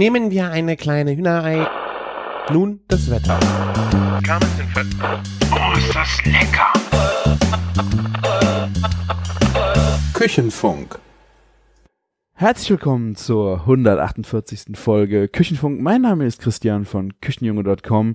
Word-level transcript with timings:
Nehmen 0.00 0.30
wir 0.30 0.50
eine 0.50 0.78
kleine 0.78 1.14
Hühnerei. 1.14 1.68
Nun 2.50 2.80
das 2.88 3.10
Wetter. 3.10 3.38
Oh, 5.52 5.76
ist 5.76 5.94
das 5.94 6.24
lecker! 6.24 6.72
Küchenfunk. 10.14 10.98
Herzlich 12.32 12.70
willkommen 12.70 13.14
zur 13.14 13.60
148. 13.60 14.74
Folge 14.78 15.28
Küchenfunk. 15.28 15.82
Mein 15.82 16.00
Name 16.00 16.24
ist 16.24 16.40
Christian 16.40 16.86
von 16.86 17.20
Küchenjunge.com 17.20 18.14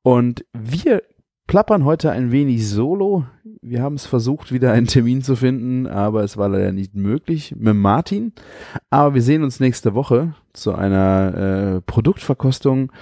und 0.00 0.46
wir 0.54 1.02
plappern 1.46 1.84
heute 1.84 2.10
ein 2.10 2.32
wenig 2.32 2.68
solo. 2.68 3.24
Wir 3.62 3.82
haben 3.82 3.94
es 3.96 4.06
versucht, 4.06 4.52
wieder 4.52 4.72
einen 4.72 4.86
Termin 4.86 5.22
zu 5.22 5.36
finden, 5.36 5.86
aber 5.86 6.22
es 6.22 6.36
war 6.36 6.48
leider 6.48 6.72
nicht 6.72 6.94
möglich 6.94 7.54
mit 7.56 7.74
Martin. 7.74 8.32
Aber 8.90 9.14
wir 9.14 9.22
sehen 9.22 9.42
uns 9.42 9.60
nächste 9.60 9.94
Woche 9.94 10.34
zu 10.52 10.74
einer 10.74 11.76
äh, 11.76 11.80
Produktverkostung 11.80 12.92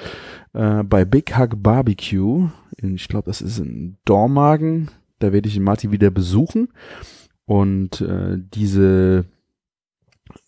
äh, 0.53 0.83
bei 0.83 1.05
Big 1.05 1.37
Hug 1.39 1.63
Barbecue. 1.63 2.49
In, 2.77 2.95
ich 2.95 3.09
glaube, 3.09 3.27
das 3.27 3.43
ist 3.43 3.59
in 3.59 3.97
Dormagen. 4.05 4.91
Da 5.19 5.33
werde 5.33 5.49
ich 5.49 5.59
Martin 5.61 5.93
wieder 5.93 6.11
besuchen. 6.11 6.69
Und 7.47 8.01
äh, 8.01 8.39
diese 8.39 9.27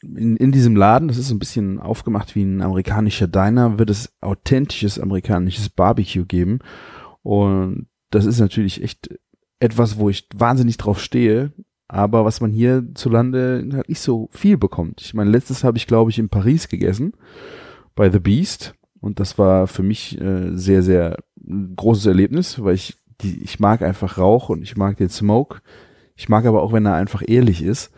in, 0.03 0.37
in 0.37 0.53
diesem 0.53 0.77
Laden, 0.77 1.09
das 1.09 1.19
ist 1.19 1.29
so 1.29 1.35
ein 1.35 1.39
bisschen 1.39 1.79
aufgemacht 1.79 2.35
wie 2.35 2.43
ein 2.43 2.63
amerikanischer 2.63 3.29
Diner, 3.29 3.79
wird 3.79 3.91
es 3.91 4.13
authentisches 4.21 4.99
amerikanisches 4.99 5.69
Barbecue 5.69 6.25
geben. 6.25 6.61
Und 7.27 7.89
das 8.11 8.25
ist 8.25 8.39
natürlich 8.39 8.85
echt 8.85 9.13
etwas, 9.59 9.99
wo 9.99 10.09
ich 10.09 10.29
wahnsinnig 10.33 10.77
drauf 10.77 11.01
stehe, 11.01 11.53
aber 11.89 12.25
was 12.25 12.41
man 12.41 12.53
hierzulande 12.53 13.69
halt 13.73 13.89
nicht 13.89 13.99
so 13.99 14.29
viel 14.31 14.57
bekommt. 14.57 15.01
Ich 15.01 15.13
meine, 15.13 15.31
letztes 15.31 15.65
habe 15.65 15.77
ich, 15.77 15.89
glaube 15.89 16.13
ich, 16.13 16.21
in 16.21 16.29
Paris 16.29 16.69
gegessen, 16.69 17.15
bei 17.97 18.13
The 18.13 18.21
Beast. 18.21 18.77
Und 19.01 19.19
das 19.19 19.39
war 19.39 19.67
für 19.67 19.83
mich 19.83 20.21
äh, 20.21 20.57
sehr, 20.57 20.85
sehr 20.85 21.17
großes 21.75 22.07
Erlebnis, 22.07 22.63
weil 22.63 22.77
ich, 22.77 22.97
die, 23.21 23.43
ich 23.43 23.59
mag 23.59 23.83
einfach 23.83 24.19
Rauch 24.19 24.49
und 24.49 24.63
ich 24.63 24.77
mag 24.77 24.97
den 24.97 25.09
Smoke. 25.09 25.63
Ich 26.15 26.29
mag 26.29 26.47
aber 26.47 26.63
auch, 26.63 26.73
wenn 26.73 26.87
er 26.87 26.95
einfach 26.95 27.25
ehrlich 27.27 27.61
ist 27.61 27.93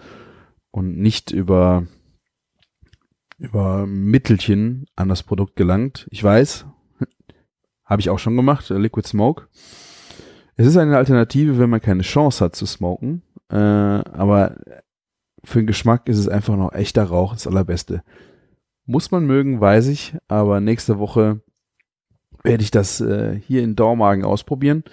und 0.71 0.97
nicht 0.97 1.33
über, 1.33 1.87
über 3.37 3.87
Mittelchen 3.87 4.87
an 4.97 5.11
das 5.11 5.23
Produkt 5.23 5.55
gelangt. 5.55 6.09
Ich 6.11 6.25
weiß, 6.25 6.65
habe 7.89 8.01
ich 8.01 8.11
auch 8.11 8.19
schon 8.19 8.37
gemacht, 8.37 8.71
äh, 8.71 8.79
Liquid 8.79 9.09
Smoke. 9.09 9.49
Es 10.57 10.67
ist 10.67 10.77
eine 10.77 10.97
Alternative, 10.97 11.59
wenn 11.59 11.71
man 11.71 11.81
keine 11.81 12.03
Chance 12.03 12.45
hat 12.45 12.55
zu 12.55 12.67
smoken. 12.67 13.23
Äh, 13.51 13.57
aber 13.57 14.57
für 15.45 15.61
den 15.61 15.67
Geschmack 15.67 16.09
ist 16.09 16.19
es 16.19 16.29
einfach 16.29 16.57
noch 16.57 16.73
echter 16.73 17.05
Rauch, 17.05 17.33
das 17.33 17.47
allerbeste. 17.47 18.03
Muss 18.85 19.11
man 19.11 19.25
mögen, 19.25 19.61
weiß 19.61 19.89
ich, 19.89 20.17
aber 20.29 20.61
nächste 20.61 20.99
Woche 20.99 21.41
werde 22.43 22.63
ich 22.63 22.71
das 22.71 23.01
äh, 23.01 23.41
hier 23.47 23.63
in 23.63 23.77
Dormagen 23.77 24.25
ausprobieren 24.25 24.85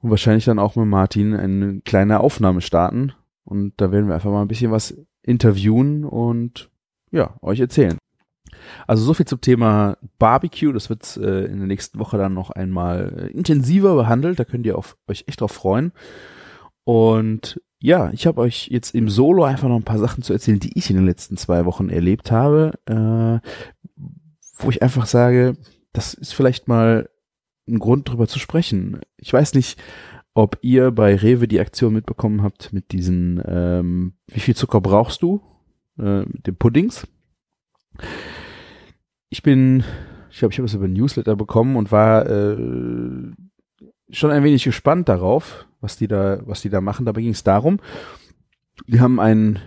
und 0.00 0.10
wahrscheinlich 0.10 0.44
dann 0.44 0.58
auch 0.58 0.76
mit 0.76 0.86
Martin 0.86 1.34
eine 1.34 1.80
kleine 1.80 2.20
Aufnahme 2.20 2.60
starten. 2.60 3.12
Und 3.44 3.74
da 3.76 3.92
werden 3.92 4.08
wir 4.08 4.14
einfach 4.14 4.30
mal 4.30 4.42
ein 4.42 4.48
bisschen 4.48 4.70
was 4.70 4.96
interviewen 5.22 6.04
und 6.04 6.70
ja, 7.10 7.36
euch 7.42 7.60
erzählen. 7.60 7.98
Also 8.86 9.04
so 9.04 9.14
viel 9.14 9.26
zum 9.26 9.40
Thema 9.40 9.96
Barbecue. 10.18 10.72
Das 10.72 10.88
wird 10.90 11.16
äh, 11.16 11.44
in 11.46 11.58
der 11.58 11.66
nächsten 11.66 11.98
Woche 11.98 12.18
dann 12.18 12.34
noch 12.34 12.50
einmal 12.50 13.12
äh, 13.16 13.36
intensiver 13.36 13.94
behandelt. 13.94 14.38
Da 14.38 14.44
könnt 14.44 14.66
ihr 14.66 14.78
auf, 14.78 14.96
euch 15.08 15.24
echt 15.26 15.40
drauf 15.40 15.52
freuen. 15.52 15.92
Und 16.84 17.60
ja, 17.80 18.10
ich 18.12 18.26
habe 18.26 18.40
euch 18.40 18.68
jetzt 18.68 18.94
im 18.94 19.08
Solo 19.08 19.44
einfach 19.44 19.68
noch 19.68 19.76
ein 19.76 19.84
paar 19.84 19.98
Sachen 19.98 20.22
zu 20.22 20.32
erzählen, 20.32 20.60
die 20.60 20.76
ich 20.78 20.90
in 20.90 20.96
den 20.96 21.06
letzten 21.06 21.36
zwei 21.36 21.64
Wochen 21.66 21.90
erlebt 21.90 22.30
habe, 22.30 22.72
äh, 22.86 23.46
wo 24.56 24.70
ich 24.70 24.82
einfach 24.82 25.06
sage, 25.06 25.56
das 25.92 26.14
ist 26.14 26.32
vielleicht 26.32 26.68
mal 26.68 27.08
ein 27.68 27.78
Grund 27.78 28.08
drüber 28.08 28.26
zu 28.26 28.38
sprechen. 28.38 29.00
Ich 29.16 29.32
weiß 29.32 29.54
nicht, 29.54 29.78
ob 30.34 30.58
ihr 30.62 30.90
bei 30.90 31.14
Rewe 31.14 31.46
die 31.46 31.60
Aktion 31.60 31.94
mitbekommen 31.94 32.42
habt 32.42 32.72
mit 32.72 32.92
diesen, 32.92 33.42
ähm, 33.46 34.14
wie 34.28 34.40
viel 34.40 34.56
Zucker 34.56 34.80
brauchst 34.80 35.22
du? 35.22 35.40
Äh, 35.98 36.20
mit 36.22 36.46
den 36.46 36.56
Puddings 36.56 37.06
ich 39.34 39.42
bin, 39.42 39.82
ich 40.30 40.38
glaube, 40.38 40.52
ich 40.52 40.58
habe 40.58 40.66
es 40.66 40.74
über 40.74 40.86
Newsletter 40.86 41.34
bekommen 41.34 41.74
und 41.74 41.90
war 41.90 42.24
äh, 42.24 42.56
schon 44.10 44.30
ein 44.30 44.44
wenig 44.44 44.62
gespannt 44.62 45.08
darauf, 45.08 45.66
was 45.80 45.96
die 45.96 46.06
da, 46.06 46.38
was 46.46 46.62
die 46.62 46.70
da 46.70 46.80
machen. 46.80 47.04
Dabei 47.04 47.22
ging 47.22 47.32
es 47.32 47.42
darum, 47.42 47.80
die 48.86 49.00
haben 49.00 49.18
ein 49.18 49.58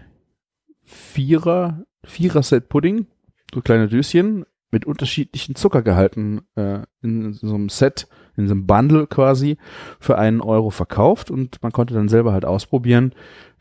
Vierer, 0.85 1.83
Vierer-Set 2.05 2.69
Pudding, 2.69 3.07
so 3.53 3.59
kleine 3.59 3.89
Döschen 3.89 4.45
mit 4.72 4.85
unterschiedlichen 4.85 5.55
Zuckergehalten 5.55 6.44
äh, 6.55 6.84
in 7.01 7.34
so 7.34 7.53
einem 7.53 7.67
Set, 7.67 8.07
in 8.38 8.47
so 8.47 8.53
einem 8.53 8.67
Bundle 8.67 9.05
quasi 9.05 9.57
für 9.99 10.17
einen 10.17 10.39
Euro 10.39 10.69
verkauft 10.69 11.29
und 11.29 11.61
man 11.61 11.73
konnte 11.73 11.94
dann 11.94 12.07
selber 12.07 12.31
halt 12.31 12.45
ausprobieren, 12.45 13.13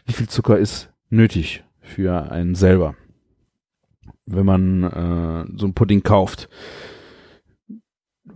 wie 0.04 0.12
viel 0.12 0.28
Zucker 0.28 0.56
ist 0.56 0.92
nötig 1.10 1.64
für 1.80 2.30
einen 2.30 2.54
selber 2.54 2.94
wenn 4.26 4.46
man 4.46 4.82
äh, 4.84 5.58
so 5.58 5.66
ein 5.66 5.74
Pudding 5.74 6.02
kauft. 6.02 6.48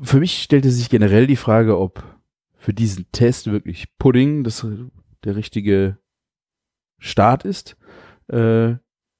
Für 0.00 0.20
mich 0.20 0.42
stellte 0.42 0.70
sich 0.70 0.88
generell 0.88 1.26
die 1.26 1.36
Frage, 1.36 1.78
ob 1.78 2.02
für 2.56 2.74
diesen 2.74 3.10
Test 3.12 3.50
wirklich 3.50 3.86
Pudding 3.98 4.44
das 4.44 4.66
der 5.24 5.36
richtige 5.36 5.98
Start 6.98 7.44
ist, 7.44 7.76
äh, 8.28 8.74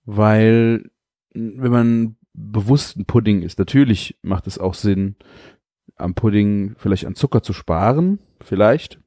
weil 0.05 0.91
wenn 1.33 1.73
man 1.73 2.17
bewusst 2.33 2.97
ein 2.97 3.07
Pudding 3.07 3.43
ist, 3.43 3.59
natürlich 3.59 4.19
macht 4.23 4.47
es 4.47 4.59
auch 4.59 4.75
Sinn, 4.75 5.17
am 5.97 6.15
Pudding 6.15 6.75
vielleicht 6.77 7.07
an 7.07 7.15
Zucker 7.15 7.43
zu 7.43 7.53
sparen, 7.53 8.19
vielleicht, 8.41 9.01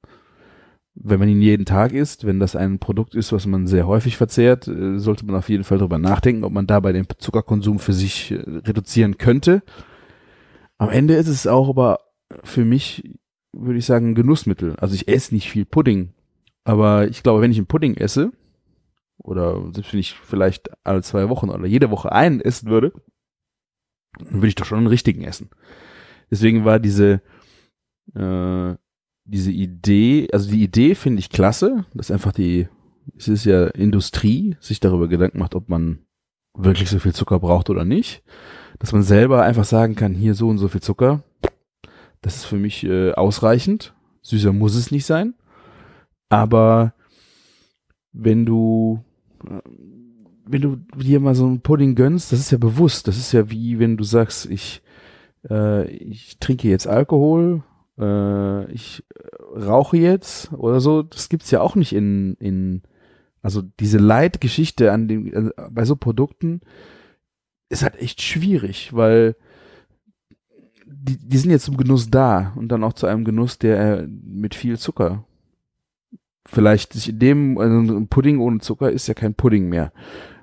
wenn 0.95 1.19
man 1.19 1.29
ihn 1.29 1.41
jeden 1.41 1.65
Tag 1.65 1.91
isst, 1.91 2.25
wenn 2.25 2.39
das 2.39 2.55
ein 2.55 2.79
Produkt 2.79 3.15
ist, 3.15 3.31
was 3.31 3.47
man 3.47 3.65
sehr 3.65 3.87
häufig 3.87 4.17
verzehrt, 4.17 4.67
äh, 4.67 4.99
sollte 4.99 5.25
man 5.25 5.35
auf 5.35 5.49
jeden 5.49 5.63
Fall 5.63 5.79
darüber 5.79 5.97
nachdenken, 5.97 6.43
ob 6.43 6.53
man 6.53 6.67
dabei 6.67 6.91
den 6.91 7.07
Zuckerkonsum 7.17 7.79
für 7.79 7.93
sich 7.93 8.31
äh, 8.31 8.35
reduzieren 8.35 9.17
könnte. 9.17 9.63
Am 10.77 10.89
Ende 10.89 11.15
ist 11.15 11.27
es 11.27 11.47
auch 11.47 11.69
aber 11.69 11.99
für 12.43 12.65
mich, 12.65 13.17
würde 13.53 13.79
ich 13.79 13.85
sagen, 13.85 14.09
ein 14.11 14.15
Genussmittel. 14.15 14.75
Also 14.77 14.95
ich 14.95 15.07
esse 15.07 15.33
nicht 15.33 15.49
viel 15.49 15.65
Pudding, 15.65 16.13
aber 16.63 17.07
ich 17.07 17.23
glaube, 17.23 17.41
wenn 17.41 17.51
ich 17.51 17.57
einen 17.57 17.67
Pudding 17.67 17.95
esse, 17.95 18.31
oder 19.17 19.61
selbst 19.73 19.93
wenn 19.93 19.99
ich 19.99 20.13
vielleicht 20.13 20.69
alle 20.85 21.01
zwei 21.01 21.29
Wochen 21.29 21.49
oder 21.49 21.65
jede 21.65 21.91
Woche 21.91 22.11
einen 22.11 22.41
essen 22.41 22.69
würde, 22.69 22.93
dann 24.19 24.33
würde 24.35 24.47
ich 24.47 24.55
doch 24.55 24.65
schon 24.65 24.79
einen 24.79 24.87
richtigen 24.87 25.23
essen. 25.23 25.49
Deswegen 26.29 26.65
war 26.65 26.79
diese 26.79 27.21
äh, 28.15 28.75
diese 29.25 29.51
Idee, 29.51 30.28
also 30.31 30.50
die 30.50 30.63
Idee 30.63 30.95
finde 30.95 31.19
ich 31.19 31.29
klasse, 31.29 31.85
dass 31.94 32.11
einfach 32.11 32.31
die, 32.31 32.67
es 33.17 33.28
ist 33.28 33.45
ja 33.45 33.67
Industrie, 33.67 34.56
sich 34.59 34.79
darüber 34.79 35.07
Gedanken 35.07 35.39
macht, 35.39 35.56
ob 35.56 35.69
man 35.69 36.00
wirklich 36.56 36.89
so 36.89 37.00
viel 37.00 37.13
Zucker 37.13 37.39
braucht 37.39 37.69
oder 37.69 37.85
nicht. 37.85 38.23
Dass 38.79 38.91
man 38.91 39.03
selber 39.03 39.44
einfach 39.44 39.66
sagen 39.66 39.95
kann, 39.95 40.13
hier 40.13 40.34
so 40.34 40.50
und 40.50 40.57
so 40.57 40.67
viel 40.67 40.81
Zucker, 40.81 41.23
das 42.22 42.38
ist 42.38 42.45
für 42.45 42.57
mich 42.57 42.84
äh, 42.84 43.11
ausreichend. 43.13 43.94
Süßer 44.22 44.53
muss 44.53 44.75
es 44.75 44.91
nicht 44.91 45.06
sein. 45.06 45.35
Aber 46.29 46.94
wenn 48.13 48.45
du, 48.45 49.03
äh, 49.45 49.61
wenn 50.45 50.61
du 50.61 50.78
dir 50.97 51.19
mal 51.19 51.35
so 51.35 51.45
einen 51.45 51.61
Pudding 51.61 51.95
gönnst, 51.95 52.31
das 52.31 52.40
ist 52.40 52.51
ja 52.51 52.57
bewusst. 52.57 53.07
Das 53.07 53.17
ist 53.17 53.31
ja 53.31 53.50
wie 53.50 53.79
wenn 53.79 53.97
du 53.97 54.03
sagst, 54.03 54.45
ich, 54.45 54.81
äh, 55.50 55.88
ich 55.90 56.40
trinke 56.40 56.69
jetzt 56.69 56.88
Alkohol, 56.88 57.63
äh, 57.97 58.71
ich 58.71 59.03
rauche 59.55 59.97
jetzt 59.97 60.51
oder 60.53 60.79
so, 60.79 61.03
das 61.03 61.29
gibt's 61.29 61.51
ja 61.51 61.61
auch 61.61 61.75
nicht 61.75 61.93
in, 61.93 62.35
in 62.35 62.81
also 63.41 63.61
diese 63.61 63.97
Leitgeschichte 63.97 64.91
an 64.91 65.07
den, 65.07 65.33
also 65.35 65.51
bei 65.69 65.85
so 65.85 65.95
Produkten 65.95 66.61
ist 67.69 67.83
halt 67.83 67.99
echt 67.99 68.21
schwierig, 68.21 68.93
weil 68.93 69.35
die, 70.85 71.17
die 71.17 71.37
sind 71.37 71.51
jetzt 71.51 71.66
zum 71.66 71.78
Genuss 71.78 72.09
da 72.09 72.53
und 72.55 72.69
dann 72.69 72.84
auch 72.84 72.93
zu 72.93 73.07
einem 73.07 73.25
Genuss, 73.25 73.59
der 73.59 74.07
mit 74.07 74.55
viel 74.55 74.78
Zucker 74.78 75.25
vielleicht 76.46 76.93
sich 76.93 77.09
in 77.09 77.19
dem, 77.19 77.57
also 77.57 77.96
ein 77.96 78.07
Pudding 78.07 78.39
ohne 78.39 78.59
Zucker 78.59 78.91
ist 78.91 79.07
ja 79.07 79.13
kein 79.13 79.34
Pudding 79.34 79.69
mehr. 79.69 79.91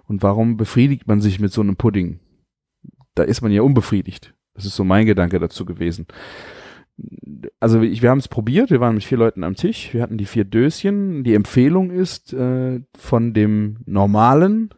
Und 0.07 0.23
warum 0.23 0.57
befriedigt 0.57 1.07
man 1.07 1.21
sich 1.21 1.41
mit 1.41 1.53
so 1.53 1.61
einem 1.61 1.77
Pudding? 1.77 2.21
Da 3.15 3.23
ist 3.23 3.43
man 3.43 3.53
ja 3.53 3.63
unbefriedigt. 3.63 4.35
Das 4.55 4.65
ist 4.65 4.75
so 4.75 4.83
mein 4.83 5.07
Gedanke 5.07 5.39
dazu 5.39 5.65
gewesen 5.65 6.07
also 7.61 7.81
ich, 7.81 8.03
wir 8.03 8.11
haben 8.11 8.19
es 8.19 8.29
probiert, 8.29 8.71
wir 8.71 8.81
waren 8.81 8.95
mit 8.95 9.05
vier 9.05 9.19
Leuten 9.19 9.45
am 9.45 9.55
Tisch, 9.55 9.93
wir 9.93 10.03
hatten 10.03 10.19
die 10.19 10.27
vier 10.27 10.45
Döschen. 10.45 11.25
Die 11.25 11.35
Empfehlung 11.35 11.91
ist 11.91 12.33
äh, 12.33 12.81
von 12.97 13.35
dem 13.35 13.79
normalen 13.87 14.71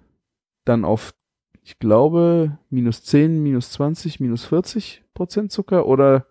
dann 0.65 0.85
auf, 0.85 1.15
ich 1.63 1.79
glaube, 1.79 2.59
minus 2.71 3.03
10, 3.03 3.43
minus 3.43 3.71
20, 3.73 4.21
minus 4.21 4.45
40 4.45 5.05
Prozent 5.15 5.53
Zucker 5.53 5.87
oder 5.87 6.27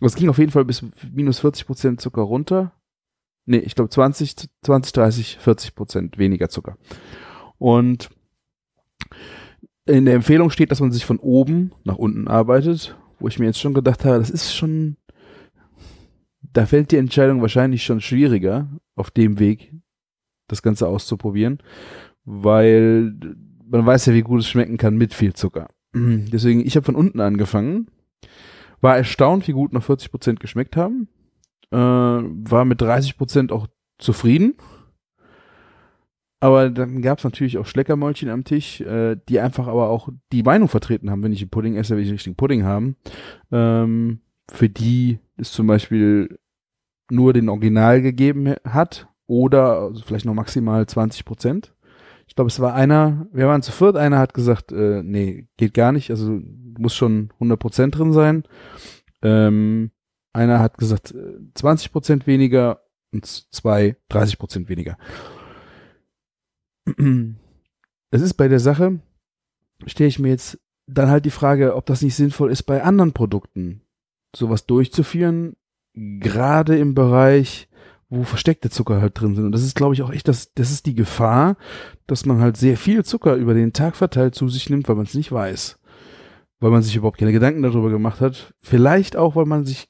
es 0.00 0.14
ging 0.14 0.28
auf 0.28 0.38
jeden 0.38 0.50
Fall 0.50 0.64
bis 0.64 0.84
minus 1.12 1.40
40 1.40 1.66
Prozent 1.66 2.00
Zucker 2.00 2.22
runter. 2.22 2.72
Nee, 3.46 3.58
ich 3.58 3.74
glaube 3.74 3.90
20, 3.90 4.36
20, 4.62 4.92
30, 4.92 5.38
40 5.38 5.74
Prozent 5.74 6.18
weniger 6.18 6.48
Zucker. 6.48 6.76
Und 7.58 8.10
in 9.86 10.04
der 10.04 10.14
Empfehlung 10.14 10.50
steht, 10.50 10.70
dass 10.70 10.80
man 10.80 10.92
sich 10.92 11.04
von 11.04 11.18
oben 11.18 11.72
nach 11.84 11.96
unten 11.96 12.28
arbeitet, 12.28 12.96
wo 13.18 13.28
ich 13.28 13.38
mir 13.38 13.46
jetzt 13.46 13.60
schon 13.60 13.74
gedacht 13.74 14.04
habe, 14.04 14.18
das 14.18 14.30
ist 14.30 14.54
schon, 14.54 14.96
da 16.52 16.66
fällt 16.66 16.92
die 16.92 16.96
Entscheidung 16.96 17.40
wahrscheinlich 17.42 17.84
schon 17.84 18.00
schwieriger, 18.00 18.68
auf 18.96 19.10
dem 19.10 19.38
Weg 19.38 19.72
das 20.48 20.62
Ganze 20.62 20.88
auszuprobieren, 20.88 21.58
weil 22.24 23.14
man 23.66 23.86
weiß 23.86 24.06
ja, 24.06 24.14
wie 24.14 24.22
gut 24.22 24.40
es 24.40 24.48
schmecken 24.48 24.76
kann 24.76 24.96
mit 24.96 25.14
viel 25.14 25.32
Zucker. 25.32 25.68
Deswegen, 25.94 26.66
ich 26.66 26.76
habe 26.76 26.84
von 26.84 26.96
unten 26.96 27.20
angefangen, 27.20 27.88
war 28.80 28.96
erstaunt, 28.96 29.46
wie 29.46 29.52
gut 29.52 29.72
noch 29.72 29.84
40 29.84 30.10
Prozent 30.10 30.40
geschmeckt 30.40 30.76
haben, 30.76 31.08
äh, 31.70 31.76
war 31.76 32.64
mit 32.64 32.80
30 32.80 33.16
Prozent 33.16 33.52
auch 33.52 33.68
zufrieden. 33.98 34.54
Aber 36.42 36.70
dann 36.70 37.02
gab 37.02 37.18
es 37.18 37.24
natürlich 37.24 37.58
auch 37.58 37.66
Schleckermäulchen 37.66 38.30
am 38.30 38.44
Tisch, 38.44 38.80
äh, 38.80 39.16
die 39.28 39.40
einfach 39.40 39.68
aber 39.68 39.90
auch 39.90 40.08
die 40.32 40.42
Meinung 40.42 40.68
vertreten 40.68 41.10
haben, 41.10 41.22
wenn 41.22 41.32
ich 41.32 41.42
einen 41.42 41.50
Pudding 41.50 41.76
esse, 41.76 41.94
will 41.94 42.02
ich 42.02 42.08
einen 42.08 42.14
richtigen 42.14 42.36
Pudding 42.36 42.64
haben. 42.64 42.96
Ähm, 43.52 44.20
für 44.50 44.70
die 44.70 45.18
ist 45.40 45.52
zum 45.52 45.66
Beispiel 45.66 46.38
nur 47.10 47.32
den 47.32 47.48
Original 47.48 48.02
gegeben 48.02 48.54
hat 48.64 49.08
oder 49.26 49.80
also 49.80 50.02
vielleicht 50.04 50.26
noch 50.26 50.34
maximal 50.34 50.86
20 50.86 51.24
Prozent. 51.24 51.74
Ich 52.26 52.36
glaube, 52.36 52.48
es 52.48 52.60
war 52.60 52.74
einer, 52.74 53.26
wir 53.32 53.48
waren 53.48 53.62
zu 53.62 53.72
viert, 53.72 53.96
einer 53.96 54.18
hat 54.18 54.34
gesagt, 54.34 54.70
äh, 54.70 55.02
nee, 55.02 55.48
geht 55.56 55.74
gar 55.74 55.90
nicht, 55.90 56.10
also 56.10 56.40
muss 56.78 56.94
schon 56.94 57.30
100 57.34 57.58
Prozent 57.58 57.98
drin 57.98 58.12
sein. 58.12 58.44
Ähm, 59.22 59.90
einer 60.32 60.60
hat 60.60 60.78
gesagt, 60.78 61.14
20 61.54 61.86
äh, 61.86 61.90
Prozent 61.90 62.26
weniger 62.26 62.82
und 63.12 63.26
zwei 63.26 63.96
30 64.08 64.38
Prozent 64.38 64.68
weniger. 64.68 64.96
Es 68.12 68.22
ist 68.22 68.34
bei 68.34 68.48
der 68.48 68.58
Sache, 68.58 68.98
stelle 69.86 70.08
ich 70.08 70.18
mir 70.18 70.30
jetzt 70.30 70.58
dann 70.88 71.10
halt 71.10 71.24
die 71.24 71.30
Frage, 71.30 71.76
ob 71.76 71.86
das 71.86 72.02
nicht 72.02 72.16
sinnvoll 72.16 72.50
ist, 72.50 72.64
bei 72.64 72.82
anderen 72.82 73.12
Produkten 73.12 73.82
sowas 74.34 74.66
durchzuführen, 74.66 75.56
gerade 75.94 76.78
im 76.78 76.94
Bereich 76.94 77.68
wo 78.10 78.24
versteckte 78.24 78.70
Zucker 78.70 79.00
halt 79.00 79.18
drin 79.18 79.36
sind. 79.36 79.46
Und 79.46 79.52
das 79.52 79.62
ist, 79.62 79.76
glaube 79.76 79.94
ich, 79.94 80.02
auch 80.02 80.10
echt, 80.10 80.26
das, 80.26 80.52
das 80.54 80.72
ist 80.72 80.84
die 80.86 80.96
Gefahr, 80.96 81.56
dass 82.08 82.26
man 82.26 82.40
halt 82.40 82.56
sehr 82.56 82.76
viel 82.76 83.04
Zucker 83.04 83.36
über 83.36 83.54
den 83.54 83.72
Tag 83.72 83.94
verteilt 83.96 84.34
zu 84.34 84.48
sich 84.48 84.68
nimmt, 84.68 84.88
weil 84.88 84.96
man 84.96 85.06
es 85.06 85.14
nicht 85.14 85.30
weiß. 85.30 85.78
Weil 86.58 86.72
man 86.72 86.82
sich 86.82 86.96
überhaupt 86.96 87.18
keine 87.18 87.32
Gedanken 87.32 87.62
darüber 87.62 87.88
gemacht 87.88 88.20
hat. 88.20 88.52
Vielleicht 88.58 89.16
auch, 89.16 89.36
weil 89.36 89.46
man 89.46 89.64
sich, 89.64 89.88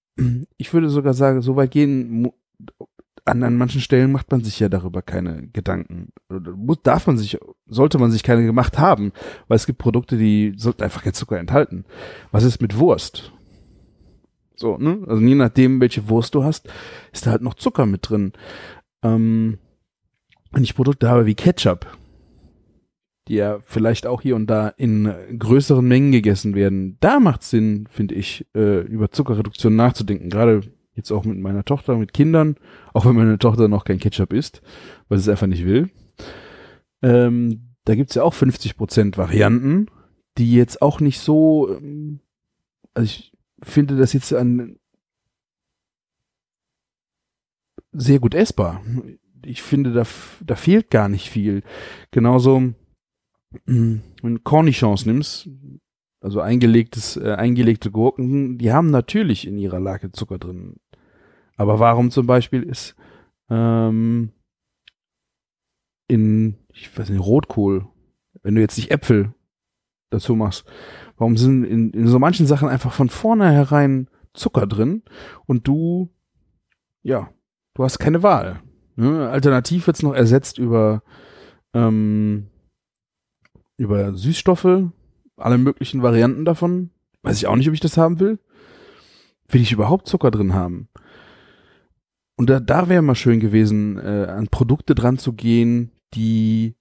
ich 0.56 0.72
würde 0.72 0.88
sogar 0.88 1.12
sagen, 1.12 1.42
so 1.42 1.54
weit 1.54 1.70
gehen, 1.70 2.32
an, 3.26 3.42
an 3.42 3.56
manchen 3.56 3.82
Stellen 3.82 4.10
macht 4.10 4.30
man 4.30 4.42
sich 4.42 4.58
ja 4.58 4.70
darüber 4.70 5.02
keine 5.02 5.46
Gedanken. 5.48 6.08
Darf 6.82 7.06
man 7.06 7.18
sich, 7.18 7.38
sollte 7.66 7.98
man 7.98 8.10
sich 8.10 8.22
keine 8.22 8.44
gemacht 8.46 8.78
haben, 8.78 9.12
weil 9.46 9.56
es 9.56 9.66
gibt 9.66 9.78
Produkte, 9.78 10.16
die 10.16 10.54
sollten 10.56 10.82
einfach 10.82 11.04
kein 11.04 11.12
Zucker 11.12 11.38
enthalten. 11.38 11.84
Was 12.30 12.44
ist 12.44 12.62
mit 12.62 12.78
Wurst? 12.78 13.32
So, 14.62 14.78
ne? 14.78 15.00
Also 15.08 15.20
je 15.20 15.34
nachdem, 15.34 15.80
welche 15.80 16.08
Wurst 16.08 16.36
du 16.36 16.44
hast, 16.44 16.68
ist 17.12 17.26
da 17.26 17.32
halt 17.32 17.42
noch 17.42 17.54
Zucker 17.54 17.84
mit 17.84 18.08
drin. 18.08 18.32
Ähm, 19.02 19.58
wenn 20.52 20.62
ich 20.62 20.76
Produkte 20.76 21.08
habe 21.08 21.26
wie 21.26 21.34
Ketchup, 21.34 21.84
die 23.26 23.34
ja 23.34 23.58
vielleicht 23.64 24.06
auch 24.06 24.22
hier 24.22 24.36
und 24.36 24.46
da 24.46 24.68
in 24.68 25.12
größeren 25.36 25.84
Mengen 25.84 26.12
gegessen 26.12 26.54
werden, 26.54 26.96
da 27.00 27.18
macht 27.18 27.42
Sinn, 27.42 27.88
finde 27.90 28.14
ich, 28.14 28.46
äh, 28.54 28.82
über 28.82 29.10
Zuckerreduktion 29.10 29.74
nachzudenken. 29.74 30.30
Gerade 30.30 30.60
jetzt 30.94 31.10
auch 31.10 31.24
mit 31.24 31.38
meiner 31.38 31.64
Tochter, 31.64 31.96
mit 31.96 32.12
Kindern, 32.12 32.54
auch 32.92 33.04
wenn 33.04 33.16
meine 33.16 33.38
Tochter 33.38 33.66
noch 33.66 33.82
kein 33.82 33.98
Ketchup 33.98 34.32
isst, 34.32 34.62
weil 35.08 35.18
sie 35.18 35.22
es 35.22 35.28
einfach 35.28 35.48
nicht 35.48 35.64
will. 35.64 35.90
Ähm, 37.02 37.74
da 37.84 37.96
gibt's 37.96 38.14
ja 38.14 38.22
auch 38.22 38.34
50% 38.34 39.16
Varianten, 39.16 39.88
die 40.38 40.52
jetzt 40.52 40.82
auch 40.82 41.00
nicht 41.00 41.18
so, 41.18 41.68
ähm, 41.68 42.20
also 42.94 43.06
ich 43.06 43.32
finde 43.62 43.96
das 43.96 44.12
jetzt 44.12 44.32
an 44.32 44.78
sehr 47.92 48.18
gut 48.18 48.34
essbar. 48.34 48.82
Ich 49.44 49.62
finde, 49.62 49.92
da, 49.92 50.04
da 50.44 50.54
fehlt 50.54 50.90
gar 50.90 51.08
nicht 51.08 51.28
viel. 51.28 51.62
Genauso, 52.10 52.72
hm, 53.66 54.02
wenn 54.22 54.34
du 54.34 54.40
Cornichons 54.40 55.06
nimmst, 55.06 55.48
also 56.20 56.40
eingelegtes, 56.40 57.16
äh, 57.16 57.32
eingelegte 57.32 57.90
Gurken, 57.90 58.58
die 58.58 58.72
haben 58.72 58.90
natürlich 58.90 59.46
in 59.46 59.58
ihrer 59.58 59.80
Lage 59.80 60.12
Zucker 60.12 60.38
drin. 60.38 60.76
Aber 61.56 61.80
warum 61.80 62.10
zum 62.10 62.26
Beispiel 62.26 62.62
ist 62.62 62.94
ähm, 63.50 64.32
in, 66.08 66.56
ich 66.72 66.96
weiß 66.96 67.10
nicht, 67.10 67.20
Rotkohl, 67.20 67.86
wenn 68.42 68.54
du 68.54 68.60
jetzt 68.60 68.76
nicht 68.76 68.90
Äpfel 68.90 69.34
dazu 70.10 70.36
machst, 70.36 70.64
Warum 71.22 71.36
sind 71.36 71.62
in, 71.62 71.90
in 71.90 72.08
so 72.08 72.18
manchen 72.18 72.46
Sachen 72.46 72.68
einfach 72.68 72.92
von 72.92 73.08
vornherein 73.08 74.08
Zucker 74.34 74.66
drin 74.66 75.04
und 75.46 75.68
du, 75.68 76.10
ja, 77.04 77.30
du 77.74 77.84
hast 77.84 78.00
keine 78.00 78.24
Wahl. 78.24 78.60
Ne? 78.96 79.30
Alternativ 79.30 79.86
wird's 79.86 80.02
noch 80.02 80.14
ersetzt 80.14 80.58
über, 80.58 81.04
ähm, 81.74 82.48
über 83.76 84.16
Süßstoffe, 84.16 84.90
alle 85.36 85.58
möglichen 85.58 86.02
Varianten 86.02 86.44
davon. 86.44 86.90
Weiß 87.22 87.36
ich 87.36 87.46
auch 87.46 87.54
nicht, 87.54 87.68
ob 87.68 87.74
ich 87.74 87.78
das 87.80 87.96
haben 87.96 88.18
will. 88.18 88.40
Will 89.48 89.62
ich 89.62 89.70
überhaupt 89.70 90.08
Zucker 90.08 90.32
drin 90.32 90.54
haben? 90.54 90.88
Und 92.36 92.50
da, 92.50 92.58
da 92.58 92.88
wäre 92.88 93.00
mal 93.00 93.14
schön 93.14 93.38
gewesen, 93.38 93.96
äh, 93.96 94.26
an 94.28 94.48
Produkte 94.48 94.96
dran 94.96 95.18
zu 95.18 95.34
gehen, 95.34 95.92
die 96.14 96.74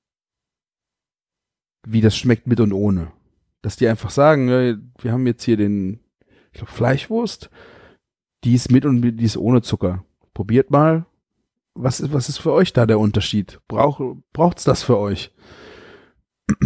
wie 1.88 2.02
das 2.02 2.18
schmeckt 2.18 2.48
mit 2.48 2.60
und 2.60 2.74
ohne 2.74 3.12
dass 3.62 3.76
die 3.76 3.88
einfach 3.88 4.10
sagen, 4.10 4.48
wir 5.00 5.12
haben 5.12 5.28
jetzt 5.28 5.44
hier 5.44 5.58
den, 5.58 6.00
ich 6.52 6.60
glaube, 6.60 6.72
Fleischwurst, 6.72 7.50
die 8.44 8.56
ist 8.56 8.72
mit 8.72 8.86
und 8.86 9.02
die 9.02 9.24
ist 9.24 9.38
ohne 9.38 9.62
Zucker. 9.62 10.04
Probiert 10.34 10.72
mal. 10.72 11.06
Was 11.74 12.00
ist, 12.00 12.12
was 12.12 12.28
ist 12.28 12.40
für 12.40 12.52
euch 12.52 12.74
da 12.74 12.86
der 12.86 13.00
Unterschied? 13.00 13.62
Brauch, 13.68 14.02
braucht's 14.34 14.64
das 14.64 14.84
für 14.84 14.98
euch? 14.98 15.32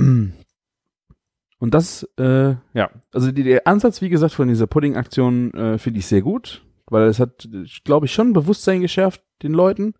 Und 1.58 1.74
das, 1.74 2.04
äh, 2.20 2.56
ja, 2.74 2.90
also 3.14 3.32
die, 3.32 3.44
der 3.44 3.66
Ansatz, 3.66 4.02
wie 4.02 4.10
gesagt, 4.10 4.34
von 4.34 4.48
dieser 4.48 4.68
Pudding-Aktion 4.68 5.54
äh, 5.54 5.78
finde 5.78 6.00
ich 6.00 6.06
sehr 6.06 6.22
gut, 6.22 6.66
weil 6.88 7.04
es 7.08 7.20
hat, 7.20 7.48
glaube 7.84 8.08
ich, 8.08 8.14
schon 8.14 8.34
Bewusstsein 8.34 8.82
geschärft 8.82 9.24
den 9.42 9.54
Leuten. 9.54 9.94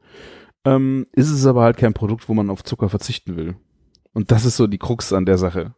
Ähm, 0.66 1.06
ist 1.14 1.30
es 1.30 1.46
aber 1.46 1.62
halt 1.62 1.78
kein 1.78 1.94
Produkt, 1.94 2.28
wo 2.28 2.34
man 2.34 2.50
auf 2.50 2.64
Zucker 2.64 2.90
verzichten 2.90 3.36
will. 3.36 3.56
Und 4.14 4.32
das 4.32 4.44
ist 4.46 4.58
so 4.58 4.68
die 4.68 4.80
Krux 4.80 5.14
an 5.14 5.26
der 5.26 5.38
Sache 5.38 5.76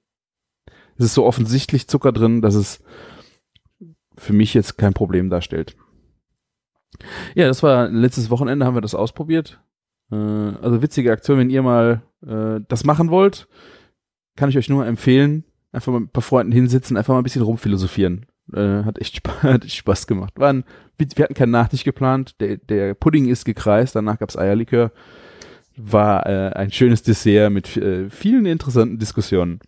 es 0.98 1.06
ist 1.06 1.14
so 1.14 1.26
offensichtlich 1.26 1.88
Zucker 1.88 2.12
drin, 2.12 2.42
dass 2.42 2.56
es 2.56 2.84
für 4.18 4.34
mich 4.34 4.54
jetzt 4.54 4.78
kein 4.78 4.94
Problem 4.94 5.30
darstellt. 5.30 5.76
Ja, 7.36 7.48
das 7.48 7.64
war 7.64 7.90
letztes 7.90 8.30
Wochenende 8.30 8.66
haben 8.66 8.76
wir 8.76 8.82
das 8.82 8.96
ausprobiert. 8.96 9.62
Äh, 10.12 10.16
also 10.16 10.82
witzige 10.82 11.12
Aktion, 11.12 11.38
wenn 11.38 11.50
ihr 11.50 11.62
mal 11.62 12.02
äh, 12.26 12.60
das 12.68 12.84
machen 12.84 13.10
wollt, 13.10 13.48
kann 14.36 14.50
ich 14.50 14.58
euch 14.58 14.70
nur 14.70 14.86
empfehlen, 14.86 15.44
einfach 15.72 15.92
mal 15.92 16.00
mit 16.00 16.10
ein 16.10 16.14
paar 16.14 16.24
Freunden 16.24 16.52
hinsitzen, 16.52 16.98
einfach 16.98 17.14
mal 17.14 17.20
ein 17.20 17.24
bisschen 17.24 17.42
rumphilosophieren. 17.42 18.26
Äh, 18.54 18.84
hat 18.84 19.00
echt 19.00 19.18
Spaß, 19.18 19.44
hat 19.44 19.66
echt 19.66 19.76
Spaß 19.76 20.08
gemacht. 20.08 20.34
Wir 20.38 20.46
hatten 20.46 21.34
keinen 21.34 21.52
Nachtisch 21.52 21.84
geplant, 21.84 22.40
der, 22.40 22.58
der 22.58 22.94
Pudding 22.94 23.28
ist 23.28 23.46
gekreist, 23.46 23.96
danach 23.96 24.20
gab's 24.20 24.38
Eierlikör. 24.38 24.92
War 25.76 26.26
äh, 26.26 26.54
ein 26.54 26.72
schönes 26.72 27.04
Dessert 27.04 27.52
mit 27.52 27.78
äh, 27.78 28.10
vielen 28.10 28.48
interessanten 28.48 28.98
Diskussionen. 28.98 29.60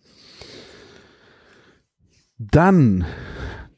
Dann, 2.42 3.04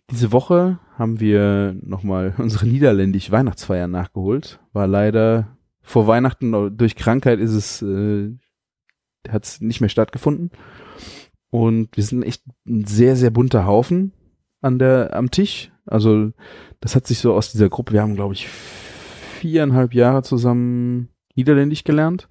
diese 0.08 0.30
Woche 0.30 0.78
haben 0.96 1.18
wir 1.18 1.74
nochmal 1.82 2.32
unsere 2.38 2.66
niederländische 2.66 3.32
Weihnachtsfeier 3.32 3.88
nachgeholt. 3.88 4.60
War 4.72 4.86
leider 4.86 5.58
vor 5.80 6.06
Weihnachten 6.06 6.76
durch 6.76 6.94
Krankheit 6.94 7.40
ist 7.40 7.54
es, 7.54 7.82
äh, 7.82 8.30
hat 9.28 9.44
es 9.44 9.60
nicht 9.60 9.80
mehr 9.80 9.90
stattgefunden. 9.90 10.52
Und 11.50 11.96
wir 11.96 12.04
sind 12.04 12.22
echt 12.22 12.44
ein 12.64 12.84
sehr, 12.84 13.16
sehr 13.16 13.30
bunter 13.30 13.66
Haufen 13.66 14.12
an 14.60 14.78
der, 14.78 15.16
am 15.16 15.32
Tisch. 15.32 15.72
Also, 15.84 16.30
das 16.80 16.94
hat 16.94 17.08
sich 17.08 17.18
so 17.18 17.34
aus 17.34 17.50
dieser 17.50 17.68
Gruppe, 17.68 17.94
wir 17.94 18.02
haben, 18.02 18.14
glaube 18.14 18.34
ich, 18.34 18.46
viereinhalb 18.46 19.92
Jahre 19.92 20.22
zusammen 20.22 21.08
Niederländisch 21.34 21.82
gelernt. 21.82 22.28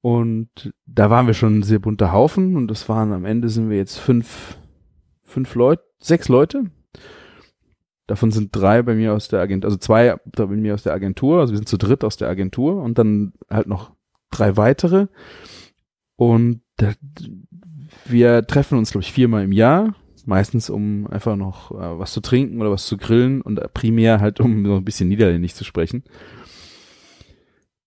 Und 0.00 0.72
da 0.84 1.10
waren 1.10 1.28
wir 1.28 1.34
schon 1.34 1.60
ein 1.60 1.62
sehr 1.62 1.78
bunter 1.78 2.12
Haufen 2.12 2.56
und 2.56 2.66
das 2.66 2.88
waren 2.88 3.12
am 3.12 3.24
Ende 3.24 3.48
sind 3.48 3.70
wir 3.70 3.76
jetzt 3.76 3.98
fünf 3.98 4.58
fünf 5.32 5.54
Leute, 5.54 5.82
sechs 5.98 6.28
Leute. 6.28 6.70
Davon 8.06 8.30
sind 8.30 8.54
drei 8.54 8.82
bei 8.82 8.94
mir 8.94 9.14
aus 9.14 9.28
der 9.28 9.40
Agentur, 9.40 9.68
also 9.68 9.78
zwei 9.78 10.16
bei 10.36 10.46
mir 10.46 10.74
aus 10.74 10.82
der 10.82 10.92
Agentur, 10.92 11.40
also 11.40 11.52
wir 11.52 11.58
sind 11.58 11.68
zu 11.68 11.78
dritt 11.78 12.04
aus 12.04 12.16
der 12.16 12.28
Agentur 12.28 12.82
und 12.82 12.98
dann 12.98 13.32
halt 13.48 13.66
noch 13.66 13.92
drei 14.30 14.56
weitere. 14.56 15.06
Und 16.16 16.62
wir 18.04 18.46
treffen 18.46 18.78
uns, 18.78 18.90
glaube 18.90 19.02
ich, 19.02 19.12
viermal 19.12 19.44
im 19.44 19.52
Jahr, 19.52 19.94
meistens 20.26 20.68
um 20.68 21.06
einfach 21.06 21.36
noch 21.36 21.70
äh, 21.72 21.98
was 21.98 22.12
zu 22.12 22.20
trinken 22.20 22.60
oder 22.60 22.70
was 22.70 22.86
zu 22.86 22.96
grillen 22.96 23.40
und 23.40 23.60
primär 23.72 24.20
halt 24.20 24.40
um 24.40 24.64
so 24.66 24.76
ein 24.76 24.84
bisschen 24.84 25.08
Niederländisch 25.08 25.54
zu 25.54 25.64
sprechen. 25.64 26.04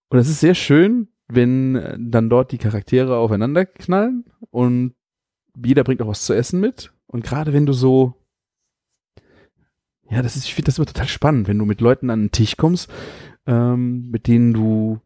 Und 0.10 0.20
es 0.20 0.30
ist 0.30 0.40
sehr 0.40 0.56
schön, 0.56 1.10
wenn 1.28 2.10
dann 2.12 2.30
dort 2.30 2.52
die 2.52 2.58
Charaktere 2.58 3.18
aufeinander 3.18 3.66
knallen 3.66 4.26
und 4.52 4.94
jeder 5.64 5.84
bringt 5.84 6.02
auch 6.02 6.08
was 6.08 6.26
zu 6.26 6.34
essen 6.34 6.60
mit. 6.60 6.92
Und 7.16 7.24
gerade 7.24 7.54
wenn 7.54 7.66
du 7.66 7.72
so, 7.72 8.14
ja, 10.10 10.22
das 10.22 10.36
ist, 10.36 10.44
ich 10.44 10.54
finde 10.54 10.66
das 10.66 10.78
immer 10.78 10.86
total 10.86 11.08
spannend, 11.08 11.48
wenn 11.48 11.58
du 11.58 11.64
mit 11.64 11.80
Leuten 11.80 12.10
an 12.10 12.24
den 12.24 12.32
Tisch 12.32 12.58
kommst, 12.58 12.92
ähm, 13.48 14.12
mit 14.12 14.28
denen 14.28 14.54
du, 14.54 15.00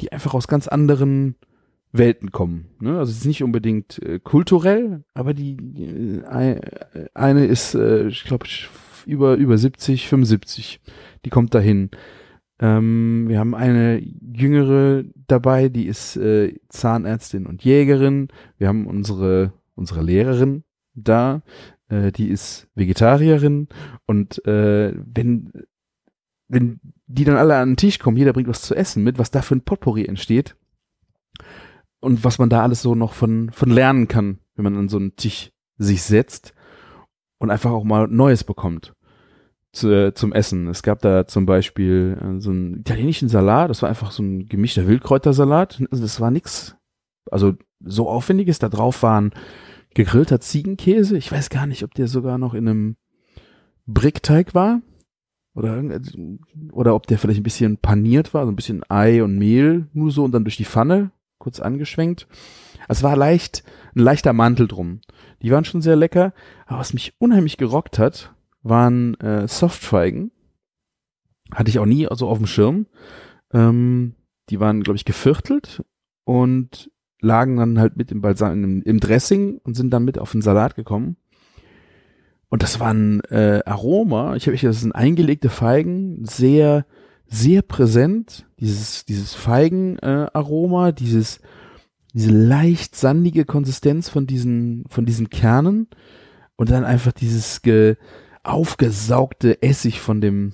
die 0.00 0.10
einfach 0.10 0.34
aus 0.34 0.48
ganz 0.48 0.66
anderen 0.66 1.36
Welten 1.92 2.32
kommen. 2.32 2.70
Ne? 2.80 2.98
Also 2.98 3.12
es 3.12 3.18
ist 3.18 3.26
nicht 3.26 3.44
unbedingt 3.44 4.02
äh, 4.02 4.18
kulturell, 4.18 5.04
aber 5.14 5.32
die 5.32 5.56
äh, 6.24 6.60
eine 7.14 7.46
ist, 7.46 7.76
äh, 7.76 8.08
ich 8.08 8.24
glaube, 8.24 8.46
über 9.06 9.36
über 9.36 9.56
70, 9.56 10.08
75. 10.08 10.80
Die 11.24 11.30
kommt 11.30 11.54
dahin. 11.54 11.90
Ähm, 12.58 13.26
wir 13.28 13.38
haben 13.38 13.54
eine 13.54 14.02
jüngere 14.34 15.04
dabei, 15.28 15.68
die 15.68 15.86
ist 15.86 16.16
äh, 16.16 16.58
Zahnärztin 16.70 17.46
und 17.46 17.62
Jägerin. 17.62 18.26
Wir 18.58 18.66
haben 18.66 18.88
unsere 18.88 19.52
unsere 19.76 20.02
Lehrerin 20.02 20.64
da, 20.94 21.42
äh, 21.88 22.12
die 22.12 22.28
ist 22.28 22.68
Vegetarierin 22.74 23.68
und 24.06 24.44
äh, 24.46 24.94
wenn 24.96 25.52
wenn 26.48 26.80
die 27.06 27.24
dann 27.24 27.36
alle 27.36 27.56
an 27.56 27.70
den 27.70 27.76
Tisch 27.76 28.00
kommen, 28.00 28.16
jeder 28.16 28.32
bringt 28.32 28.48
was 28.48 28.62
zu 28.62 28.74
essen 28.74 29.04
mit, 29.04 29.18
was 29.18 29.30
da 29.30 29.40
für 29.40 29.54
ein 29.54 29.64
Potpourri 29.64 30.04
entsteht 30.04 30.56
und 32.00 32.24
was 32.24 32.38
man 32.38 32.50
da 32.50 32.62
alles 32.62 32.82
so 32.82 32.94
noch 32.94 33.12
von 33.12 33.50
von 33.50 33.70
lernen 33.70 34.08
kann, 34.08 34.38
wenn 34.56 34.64
man 34.64 34.76
an 34.76 34.88
so 34.88 34.96
einen 34.96 35.16
Tisch 35.16 35.52
sich 35.78 36.02
setzt 36.02 36.54
und 37.38 37.50
einfach 37.50 37.70
auch 37.70 37.84
mal 37.84 38.08
Neues 38.08 38.44
bekommt 38.44 38.94
zu, 39.72 40.12
zum 40.14 40.32
Essen. 40.32 40.68
Es 40.68 40.82
gab 40.82 41.00
da 41.00 41.26
zum 41.26 41.46
Beispiel 41.46 42.18
äh, 42.20 42.40
so 42.40 42.50
einen 42.50 42.80
italienischen 42.80 43.28
Salat, 43.28 43.70
das 43.70 43.82
war 43.82 43.88
einfach 43.88 44.10
so 44.10 44.22
ein 44.22 44.46
gemischter 44.46 44.86
Wildkräutersalat. 44.86 45.82
Also 45.90 46.02
das 46.02 46.20
war 46.20 46.30
nix, 46.30 46.76
also 47.30 47.54
so 47.80 48.08
aufwendiges. 48.08 48.58
Da 48.58 48.68
drauf 48.68 49.02
waren 49.02 49.32
gegrillter 49.94 50.40
Ziegenkäse. 50.40 51.16
Ich 51.16 51.30
weiß 51.30 51.50
gar 51.50 51.66
nicht, 51.66 51.82
ob 51.82 51.94
der 51.94 52.08
sogar 52.08 52.38
noch 52.38 52.54
in 52.54 52.68
einem 52.68 52.96
Brickteig 53.86 54.54
war. 54.54 54.82
Oder, 55.52 55.82
oder 56.70 56.94
ob 56.94 57.08
der 57.08 57.18
vielleicht 57.18 57.40
ein 57.40 57.44
bisschen 57.44 57.76
paniert 57.78 58.32
war, 58.34 58.44
so 58.46 58.52
ein 58.52 58.56
bisschen 58.56 58.82
Ei 58.88 59.22
und 59.22 59.36
Mehl 59.36 59.88
nur 59.92 60.12
so 60.12 60.22
und 60.24 60.32
dann 60.32 60.44
durch 60.44 60.56
die 60.56 60.64
Pfanne 60.64 61.10
kurz 61.38 61.58
angeschwenkt. 61.58 62.28
Also 62.86 63.00
es 63.00 63.02
war 63.02 63.16
leicht, 63.16 63.64
ein 63.96 64.00
leichter 64.00 64.32
Mantel 64.32 64.68
drum. 64.68 65.00
Die 65.42 65.50
waren 65.50 65.64
schon 65.64 65.82
sehr 65.82 65.96
lecker, 65.96 66.32
aber 66.66 66.78
was 66.78 66.94
mich 66.94 67.14
unheimlich 67.18 67.56
gerockt 67.56 67.98
hat, 67.98 68.32
waren 68.62 69.14
äh, 69.20 69.48
Softfeigen. 69.48 70.30
Hatte 71.52 71.70
ich 71.70 71.80
auch 71.80 71.86
nie 71.86 72.06
also 72.06 72.28
auf 72.28 72.38
dem 72.38 72.46
Schirm. 72.46 72.86
Ähm, 73.52 74.14
die 74.50 74.60
waren, 74.60 74.82
glaube 74.82 74.96
ich, 74.96 75.04
geviertelt 75.04 75.82
und 76.24 76.90
lagen 77.20 77.56
dann 77.56 77.78
halt 77.78 77.96
mit 77.96 78.10
im 78.12 78.20
Balsam, 78.20 78.64
im, 78.64 78.82
im 78.82 79.00
Dressing 79.00 79.60
und 79.64 79.74
sind 79.74 79.90
dann 79.90 80.04
mit 80.04 80.18
auf 80.18 80.32
den 80.32 80.42
Salat 80.42 80.74
gekommen. 80.74 81.16
Und 82.48 82.62
das 82.62 82.80
waren 82.80 83.20
äh, 83.30 83.62
Aroma. 83.64 84.34
Ich 84.34 84.46
habe 84.46 84.58
das 84.58 84.80
sind 84.80 84.92
eingelegte 84.92 85.48
Feigen, 85.48 86.24
sehr, 86.24 86.84
sehr 87.26 87.62
präsent. 87.62 88.46
Dieses, 88.58 89.04
dieses 89.04 89.34
Feigenaroma, 89.34 90.88
äh, 90.88 90.92
dieses, 90.92 91.40
diese 92.12 92.32
leicht 92.32 92.96
sandige 92.96 93.44
Konsistenz 93.44 94.08
von 94.08 94.26
diesen, 94.26 94.84
von 94.88 95.06
diesen 95.06 95.30
Kernen 95.30 95.86
und 96.56 96.70
dann 96.70 96.84
einfach 96.84 97.12
dieses 97.12 97.62
ge, 97.62 97.96
aufgesaugte 98.42 99.62
Essig 99.62 100.00
von 100.00 100.20
dem 100.20 100.52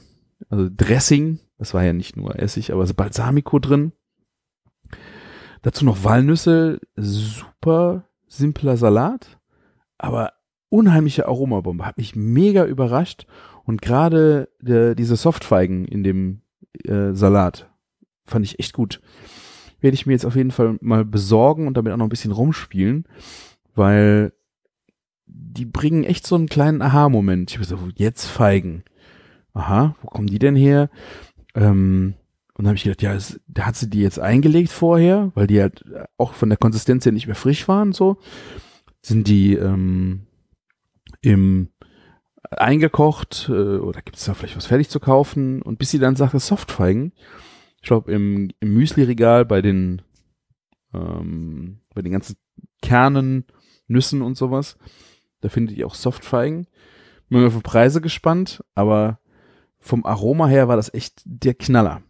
also 0.50 0.68
Dressing. 0.70 1.38
Das 1.58 1.72
war 1.72 1.82
ja 1.82 1.94
nicht 1.94 2.16
nur 2.16 2.38
Essig, 2.38 2.72
aber 2.72 2.84
Balsamico 2.84 3.58
drin. 3.58 3.92
Dazu 5.66 5.84
noch 5.84 6.04
Walnüsse, 6.04 6.78
super 6.94 8.04
simpler 8.28 8.76
Salat, 8.76 9.40
aber 9.98 10.34
unheimliche 10.68 11.26
Aromabombe. 11.26 11.84
Hat 11.84 11.98
mich 11.98 12.14
mega 12.14 12.64
überrascht 12.64 13.26
und 13.64 13.82
gerade 13.82 14.48
diese 14.60 15.16
Softfeigen 15.16 15.84
in 15.84 16.04
dem 16.04 16.42
äh, 16.84 17.14
Salat 17.14 17.68
fand 18.26 18.44
ich 18.44 18.60
echt 18.60 18.74
gut. 18.74 19.00
Werde 19.80 19.96
ich 19.96 20.06
mir 20.06 20.12
jetzt 20.12 20.24
auf 20.24 20.36
jeden 20.36 20.52
Fall 20.52 20.78
mal 20.82 21.04
besorgen 21.04 21.66
und 21.66 21.76
damit 21.76 21.92
auch 21.92 21.96
noch 21.96 22.06
ein 22.06 22.10
bisschen 22.10 22.30
rumspielen, 22.30 23.04
weil 23.74 24.34
die 25.26 25.64
bringen 25.64 26.04
echt 26.04 26.28
so 26.28 26.36
einen 26.36 26.48
kleinen 26.48 26.80
Aha-Moment. 26.80 27.50
Ich 27.50 27.58
bin 27.58 27.66
so, 27.66 27.76
jetzt 27.96 28.26
Feigen. 28.26 28.84
Aha, 29.52 29.96
wo 30.00 30.06
kommen 30.06 30.28
die 30.28 30.38
denn 30.38 30.54
her? 30.54 30.90
Ähm, 31.56 32.14
und 32.56 32.64
dann 32.64 32.68
habe 32.68 32.76
ich 32.76 32.84
gedacht, 32.84 33.02
ja, 33.02 33.12
es, 33.12 33.38
da 33.46 33.66
hat 33.66 33.76
sie 33.76 33.90
die 33.90 34.00
jetzt 34.00 34.18
eingelegt 34.18 34.72
vorher, 34.72 35.30
weil 35.34 35.46
die 35.46 35.60
halt 35.60 35.84
auch 36.16 36.32
von 36.32 36.48
der 36.48 36.56
Konsistenz 36.56 37.04
her 37.04 37.12
nicht 37.12 37.26
mehr 37.26 37.36
frisch 37.36 37.68
waren, 37.68 37.92
so. 37.92 38.16
Sind 39.02 39.28
die 39.28 39.54
ähm, 39.54 40.26
im 41.20 41.68
eingekocht 42.50 43.48
äh, 43.50 43.76
oder 43.76 44.00
gibt 44.00 44.16
es 44.16 44.24
da 44.24 44.32
vielleicht 44.32 44.56
was 44.56 44.66
fertig 44.66 44.88
zu 44.88 45.00
kaufen? 45.00 45.60
Und 45.60 45.78
bis 45.78 45.90
sie 45.90 45.98
dann 45.98 46.16
sagte 46.16 46.40
Softfeigen, 46.40 47.12
ich 47.82 47.88
glaube 47.88 48.10
im, 48.10 48.50
im 48.60 48.72
Müsli-Regal 48.72 49.44
bei 49.44 49.60
den 49.60 50.00
ähm, 50.94 51.80
bei 51.94 52.00
den 52.00 52.12
ganzen 52.12 52.36
Kernen, 52.80 53.44
Nüssen 53.86 54.22
und 54.22 54.36
sowas, 54.36 54.78
da 55.42 55.50
findet 55.50 55.76
ihr 55.76 55.86
auch 55.86 55.94
Softfeigen. 55.94 56.66
Bin 57.28 57.44
auf 57.44 57.62
Preise 57.62 58.00
gespannt, 58.00 58.64
aber 58.74 59.18
vom 59.78 60.06
Aroma 60.06 60.46
her 60.46 60.68
war 60.68 60.76
das 60.76 60.92
echt 60.94 61.20
der 61.26 61.54
Knaller. 61.54 62.02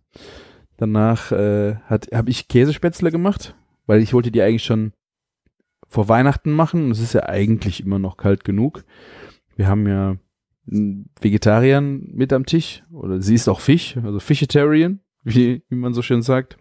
Danach 0.76 1.32
äh, 1.32 1.76
habe 1.88 2.30
ich 2.30 2.49
Käsespätzle 2.49 3.11
gemacht, 3.11 3.54
weil 3.87 4.02
ich 4.02 4.12
wollte 4.12 4.30
die 4.30 4.42
eigentlich 4.42 4.64
schon 4.64 4.92
vor 5.88 6.08
Weihnachten 6.08 6.52
machen. 6.52 6.90
Es 6.90 7.00
ist 7.00 7.14
ja 7.14 7.28
eigentlich 7.28 7.82
immer 7.82 7.99
noch 7.99 8.16
kalt 8.16 8.44
genug. 8.44 8.85
Wir 9.56 9.68
haben 9.68 9.87
ja 9.87 10.16
Vegetariern 10.66 12.08
mit 12.12 12.32
am 12.32 12.44
Tisch 12.44 12.82
oder 12.90 13.23
sie 13.23 13.35
ist 13.35 13.49
auch 13.49 13.61
Fisch, 13.61 13.96
also 14.02 14.18
Fischetarian, 14.18 15.00
wie, 15.23 15.62
wie 15.68 15.76
man 15.76 15.94
so 15.94 16.02
schön 16.02 16.23
sagt. 16.23 16.58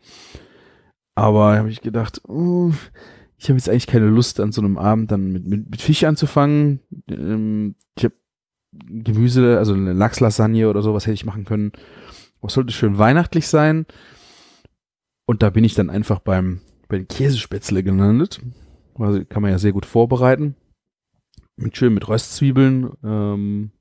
Aber 1.15 1.57
habe 1.57 1.69
ich 1.69 1.81
gedacht, 1.81 2.21
oh, 2.27 2.71
ich 3.37 3.49
habe 3.49 3.57
jetzt 3.57 3.69
eigentlich 3.69 3.87
keine 3.87 4.07
Lust 4.07 4.39
an 4.39 4.51
so 4.51 4.61
einem 4.61 4.77
Abend 4.77 5.11
dann 5.11 5.31
mit, 5.31 5.47
mit, 5.47 5.69
mit 5.69 5.81
Fisch 5.81 6.03
anzufangen. 6.03 6.81
Ähm, 7.09 7.75
ich 7.97 8.03
habe 8.05 8.15
Gemüse, 8.71 9.57
also 9.57 9.73
eine 9.73 9.93
Lachslasagne 9.93 10.69
oder 10.69 10.81
sowas 10.81 11.05
hätte 11.05 11.13
ich 11.13 11.25
machen 11.25 11.45
können. 11.45 11.71
Was 12.45 12.53
sollte 12.53 12.73
schön 12.73 12.99
weihnachtlich 12.99 13.47
sein. 13.47 13.87
Und 15.25 15.41
da 15.41 15.49
bin 15.49 15.63
ich 15.63 15.73
dann 15.73 15.89
einfach 15.89 16.19
beim 16.19 16.61
bei 16.87 16.97
den 16.97 17.07
Käsespätzle 17.07 17.81
gelandet. 17.81 18.39
Also 18.99 19.25
kann 19.25 19.41
man 19.41 19.49
ja 19.49 19.57
sehr 19.57 19.71
gut 19.71 19.87
vorbereiten. 19.87 20.55
Mit 21.57 21.75
schön 21.75 21.95
mit 21.95 22.07
Röstzwiebeln. 22.07 22.91
Ähm, 23.03 23.71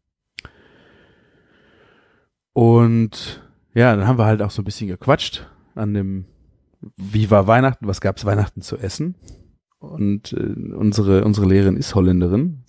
und 2.54 3.42
ja, 3.74 3.94
dann 3.94 4.06
haben 4.06 4.18
wir 4.18 4.24
halt 4.24 4.40
auch 4.40 4.50
so 4.50 4.62
ein 4.62 4.64
bisschen 4.64 4.88
gequatscht 4.88 5.46
an 5.74 5.92
dem, 5.92 6.24
wie 6.96 7.30
war 7.30 7.46
Weihnachten, 7.46 7.86
was 7.86 8.00
gab's 8.00 8.24
Weihnachten 8.24 8.62
zu 8.62 8.78
essen? 8.78 9.16
Und 9.78 10.32
äh, 10.32 10.74
unsere, 10.74 11.24
unsere 11.24 11.46
Lehrerin 11.46 11.76
ist 11.76 11.94
Holländerin. 11.94 12.63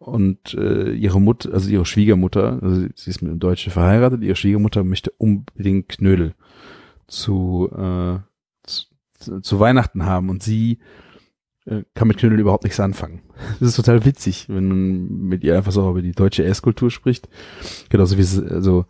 Und 0.00 0.54
äh, 0.54 0.92
ihre 0.92 1.20
Mutter, 1.20 1.52
also 1.52 1.68
ihre 1.68 1.84
Schwiegermutter, 1.84 2.58
also 2.62 2.86
sie 2.94 3.10
ist 3.10 3.20
mit 3.20 3.30
einem 3.30 3.38
Deutschen 3.38 3.70
verheiratet, 3.70 4.22
ihre 4.22 4.34
Schwiegermutter 4.34 4.82
möchte 4.82 5.10
unbedingt 5.18 5.90
Knödel 5.90 6.34
zu, 7.06 7.68
äh, 7.70 8.18
zu, 8.62 9.40
zu 9.42 9.60
Weihnachten 9.60 10.06
haben. 10.06 10.30
Und 10.30 10.42
sie 10.42 10.78
äh, 11.66 11.82
kann 11.92 12.08
mit 12.08 12.16
Knödel 12.16 12.40
überhaupt 12.40 12.64
nichts 12.64 12.80
anfangen. 12.80 13.20
Das 13.60 13.68
ist 13.68 13.76
total 13.76 14.06
witzig, 14.06 14.48
wenn 14.48 14.68
man 14.68 15.08
mit 15.28 15.44
ihr 15.44 15.54
einfach 15.54 15.72
so 15.72 15.88
über 15.90 16.00
die 16.00 16.12
deutsche 16.12 16.44
Esskultur 16.44 16.90
spricht. 16.90 17.28
Genauso 17.90 18.16
wie 18.16 18.22
es, 18.22 18.42
also 18.42 18.86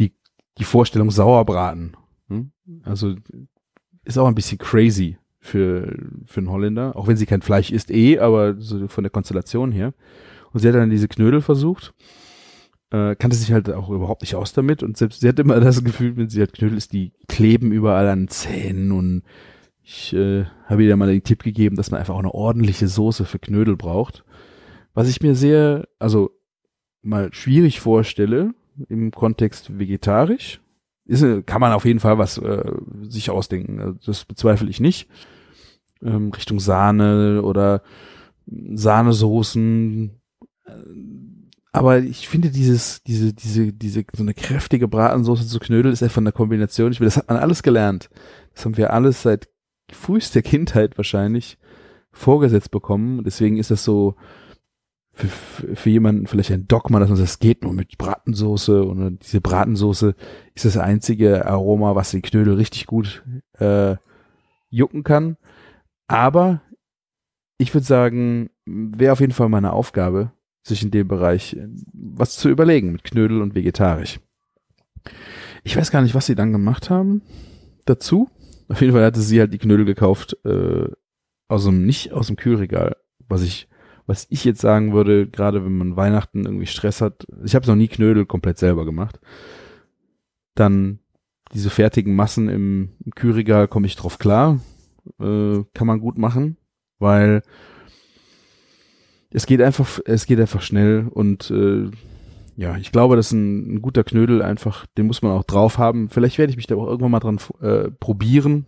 die, 0.00 0.14
die 0.56 0.64
Vorstellung 0.64 1.10
Sauerbraten. 1.10 1.98
Hm? 2.28 2.52
Also 2.82 3.14
ist 4.04 4.16
auch 4.16 4.26
ein 4.26 4.34
bisschen 4.34 4.56
crazy 4.56 5.18
für, 5.38 5.94
für 6.24 6.40
einen 6.40 6.50
Holländer, 6.50 6.96
auch 6.96 7.08
wenn 7.08 7.18
sie 7.18 7.26
kein 7.26 7.42
Fleisch 7.42 7.70
isst 7.70 7.90
eh, 7.90 8.18
aber 8.18 8.58
so 8.58 8.88
von 8.88 9.04
der 9.04 9.10
Konstellation 9.10 9.70
her. 9.70 9.92
Und 10.56 10.60
sie 10.62 10.68
hat 10.68 10.74
dann 10.74 10.88
diese 10.88 11.06
Knödel 11.06 11.42
versucht, 11.42 11.92
äh, 12.90 13.14
kannte 13.14 13.36
sich 13.36 13.52
halt 13.52 13.70
auch 13.70 13.90
überhaupt 13.90 14.22
nicht 14.22 14.36
aus 14.36 14.54
damit 14.54 14.82
und 14.82 14.96
selbst 14.96 15.20
sie 15.20 15.28
hat 15.28 15.38
immer 15.38 15.60
das 15.60 15.84
Gefühl, 15.84 16.16
wenn 16.16 16.30
sie 16.30 16.40
halt 16.40 16.54
Knödel 16.54 16.78
isst, 16.78 16.94
die 16.94 17.12
kleben 17.28 17.72
überall 17.72 18.08
an 18.08 18.28
Zähnen 18.28 18.90
und 18.90 19.22
ich 19.82 20.14
äh, 20.14 20.46
habe 20.64 20.82
ihr 20.82 20.96
mal 20.96 21.08
den 21.08 21.22
Tipp 21.22 21.42
gegeben, 21.42 21.76
dass 21.76 21.90
man 21.90 22.00
einfach 22.00 22.14
auch 22.14 22.20
eine 22.20 22.32
ordentliche 22.32 22.88
Soße 22.88 23.26
für 23.26 23.38
Knödel 23.38 23.76
braucht. 23.76 24.24
Was 24.94 25.10
ich 25.10 25.20
mir 25.20 25.34
sehr, 25.34 25.86
also 25.98 26.30
mal 27.02 27.34
schwierig 27.34 27.78
vorstelle 27.78 28.54
im 28.88 29.10
Kontext 29.10 29.78
vegetarisch. 29.78 30.62
Ist, 31.04 31.46
kann 31.46 31.60
man 31.60 31.74
auf 31.74 31.84
jeden 31.84 32.00
Fall 32.00 32.16
was 32.16 32.38
äh, 32.38 32.72
sich 33.02 33.28
ausdenken. 33.28 33.78
Also 33.78 33.98
das 34.06 34.24
bezweifle 34.24 34.70
ich 34.70 34.80
nicht 34.80 35.06
ähm, 36.02 36.30
Richtung 36.32 36.60
Sahne 36.60 37.42
oder 37.42 37.82
Sahnesoßen. 38.46 40.18
Aber 41.72 41.98
ich 41.98 42.26
finde 42.26 42.50
dieses, 42.50 43.02
diese, 43.02 43.34
diese, 43.34 43.72
diese, 43.72 44.04
so 44.14 44.22
eine 44.22 44.32
kräftige 44.32 44.88
Bratensoße 44.88 45.46
zu 45.46 45.58
Knödel 45.58 45.92
ist 45.92 46.02
einfach 46.02 46.22
eine 46.22 46.32
Kombination. 46.32 46.90
Ich 46.90 47.00
will, 47.00 47.06
das 47.06 47.18
hat 47.18 47.28
man 47.28 47.36
alles 47.36 47.62
gelernt. 47.62 48.08
Das 48.54 48.64
haben 48.64 48.78
wir 48.78 48.92
alles 48.92 49.22
seit 49.22 49.48
frühester 49.92 50.42
Kindheit 50.42 50.96
wahrscheinlich 50.96 51.58
vorgesetzt 52.12 52.70
bekommen. 52.70 53.24
Deswegen 53.24 53.58
ist 53.58 53.70
das 53.70 53.84
so 53.84 54.16
für, 55.12 55.28
für, 55.28 55.90
jemanden 55.90 56.26
vielleicht 56.26 56.50
ein 56.50 56.66
Dogma, 56.66 56.98
dass 56.98 57.08
man 57.08 57.16
sagt, 57.16 57.28
das 57.28 57.38
geht 57.38 57.62
nur 57.62 57.72
mit 57.72 57.96
Bratensoße 57.96 58.82
und 58.84 59.22
diese 59.22 59.40
Bratensoße 59.40 60.14
ist 60.54 60.64
das 60.64 60.76
einzige 60.76 61.46
Aroma, 61.46 61.94
was 61.94 62.10
den 62.10 62.22
Knödel 62.22 62.54
richtig 62.54 62.86
gut 62.86 63.24
äh, 63.58 63.96
jucken 64.68 65.04
kann. 65.04 65.36
Aber 66.06 66.60
ich 67.56 67.72
würde 67.74 67.86
sagen, 67.86 68.50
wäre 68.66 69.12
auf 69.12 69.20
jeden 69.20 69.32
Fall 69.32 69.48
meine 69.48 69.72
Aufgabe, 69.72 70.32
sich 70.66 70.82
in 70.82 70.90
dem 70.90 71.08
Bereich 71.08 71.54
äh, 71.54 71.68
was 71.92 72.36
zu 72.36 72.48
überlegen 72.48 72.92
mit 72.92 73.04
Knödel 73.04 73.40
und 73.40 73.54
vegetarisch. 73.54 74.20
Ich 75.64 75.76
weiß 75.76 75.90
gar 75.90 76.02
nicht, 76.02 76.14
was 76.14 76.26
sie 76.26 76.34
dann 76.34 76.52
gemacht 76.52 76.90
haben 76.90 77.22
dazu. 77.84 78.28
Auf 78.68 78.80
jeden 78.80 78.92
Fall 78.92 79.04
hatte 79.04 79.20
sie 79.20 79.40
halt 79.40 79.52
die 79.52 79.58
Knödel 79.58 79.84
gekauft 79.84 80.36
äh, 80.44 80.88
aus 81.48 81.64
dem 81.64 81.86
nicht 81.86 82.12
aus 82.12 82.26
dem 82.26 82.36
Kühlregal, 82.36 82.96
was 83.28 83.42
ich 83.42 83.68
was 84.06 84.26
ich 84.30 84.44
jetzt 84.44 84.60
sagen 84.60 84.92
würde, 84.92 85.26
gerade 85.26 85.64
wenn 85.64 85.76
man 85.76 85.96
Weihnachten 85.96 86.44
irgendwie 86.44 86.66
Stress 86.66 87.00
hat. 87.00 87.26
Ich 87.44 87.56
habe 87.56 87.66
noch 87.66 87.74
nie 87.74 87.88
Knödel 87.88 88.24
komplett 88.24 88.58
selber 88.58 88.84
gemacht. 88.84 89.18
Dann 90.54 91.00
diese 91.52 91.70
fertigen 91.70 92.14
Massen 92.14 92.48
im, 92.48 92.92
im 93.04 93.12
Kühlregal 93.12 93.66
komme 93.66 93.86
ich 93.86 93.96
drauf 93.96 94.18
klar. 94.18 94.60
Äh, 95.20 95.64
kann 95.74 95.86
man 95.86 96.00
gut 96.00 96.18
machen, 96.18 96.56
weil 96.98 97.42
es 99.30 99.46
geht 99.46 99.60
einfach, 99.60 100.00
es 100.04 100.26
geht 100.26 100.40
einfach 100.40 100.62
schnell 100.62 101.08
und 101.08 101.50
äh, 101.50 101.90
ja, 102.56 102.76
ich 102.78 102.90
glaube, 102.90 103.16
das 103.16 103.26
ist 103.26 103.32
ein, 103.32 103.74
ein, 103.74 103.82
guter 103.82 104.02
Knödel 104.02 104.40
einfach, 104.40 104.86
den 104.96 105.06
muss 105.06 105.20
man 105.20 105.32
auch 105.32 105.44
drauf 105.44 105.76
haben. 105.76 106.08
Vielleicht 106.08 106.38
werde 106.38 106.50
ich 106.50 106.56
mich 106.56 106.66
da 106.66 106.74
auch 106.76 106.86
irgendwann 106.86 107.10
mal 107.10 107.20
dran 107.20 107.38
äh, 107.60 107.90
probieren. 107.90 108.66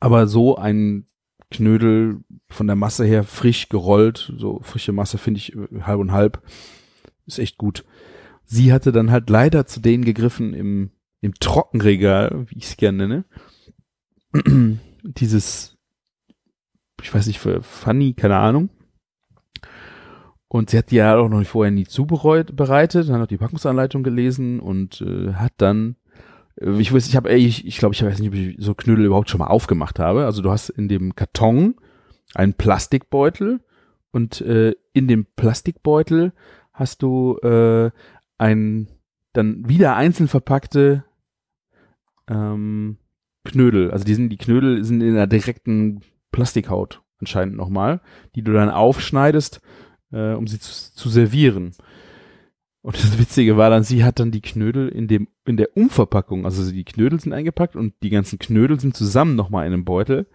Aber 0.00 0.26
so 0.26 0.56
ein 0.56 1.06
Knödel 1.50 2.24
von 2.48 2.66
der 2.66 2.76
Masse 2.76 3.04
her 3.04 3.22
frisch 3.22 3.68
gerollt, 3.68 4.32
so 4.38 4.60
frische 4.62 4.92
Masse 4.92 5.18
finde 5.18 5.38
ich 5.38 5.54
äh, 5.54 5.82
halb 5.82 6.00
und 6.00 6.12
halb, 6.12 6.42
ist 7.26 7.38
echt 7.38 7.58
gut. 7.58 7.84
Sie 8.44 8.72
hatte 8.72 8.92
dann 8.92 9.10
halt 9.10 9.28
leider 9.28 9.66
zu 9.66 9.80
denen 9.80 10.04
gegriffen 10.04 10.54
im, 10.54 10.90
im 11.20 11.34
Trockenregal, 11.34 12.46
wie 12.48 12.58
ich 12.58 12.64
es 12.64 12.76
gerne 12.76 13.08
nenne. 13.08 13.24
Dieses, 15.02 15.76
ich 17.02 17.14
weiß 17.14 17.26
nicht, 17.26 17.40
für 17.40 17.62
Funny, 17.62 18.14
keine 18.14 18.36
Ahnung. 18.36 18.70
Und 20.54 20.70
sie 20.70 20.78
hat 20.78 20.92
die 20.92 20.96
ja 20.96 21.16
auch 21.16 21.28
noch 21.28 21.44
vorher 21.44 21.72
nie 21.72 21.84
zubereitet, 21.84 23.10
hat 23.10 23.18
noch 23.18 23.26
die 23.26 23.38
Packungsanleitung 23.38 24.04
gelesen 24.04 24.60
und 24.60 25.00
äh, 25.00 25.32
hat 25.32 25.54
dann, 25.56 25.96
äh, 26.60 26.78
ich 26.78 26.94
weiß, 26.94 27.08
ich 27.08 27.16
habe, 27.16 27.34
ich, 27.34 27.66
ich 27.66 27.76
glaube, 27.78 27.92
ich 27.96 28.04
weiß 28.04 28.20
nicht, 28.20 28.28
ob 28.28 28.34
ich 28.36 28.54
so 28.60 28.72
Knödel 28.72 29.06
überhaupt 29.06 29.28
schon 29.28 29.40
mal 29.40 29.48
aufgemacht 29.48 29.98
habe. 29.98 30.26
Also 30.26 30.42
du 30.42 30.52
hast 30.52 30.68
in 30.68 30.86
dem 30.86 31.16
Karton 31.16 31.74
einen 32.36 32.54
Plastikbeutel 32.54 33.62
und 34.12 34.42
äh, 34.42 34.76
in 34.92 35.08
dem 35.08 35.26
Plastikbeutel 35.34 36.32
hast 36.72 37.02
du 37.02 37.36
äh, 37.38 37.90
ein 38.38 38.86
dann 39.32 39.68
wieder 39.68 39.96
einzeln 39.96 40.28
verpackte 40.28 41.02
ähm, 42.28 42.98
Knödel. 43.42 43.90
Also 43.90 44.04
die 44.04 44.14
sind, 44.14 44.28
die 44.28 44.38
Knödel 44.38 44.84
sind 44.84 45.00
in 45.00 45.16
einer 45.16 45.26
direkten 45.26 46.02
Plastikhaut 46.30 47.02
anscheinend 47.18 47.56
nochmal, 47.56 48.00
die 48.36 48.42
du 48.42 48.52
dann 48.52 48.70
aufschneidest 48.70 49.60
äh, 50.14 50.34
um 50.34 50.46
sie 50.46 50.58
zu, 50.58 50.94
zu 50.94 51.08
servieren. 51.08 51.72
Und 52.82 53.02
das 53.02 53.18
Witzige 53.18 53.56
war 53.56 53.70
dann, 53.70 53.82
sie 53.82 54.04
hat 54.04 54.20
dann 54.20 54.30
die 54.30 54.42
Knödel 54.42 54.88
in 54.88 55.08
dem, 55.08 55.28
in 55.46 55.56
der 55.56 55.76
Umverpackung, 55.76 56.44
also 56.44 56.70
die 56.70 56.84
Knödel 56.84 57.18
sind 57.18 57.32
eingepackt 57.32 57.76
und 57.76 57.94
die 58.02 58.10
ganzen 58.10 58.38
Knödel 58.38 58.78
sind 58.78 58.94
zusammen 58.94 59.36
nochmal 59.36 59.66
in 59.66 59.72
einem 59.72 59.84
Beutel, 59.84 60.26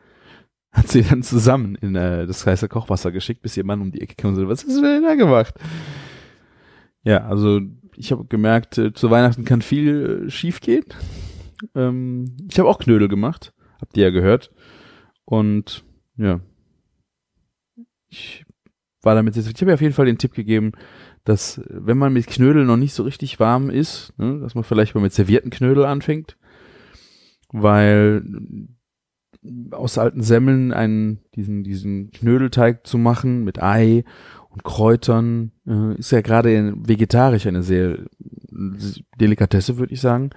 hat 0.71 0.87
sie 0.87 1.03
dann 1.03 1.23
zusammen 1.23 1.75
in 1.75 1.95
äh, 1.95 2.25
das 2.25 2.45
heiße 2.45 2.67
Kochwasser 2.67 3.11
geschickt, 3.11 3.41
bis 3.41 3.55
ihr 3.55 3.65
Mann 3.65 3.81
um 3.81 3.91
die 3.91 4.01
Ecke 4.01 4.15
kam 4.15 4.31
und 4.31 4.35
so, 4.35 4.47
was 4.47 4.65
hast 4.65 4.77
du 4.77 4.81
denn 4.81 5.03
da 5.03 5.15
gemacht? 5.15 5.53
Ja, 7.03 7.27
also 7.27 7.61
ich 7.95 8.11
habe 8.11 8.25
gemerkt, 8.25 8.77
äh, 8.77 8.93
zu 8.93 9.09
Weihnachten 9.11 9.45
kann 9.45 9.61
viel 9.61 10.25
äh, 10.25 10.29
schief 10.29 10.59
gehen. 10.59 10.85
Ähm, 11.75 12.35
ich 12.49 12.57
habe 12.57 12.69
auch 12.69 12.79
Knödel 12.79 13.07
gemacht, 13.09 13.53
habt 13.79 13.95
ihr 13.95 14.05
ja 14.05 14.09
gehört. 14.09 14.51
Und 15.25 15.83
ja, 16.17 16.39
ich 18.07 18.45
war 19.01 19.15
damit 19.15 19.35
jetzt, 19.35 19.49
ich 19.49 19.61
habe 19.61 19.71
ja 19.71 19.75
auf 19.75 19.81
jeden 19.81 19.93
Fall 19.93 20.05
den 20.05 20.17
Tipp 20.17 20.33
gegeben, 20.33 20.73
dass 21.23 21.61
wenn 21.67 21.97
man 21.97 22.13
mit 22.13 22.27
Knödel 22.27 22.65
noch 22.65 22.77
nicht 22.77 22.93
so 22.93 23.03
richtig 23.03 23.39
warm 23.39 23.69
ist, 23.69 24.13
ne, 24.17 24.39
dass 24.39 24.55
man 24.55 24.63
vielleicht 24.63 24.95
mal 24.95 25.01
mit 25.01 25.13
servierten 25.13 25.51
Knödel 25.51 25.85
anfängt, 25.85 26.37
weil 27.51 28.23
aus 29.71 29.97
alten 29.97 30.21
Semmeln 30.21 30.73
einen, 30.73 31.19
diesen, 31.35 31.63
diesen 31.63 32.11
Knödelteig 32.11 32.85
zu 32.85 32.97
machen 32.97 33.43
mit 33.43 33.61
Ei 33.61 34.03
und 34.49 34.63
Kräutern, 34.63 35.51
äh, 35.65 35.95
ist 35.97 36.11
ja 36.11 36.21
gerade 36.21 36.73
vegetarisch 36.75 37.47
eine 37.47 37.63
sehr 37.63 37.99
Delikatesse, 38.51 39.77
würde 39.77 39.93
ich 39.93 40.01
sagen. 40.01 40.31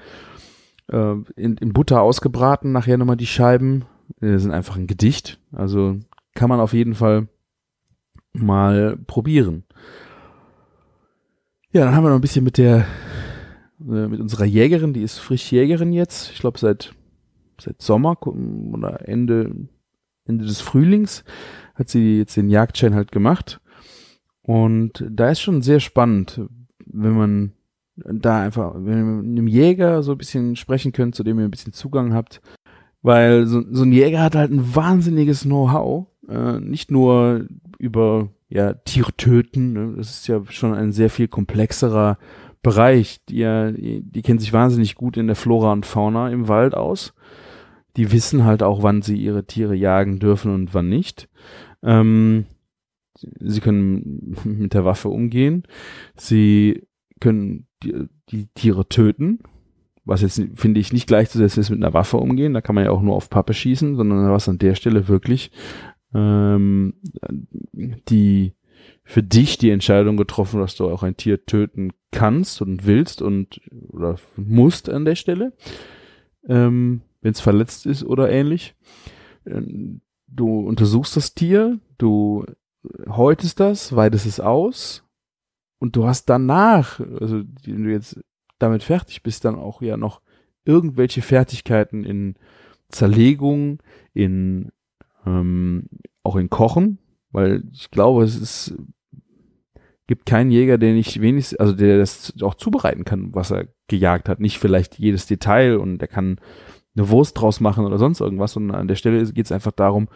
Äh, 0.88 1.14
in, 1.36 1.56
in 1.56 1.72
Butter 1.72 2.02
ausgebraten, 2.02 2.72
nachher 2.72 2.98
nochmal 2.98 3.16
die 3.16 3.26
Scheiben, 3.26 3.84
äh, 4.20 4.38
sind 4.38 4.52
einfach 4.52 4.76
ein 4.76 4.86
Gedicht. 4.86 5.40
Also 5.50 5.98
kann 6.34 6.48
man 6.48 6.60
auf 6.60 6.72
jeden 6.72 6.94
Fall 6.94 7.28
mal 8.32 8.96
probieren. 9.06 9.64
Ja, 11.72 11.84
dann 11.84 11.94
haben 11.94 12.04
wir 12.04 12.10
noch 12.10 12.16
ein 12.18 12.22
bisschen 12.22 12.44
mit 12.44 12.58
der, 12.58 12.86
äh, 13.80 14.06
mit 14.08 14.20
unserer 14.20 14.44
Jägerin, 14.44 14.92
die 14.92 15.02
ist 15.02 15.18
frisch 15.18 15.50
Jägerin 15.52 15.92
jetzt, 15.92 16.30
ich 16.32 16.40
glaube 16.40 16.58
seit, 16.58 16.94
seit 17.60 17.80
Sommer 17.80 18.16
oder 18.26 19.08
Ende, 19.08 19.54
Ende 20.26 20.44
des 20.44 20.60
Frühlings 20.60 21.24
hat 21.74 21.88
sie 21.88 22.18
jetzt 22.18 22.36
den 22.36 22.50
Jagdschein 22.50 22.94
halt 22.94 23.12
gemacht. 23.12 23.60
Und 24.42 25.04
da 25.08 25.30
ist 25.30 25.40
schon 25.40 25.62
sehr 25.62 25.80
spannend, 25.80 26.42
wenn 26.84 27.16
man 27.16 27.52
da 27.96 28.42
einfach, 28.42 28.74
wenn 28.74 28.98
ihr 28.98 29.04
mit 29.04 29.38
einem 29.38 29.46
Jäger 29.46 30.02
so 30.02 30.12
ein 30.12 30.18
bisschen 30.18 30.56
sprechen 30.56 30.92
könnt, 30.92 31.14
zu 31.14 31.22
dem 31.22 31.38
ihr 31.38 31.44
ein 31.44 31.50
bisschen 31.50 31.72
Zugang 31.72 32.12
habt, 32.12 32.40
weil 33.02 33.46
so, 33.46 33.62
so 33.70 33.84
ein 33.84 33.92
Jäger 33.92 34.22
hat 34.22 34.34
halt 34.34 34.50
ein 34.50 34.74
wahnsinniges 34.74 35.42
Know-how 35.42 36.08
äh, 36.28 36.60
nicht 36.60 36.90
nur 36.90 37.46
über 37.78 38.28
ja, 38.48 38.74
Tiere 38.74 39.12
töten, 39.16 39.72
ne? 39.72 39.94
das 39.96 40.10
ist 40.10 40.28
ja 40.28 40.42
schon 40.48 40.74
ein 40.74 40.92
sehr 40.92 41.10
viel 41.10 41.28
komplexerer 41.28 42.18
Bereich. 42.62 43.24
Die, 43.26 44.02
die 44.04 44.22
kennen 44.22 44.38
sich 44.38 44.52
wahnsinnig 44.52 44.94
gut 44.94 45.16
in 45.16 45.26
der 45.26 45.36
Flora 45.36 45.72
und 45.72 45.86
Fauna 45.86 46.30
im 46.30 46.48
Wald 46.48 46.74
aus. 46.74 47.14
Die 47.96 48.12
wissen 48.12 48.44
halt 48.44 48.62
auch, 48.62 48.82
wann 48.82 49.02
sie 49.02 49.16
ihre 49.16 49.46
Tiere 49.46 49.74
jagen 49.74 50.18
dürfen 50.18 50.54
und 50.54 50.74
wann 50.74 50.88
nicht. 50.88 51.28
Ähm, 51.82 52.46
sie 53.40 53.60
können 53.60 54.36
mit 54.44 54.74
der 54.74 54.84
Waffe 54.84 55.08
umgehen. 55.08 55.64
Sie 56.16 56.86
können 57.20 57.66
die, 57.82 58.08
die 58.30 58.46
Tiere 58.54 58.88
töten, 58.88 59.40
was 60.04 60.22
jetzt 60.22 60.42
finde 60.54 60.80
ich 60.80 60.92
nicht 60.92 61.06
gleichzusetzen 61.06 61.60
ist 61.60 61.70
mit 61.70 61.82
einer 61.82 61.94
Waffe 61.94 62.16
umgehen. 62.16 62.54
Da 62.54 62.60
kann 62.60 62.74
man 62.74 62.84
ja 62.84 62.90
auch 62.90 63.02
nur 63.02 63.14
auf 63.14 63.30
Pappe 63.30 63.54
schießen, 63.54 63.96
sondern 63.96 64.30
was 64.30 64.48
an 64.48 64.58
der 64.58 64.74
Stelle 64.74 65.08
wirklich 65.08 65.50
ähm, 66.14 66.94
die 68.08 68.54
für 69.04 69.22
dich 69.22 69.58
die 69.58 69.70
Entscheidung 69.70 70.16
getroffen, 70.16 70.60
dass 70.60 70.76
du 70.76 70.88
auch 70.88 71.02
ein 71.02 71.16
Tier 71.16 71.44
töten 71.44 71.92
kannst 72.10 72.62
und 72.62 72.86
willst 72.86 73.22
und 73.22 73.60
oder 73.88 74.16
musst 74.36 74.88
an 74.88 75.04
der 75.04 75.14
Stelle, 75.14 75.52
ähm, 76.46 77.02
wenn 77.20 77.32
es 77.32 77.40
verletzt 77.40 77.86
ist 77.86 78.04
oder 78.04 78.30
ähnlich. 78.30 78.74
Ähm, 79.46 80.02
du 80.26 80.60
untersuchst 80.60 81.16
das 81.16 81.34
Tier, 81.34 81.78
du 81.98 82.44
häutest 83.08 83.60
das, 83.60 83.94
weidest 83.94 84.26
es 84.26 84.40
aus 84.40 85.04
und 85.78 85.96
du 85.96 86.06
hast 86.06 86.26
danach, 86.26 87.00
also 87.00 87.42
wenn 87.64 87.84
du 87.84 87.90
jetzt 87.90 88.20
damit 88.58 88.82
fertig 88.82 89.22
bist, 89.22 89.44
dann 89.44 89.56
auch 89.56 89.82
ja 89.82 89.96
noch 89.96 90.20
irgendwelche 90.64 91.22
Fertigkeiten 91.22 92.04
in 92.04 92.36
Zerlegung, 92.88 93.82
in 94.14 94.70
ähm, 95.26 95.88
auch 96.22 96.36
in 96.36 96.50
Kochen, 96.50 96.98
weil 97.30 97.64
ich 97.72 97.90
glaube, 97.90 98.24
es 98.24 98.36
ist, 98.36 98.74
gibt 100.06 100.26
keinen 100.26 100.50
Jäger, 100.50 100.78
der 100.78 100.92
nicht 100.92 101.20
wenigstens, 101.20 101.58
also 101.58 101.72
der 101.72 101.98
das 101.98 102.34
auch 102.42 102.54
zubereiten 102.54 103.04
kann, 103.04 103.34
was 103.34 103.50
er 103.50 103.68
gejagt 103.88 104.28
hat. 104.28 104.40
Nicht 104.40 104.58
vielleicht 104.58 104.98
jedes 104.98 105.26
Detail 105.26 105.76
und 105.76 105.98
der 105.98 106.08
kann 106.08 106.38
eine 106.94 107.08
Wurst 107.08 107.40
draus 107.40 107.60
machen 107.60 107.86
oder 107.86 107.98
sonst 107.98 108.20
irgendwas, 108.20 108.52
sondern 108.52 108.76
an 108.76 108.88
der 108.88 108.96
Stelle 108.96 109.24
geht 109.32 109.46
es 109.46 109.52
einfach 109.52 109.72
darum, 109.72 110.08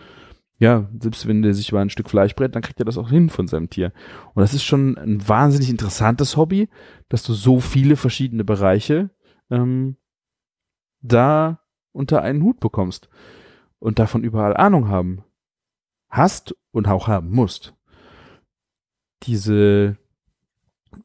ja, 0.58 0.88
selbst 1.00 1.26
wenn 1.26 1.42
der 1.42 1.52
sich 1.54 1.70
über 1.70 1.80
ein 1.80 1.90
Stück 1.90 2.08
Fleisch 2.08 2.34
brät, 2.34 2.54
dann 2.54 2.62
kriegt 2.62 2.80
er 2.80 2.86
das 2.86 2.96
auch 2.96 3.10
hin 3.10 3.28
von 3.28 3.46
seinem 3.46 3.68
Tier. 3.68 3.92
Und 4.34 4.40
das 4.40 4.54
ist 4.54 4.64
schon 4.64 4.96
ein 4.96 5.26
wahnsinnig 5.28 5.68
interessantes 5.68 6.36
Hobby, 6.36 6.68
dass 7.08 7.22
du 7.22 7.34
so 7.34 7.60
viele 7.60 7.96
verschiedene 7.96 8.44
Bereiche 8.44 9.10
ähm, 9.50 9.96
da 11.02 11.60
unter 11.92 12.22
einen 12.22 12.42
Hut 12.42 12.60
bekommst 12.60 13.08
und 13.78 13.98
davon 13.98 14.24
überall 14.24 14.56
Ahnung 14.56 14.88
haben 14.88 15.22
hast 16.08 16.54
und 16.72 16.88
auch 16.88 17.08
haben 17.08 17.30
musst. 17.30 17.74
Diese 19.22 19.96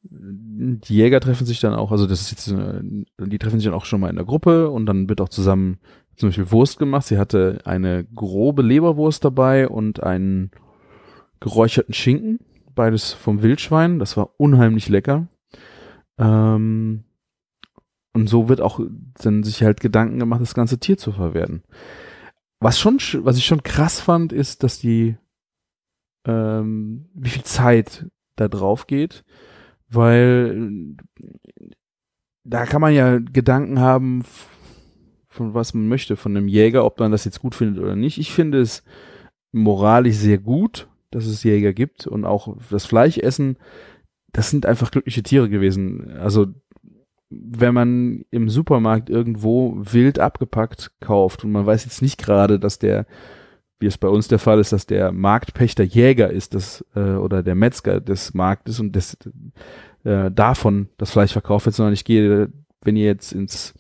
die 0.04 0.96
Jäger 0.96 1.20
treffen 1.20 1.46
sich 1.46 1.60
dann 1.60 1.74
auch, 1.74 1.92
also 1.92 2.08
das 2.08 2.22
ist 2.22 2.32
jetzt, 2.32 2.48
die 2.48 3.40
treffen 3.40 3.60
sich 3.60 3.66
dann 3.66 3.74
auch 3.74 3.86
schon 3.86 4.00
mal 4.00 4.10
in 4.10 4.16
der 4.16 4.26
Gruppe 4.26 4.70
und 4.70 4.86
dann 4.86 5.10
wird 5.10 5.22
auch 5.22 5.30
zusammen 5.30 5.80
zum 6.16 6.30
Beispiel 6.30 6.52
Wurst 6.52 6.78
gemacht. 6.78 7.08
Sie 7.08 7.18
hatte 7.18 7.60
eine 7.66 8.06
grobe 8.06 8.62
Leberwurst 8.62 9.26
dabei 9.26 9.68
und 9.68 10.04
einen 10.04 10.52
geräucherten 11.40 11.94
Schinken, 11.94 12.40
beides 12.76 13.14
vom 13.14 13.42
Wildschwein. 13.42 14.00
Das 14.00 14.18
war 14.18 14.32
unheimlich 14.38 14.88
lecker. 14.90 15.28
Ähm, 16.18 17.04
und 18.14 18.28
so 18.28 18.50
wird 18.50 18.62
auch 18.62 18.80
dann 19.24 19.44
sich 19.44 19.64
halt 19.64 19.80
Gedanken 19.80 20.20
gemacht, 20.20 20.42
das 20.42 20.54
ganze 20.54 20.80
Tier 20.80 20.98
zu 20.98 21.12
verwerten. 21.12 21.64
Was 22.62 22.80
schon, 22.80 23.00
was 23.26 23.38
ich 23.38 23.46
schon 23.46 23.64
krass 23.64 24.00
fand, 24.00 24.32
ist, 24.32 24.62
dass 24.62 24.78
die, 24.78 25.18
ähm, 26.26 27.10
wie 27.16 27.30
viel 27.30 27.44
Zeit 27.44 28.06
da 28.36 28.48
drauf 28.48 28.86
geht, 28.86 29.26
weil 29.90 30.96
da 32.44 32.68
kann 32.68 32.82
man 32.82 32.94
ja 32.94 33.18
Gedanken 33.18 33.80
haben, 33.80 34.24
von 35.28 35.56
was 35.56 35.74
man 35.74 35.88
möchte, 35.88 36.16
von 36.16 36.38
einem 36.38 36.48
Jäger, 36.48 36.86
ob 36.86 37.00
man 37.00 37.12
das 37.12 37.26
jetzt 37.26 37.40
gut 37.40 37.56
findet 37.56 37.84
oder 37.84 37.96
nicht. 37.96 38.20
Ich 38.20 38.32
finde 38.32 38.62
es 38.62 38.84
moralisch 39.52 40.18
sehr 40.18 40.38
gut, 40.38 40.88
dass 41.10 41.26
es 41.26 41.44
Jäger 41.44 41.74
gibt 41.74 42.06
und 42.06 42.26
auch 42.26 42.58
das 42.70 42.86
Fleischessen, 42.86 43.58
das 44.34 44.52
sind 44.52 44.68
einfach 44.68 44.92
glückliche 44.92 45.24
Tiere 45.24 45.50
gewesen. 45.50 46.12
Also 46.18 46.48
wenn 47.32 47.74
man 47.74 48.26
im 48.30 48.50
Supermarkt 48.50 49.10
irgendwo 49.10 49.76
wild 49.78 50.20
abgepackt 50.20 50.92
kauft 51.00 51.44
und 51.44 51.52
man 51.52 51.66
weiß 51.66 51.86
jetzt 51.86 52.02
nicht 52.02 52.22
gerade, 52.22 52.60
dass 52.60 52.78
der, 52.78 53.06
wie 53.80 53.88
es 53.88 53.98
bei 53.98 54.10
uns 54.10 54.28
der 54.28 54.40
Fall 54.40 54.60
ist, 54.60 54.74
dass 54.74 54.86
der 54.86 55.12
Marktpächter 55.12 55.84
Jäger 55.84 56.30
ist, 56.30 56.54
das, 56.54 56.86
äh, 56.96 57.14
oder 57.14 57.42
der 57.42 57.56
Metzger 57.56 58.02
des 58.02 58.34
Marktes 58.34 58.80
und 58.80 58.96
des, 58.96 59.18
äh, 60.04 60.30
davon 60.30 60.90
das 60.98 61.12
Fleisch 61.12 61.32
verkauft 61.32 61.66
wird, 61.66 61.76
sondern 61.76 61.94
ich 61.94 62.04
gehe, 62.04 62.52
wenn 62.82 62.98
ihr 62.98 63.06
jetzt 63.06 63.32
ins 63.32 63.74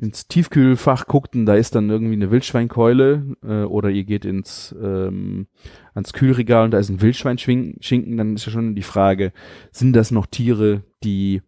ins 0.00 0.28
Tiefkühlfach 0.28 1.06
guckt 1.06 1.34
und 1.34 1.44
da 1.44 1.56
ist 1.56 1.74
dann 1.74 1.90
irgendwie 1.90 2.14
eine 2.14 2.30
Wildschweinkeule 2.30 3.36
äh, 3.42 3.64
oder 3.64 3.90
ihr 3.90 4.04
geht 4.04 4.24
ins 4.24 4.72
ähm, 4.80 5.48
ans 5.92 6.12
Kühlregal 6.12 6.66
und 6.66 6.70
da 6.70 6.78
ist 6.78 6.88
ein 6.88 7.02
Wildschweinschinken, 7.02 8.16
dann 8.16 8.36
ist 8.36 8.46
ja 8.46 8.52
schon 8.52 8.76
die 8.76 8.82
Frage, 8.82 9.32
sind 9.72 9.94
das 9.94 10.12
noch 10.12 10.26
Tiere, 10.26 10.84
die 11.02 11.42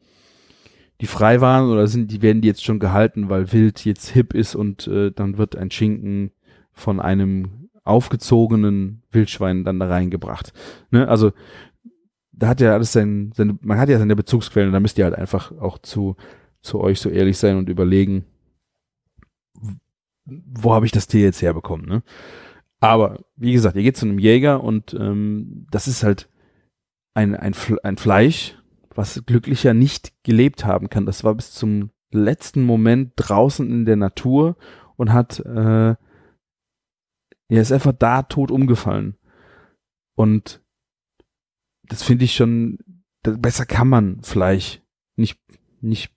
die 1.01 1.07
frei 1.07 1.41
waren 1.41 1.71
oder 1.71 1.87
sind 1.87 2.11
die 2.11 2.23
werden 2.23 2.43
die 2.43 2.49
jetzt 2.49 2.65
schon 2.65 2.79
gehalten, 2.79 3.29
weil 3.29 3.53
Wild 3.53 3.85
jetzt 3.85 4.11
hip 4.11 4.35
ist 4.35 4.55
und 4.55 4.87
äh, 4.87 5.11
dann 5.11 5.39
wird 5.39 5.57
ein 5.57 5.71
Schinken 5.71 6.33
von 6.73 7.01
einem 7.01 7.69
aufgezogenen 7.85 9.03
Wildschwein 9.11 9.65
dann 9.65 9.81
da 9.81 9.89
reingebracht. 9.89 10.53
Ne? 10.91 11.09
Also 11.09 11.33
da 12.33 12.49
hat 12.49 12.61
ja 12.61 12.73
alles 12.73 12.93
sein, 12.93 13.33
seine, 13.35 13.59
man 13.63 13.79
hat 13.79 13.89
ja 13.89 13.99
seine 13.99 14.17
Bezugsquellen, 14.17 14.73
da 14.73 14.81
müsst 14.81 14.99
ihr 14.99 15.05
halt 15.05 15.15
einfach 15.17 15.53
auch 15.59 15.79
zu, 15.79 16.17
zu 16.63 16.81
euch 16.81 17.01
so 17.01 17.09
ehrlich 17.09 17.39
sein 17.39 17.57
und 17.57 17.69
überlegen, 17.69 18.25
wo 20.25 20.75
habe 20.75 20.87
ich 20.87 20.93
das 20.93 21.07
Tier 21.07 21.23
jetzt 21.23 21.43
herbekommen, 21.43 21.87
ne? 21.87 22.03
Aber, 22.83 23.19
wie 23.37 23.53
gesagt, 23.53 23.77
ihr 23.77 23.83
geht 23.83 23.99
zu 23.99 24.07
einem 24.07 24.19
Jäger 24.19 24.65
und 24.65 24.95
ähm, 24.95 25.67
das 25.71 25.87
ist 25.87 26.03
halt 26.03 26.31
ein, 27.13 27.37
ein, 27.37 27.55
ein 27.83 27.97
Fleisch, 27.99 28.57
was 28.95 29.23
glücklicher 29.27 29.75
nicht 29.75 30.13
gelebt 30.25 30.65
haben 30.65 30.89
kann. 30.91 31.07
Das 31.07 31.25
war 31.25 31.35
bis 31.35 31.53
zum 31.53 31.91
letzten 32.11 32.63
Moment 32.63 33.13
draußen 33.17 33.69
in 33.71 33.85
der 33.85 33.97
Natur 33.97 34.57
und 34.97 35.13
hat, 35.13 35.41
äh, 35.41 35.95
er 37.49 37.63
ist 37.63 37.73
einfach 37.73 37.93
da 37.93 38.23
tot 38.23 38.51
umgefallen. 38.51 39.17
Und 40.15 40.63
das 41.85 42.03
finde 42.03 42.25
ich 42.25 42.35
schon, 42.35 42.79
besser 43.23 43.67
kann 43.67 43.89
man 43.89 44.23
Fleisch 44.23 44.83
nicht, 45.17 45.41
nicht 45.81 46.13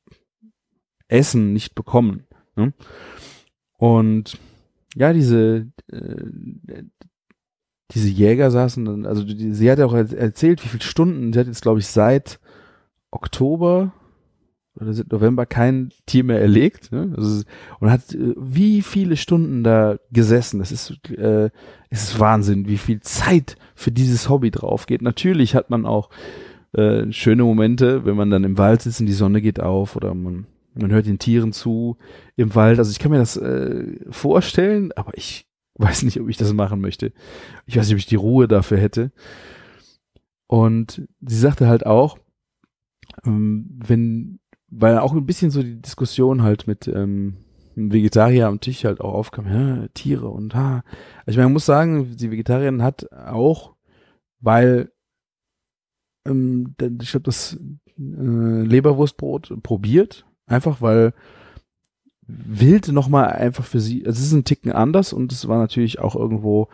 essen, 1.07 1.53
nicht 1.53 1.75
bekommen. 1.75 2.25
Ne? 2.55 2.73
Und 3.77 4.39
ja, 4.95 5.13
diese, 5.13 5.71
äh, 5.91 6.83
diese 7.91 8.09
Jäger 8.09 8.51
saßen 8.51 9.05
also 9.05 9.23
die, 9.23 9.53
sie 9.53 9.69
hat 9.69 9.79
auch 9.79 9.93
erzählt, 9.93 10.63
wie 10.63 10.69
viele 10.69 10.83
Stunden, 10.83 11.33
sie 11.33 11.39
hat 11.39 11.47
jetzt, 11.47 11.62
glaube 11.62 11.79
ich, 11.79 11.88
seit 11.88 12.39
Oktober 13.13 13.93
oder 14.76 14.93
seit 14.93 15.12
November 15.12 15.45
kein 15.45 15.91
Tier 16.06 16.23
mehr 16.23 16.41
erlegt. 16.41 16.91
Ne? 16.91 17.13
Also, 17.15 17.43
und 17.80 17.91
hat 17.91 18.13
äh, 18.13 18.34
wie 18.38 18.82
viele 18.82 19.15
Stunden 19.17 19.63
da 19.63 19.97
gesessen. 20.12 20.60
Das 20.60 20.71
ist, 20.71 21.10
äh, 21.12 21.49
es 21.89 22.04
ist 22.04 22.19
Wahnsinn, 22.19 22.67
wie 22.67 22.78
viel 22.78 22.99
Zeit 23.02 23.56
für 23.76 23.91
dieses 23.91 24.30
Hobby 24.30 24.52
drauf 24.52 24.86
geht. 24.86 25.02
Natürlich 25.02 25.56
hat 25.56 25.69
man 25.69 25.86
auch 25.86 26.10
äh, 26.73 27.12
schöne 27.12 27.43
Momente, 27.43 28.06
wenn 28.06 28.15
man 28.15 28.32
dann 28.32 28.43
im 28.43 28.58
Wald 28.58 28.82
sitzt 28.82 28.99
und 28.99 29.06
die 29.06 29.13
Sonne 29.13 29.41
geht 29.41 29.60
auf 29.60 29.95
oder 29.95 30.15
man, 30.15 30.47
man 30.73 30.91
hört 30.91 31.06
den 31.06 31.19
Tieren 31.19 31.54
zu 31.54 31.97
im 32.36 32.56
Wald. 32.56 32.80
Also 32.80 32.91
ich 32.91 32.99
kann 32.99 33.12
mir 33.12 33.19
das 33.19 33.38
äh, 33.38 33.99
vorstellen, 34.10 34.91
aber 34.93 35.15
ich 35.15 35.45
weiß 35.76 36.04
nicht, 36.04 36.19
ob 36.19 36.30
ich 36.30 36.38
das 36.38 36.54
machen 36.54 36.82
möchte. 36.82 37.13
Ich 37.67 37.78
weiß 37.78 37.86
nicht, 37.86 37.93
ob 37.93 37.99
ich 37.99 38.06
die 38.08 38.15
Ruhe 38.15 38.47
dafür 38.47 38.78
hätte. 38.80 39.12
Und 40.47 41.08
sie 41.21 41.38
sagte 41.38 41.67
halt 41.67 41.86
auch, 41.86 42.17
ähm, 43.26 43.80
wenn, 43.86 44.39
weil 44.69 44.99
auch 44.99 45.13
ein 45.13 45.26
bisschen 45.26 45.52
so 45.52 45.62
die 45.62 45.82
Diskussion 45.82 46.43
halt 46.43 46.67
mit 46.67 46.88
ähm, 46.88 47.38
Vegetarier 47.76 48.47
am 48.47 48.60
Tisch 48.60 48.86
halt 48.86 49.02
auch 49.02 49.13
aufkam, 49.13 49.47
ja, 49.47 49.88
Tiere 49.93 50.30
und 50.30 50.56
ha. 50.56 50.84
Also 51.26 51.32
ich 51.32 51.38
meine, 51.38 51.47
man 51.47 51.54
muss 51.54 51.65
sagen, 51.65 52.15
die 52.15 52.32
Vegetarierin 52.32 52.84
hat 52.84 53.12
auch, 53.12 53.76
weil 54.39 54.91
ähm, 56.26 56.76
ich 57.02 57.12
glaube, 57.12 57.23
das 57.23 57.58
äh, 57.97 58.62
Leberwurstbrot 58.62 59.62
probiert, 59.63 60.26
einfach 60.45 60.82
weil 60.82 61.13
wild 62.26 62.88
nochmal 62.89 63.28
einfach 63.34 63.65
für 63.65 63.80
sie, 63.80 64.06
also 64.06 64.19
es 64.19 64.28
ist 64.28 64.34
ein 64.34 64.45
Ticken 64.45 64.71
anders 64.71 65.13
und 65.13 65.32
es 65.32 65.47
war 65.47 65.58
natürlich 65.58 65.99
auch 65.99 66.15
irgendwo 66.15 66.69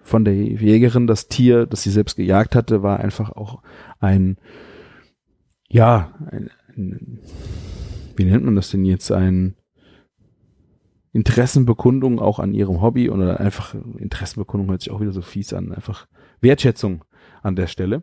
von 0.00 0.24
der 0.24 0.34
Jägerin 0.34 1.06
das 1.06 1.28
Tier, 1.28 1.66
das 1.66 1.82
sie 1.82 1.90
selbst 1.90 2.16
gejagt 2.16 2.54
hatte, 2.54 2.82
war 2.82 3.00
einfach 3.00 3.30
auch 3.30 3.62
ein 4.00 4.36
ja, 5.68 6.12
ein, 6.30 6.50
ein, 6.76 7.18
wie 8.16 8.24
nennt 8.24 8.44
man 8.44 8.56
das 8.56 8.70
denn 8.70 8.84
jetzt, 8.84 9.10
ein 9.10 9.56
Interessenbekundung 11.12 12.18
auch 12.18 12.40
an 12.40 12.54
ihrem 12.54 12.80
Hobby 12.82 13.08
oder 13.08 13.38
einfach 13.40 13.74
Interessenbekundung 13.98 14.68
hört 14.70 14.82
sich 14.82 14.90
auch 14.90 15.00
wieder 15.00 15.12
so 15.12 15.22
fies 15.22 15.52
an, 15.52 15.72
einfach 15.72 16.06
Wertschätzung 16.40 17.04
an 17.42 17.54
der 17.56 17.68
Stelle. 17.68 18.02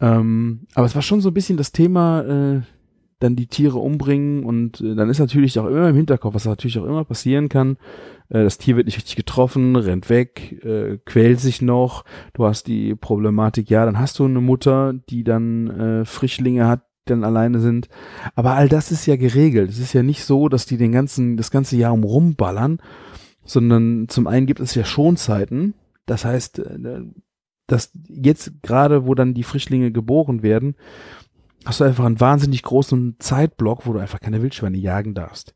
Ähm, 0.00 0.66
aber 0.74 0.86
es 0.86 0.94
war 0.94 1.02
schon 1.02 1.20
so 1.20 1.30
ein 1.30 1.34
bisschen 1.34 1.56
das 1.56 1.72
Thema, 1.72 2.22
äh, 2.22 2.60
dann 3.18 3.36
die 3.36 3.48
Tiere 3.48 3.78
umbringen 3.78 4.44
und 4.44 4.80
äh, 4.80 4.94
dann 4.94 5.10
ist 5.10 5.18
natürlich 5.18 5.58
auch 5.58 5.66
immer 5.66 5.90
im 5.90 5.96
Hinterkopf, 5.96 6.34
was 6.34 6.46
natürlich 6.46 6.78
auch 6.78 6.86
immer 6.86 7.04
passieren 7.04 7.48
kann. 7.48 7.76
Äh, 8.30 8.44
das 8.44 8.58
Tier 8.58 8.76
wird 8.76 8.86
nicht 8.86 8.96
richtig 8.96 9.16
getroffen, 9.16 9.76
rennt 9.76 10.08
weg, 10.08 10.64
äh, 10.64 10.98
quält 11.04 11.40
sich 11.40 11.60
noch. 11.60 12.04
Du 12.32 12.46
hast 12.46 12.66
die 12.66 12.94
Problematik, 12.94 13.68
ja, 13.68 13.84
dann 13.84 13.98
hast 13.98 14.18
du 14.18 14.24
eine 14.24 14.40
Mutter, 14.40 14.94
die 15.10 15.24
dann 15.24 15.70
äh, 15.70 16.04
Frischlinge 16.04 16.66
hat, 16.66 16.82
dann 17.04 17.24
alleine 17.24 17.60
sind. 17.60 17.88
Aber 18.34 18.54
all 18.54 18.68
das 18.68 18.92
ist 18.92 19.06
ja 19.06 19.16
geregelt. 19.16 19.70
Es 19.70 19.78
ist 19.78 19.92
ja 19.92 20.02
nicht 20.02 20.24
so, 20.24 20.48
dass 20.48 20.66
die 20.66 20.76
den 20.76 20.92
ganzen, 20.92 21.36
das 21.36 21.50
ganze 21.50 21.76
Jahr 21.76 21.92
um 21.92 22.04
rumballern, 22.04 22.80
sondern 23.44 24.08
zum 24.08 24.26
einen 24.26 24.46
gibt 24.46 24.60
es 24.60 24.74
ja 24.74 24.84
Schonzeiten. 24.84 25.74
Das 26.06 26.24
heißt, 26.24 26.60
äh, 26.60 27.02
dass 27.66 27.92
jetzt 28.08 28.62
gerade, 28.62 29.06
wo 29.06 29.14
dann 29.14 29.34
die 29.34 29.44
Frischlinge 29.44 29.92
geboren 29.92 30.42
werden, 30.42 30.74
hast 31.64 31.80
du 31.80 31.84
einfach 31.84 32.04
einen 32.04 32.20
wahnsinnig 32.20 32.62
großen 32.62 33.16
Zeitblock, 33.18 33.86
wo 33.86 33.92
du 33.92 33.98
einfach 33.98 34.20
keine 34.20 34.42
Wildschweine 34.42 34.78
jagen 34.78 35.14
darfst. 35.14 35.54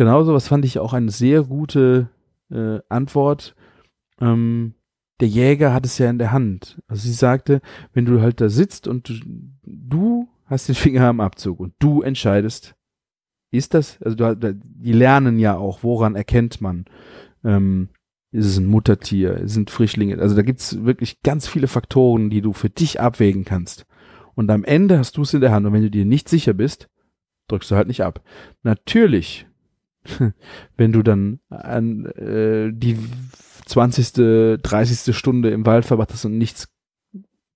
Genauso, 0.00 0.32
was 0.32 0.48
fand 0.48 0.64
ich 0.64 0.78
auch 0.78 0.94
eine 0.94 1.10
sehr 1.10 1.42
gute 1.42 2.08
äh, 2.50 2.78
Antwort. 2.88 3.54
Ähm, 4.18 4.72
der 5.20 5.28
Jäger 5.28 5.74
hat 5.74 5.84
es 5.84 5.98
ja 5.98 6.08
in 6.08 6.16
der 6.16 6.32
Hand. 6.32 6.80
Also 6.88 7.02
sie 7.02 7.12
sagte, 7.12 7.60
wenn 7.92 8.06
du 8.06 8.22
halt 8.22 8.40
da 8.40 8.48
sitzt 8.48 8.88
und 8.88 9.10
du, 9.10 9.14
du 9.62 10.28
hast 10.46 10.68
den 10.68 10.74
Finger 10.74 11.06
am 11.06 11.20
Abzug 11.20 11.60
und 11.60 11.74
du 11.80 12.00
entscheidest, 12.00 12.74
ist 13.50 13.74
das, 13.74 14.00
also 14.00 14.16
du, 14.16 14.54
die 14.54 14.92
lernen 14.94 15.38
ja 15.38 15.58
auch, 15.58 15.82
woran 15.82 16.16
erkennt 16.16 16.62
man, 16.62 16.86
ähm, 17.44 17.90
ist 18.32 18.46
es 18.46 18.56
ein 18.56 18.68
Muttertier, 18.68 19.42
sind 19.48 19.68
Frischlinge, 19.68 20.18
also 20.18 20.34
da 20.34 20.40
gibt's 20.40 20.82
wirklich 20.82 21.20
ganz 21.20 21.46
viele 21.46 21.68
Faktoren, 21.68 22.30
die 22.30 22.40
du 22.40 22.54
für 22.54 22.70
dich 22.70 23.00
abwägen 23.00 23.44
kannst. 23.44 23.84
Und 24.34 24.50
am 24.50 24.64
Ende 24.64 24.96
hast 24.96 25.18
du 25.18 25.22
es 25.24 25.34
in 25.34 25.42
der 25.42 25.52
Hand. 25.52 25.66
Und 25.66 25.74
wenn 25.74 25.82
du 25.82 25.90
dir 25.90 26.06
nicht 26.06 26.30
sicher 26.30 26.54
bist, 26.54 26.88
drückst 27.48 27.70
du 27.70 27.76
halt 27.76 27.88
nicht 27.88 28.02
ab. 28.02 28.22
Natürlich, 28.62 29.46
wenn 30.76 30.92
du 30.92 31.02
dann 31.02 31.40
an 31.48 32.06
äh, 32.06 32.72
die 32.72 32.98
20., 33.66 34.60
30. 34.62 35.16
Stunde 35.16 35.50
im 35.50 35.66
Wald 35.66 35.84
verbracht 35.84 36.24
und 36.24 36.38
nichts 36.38 36.68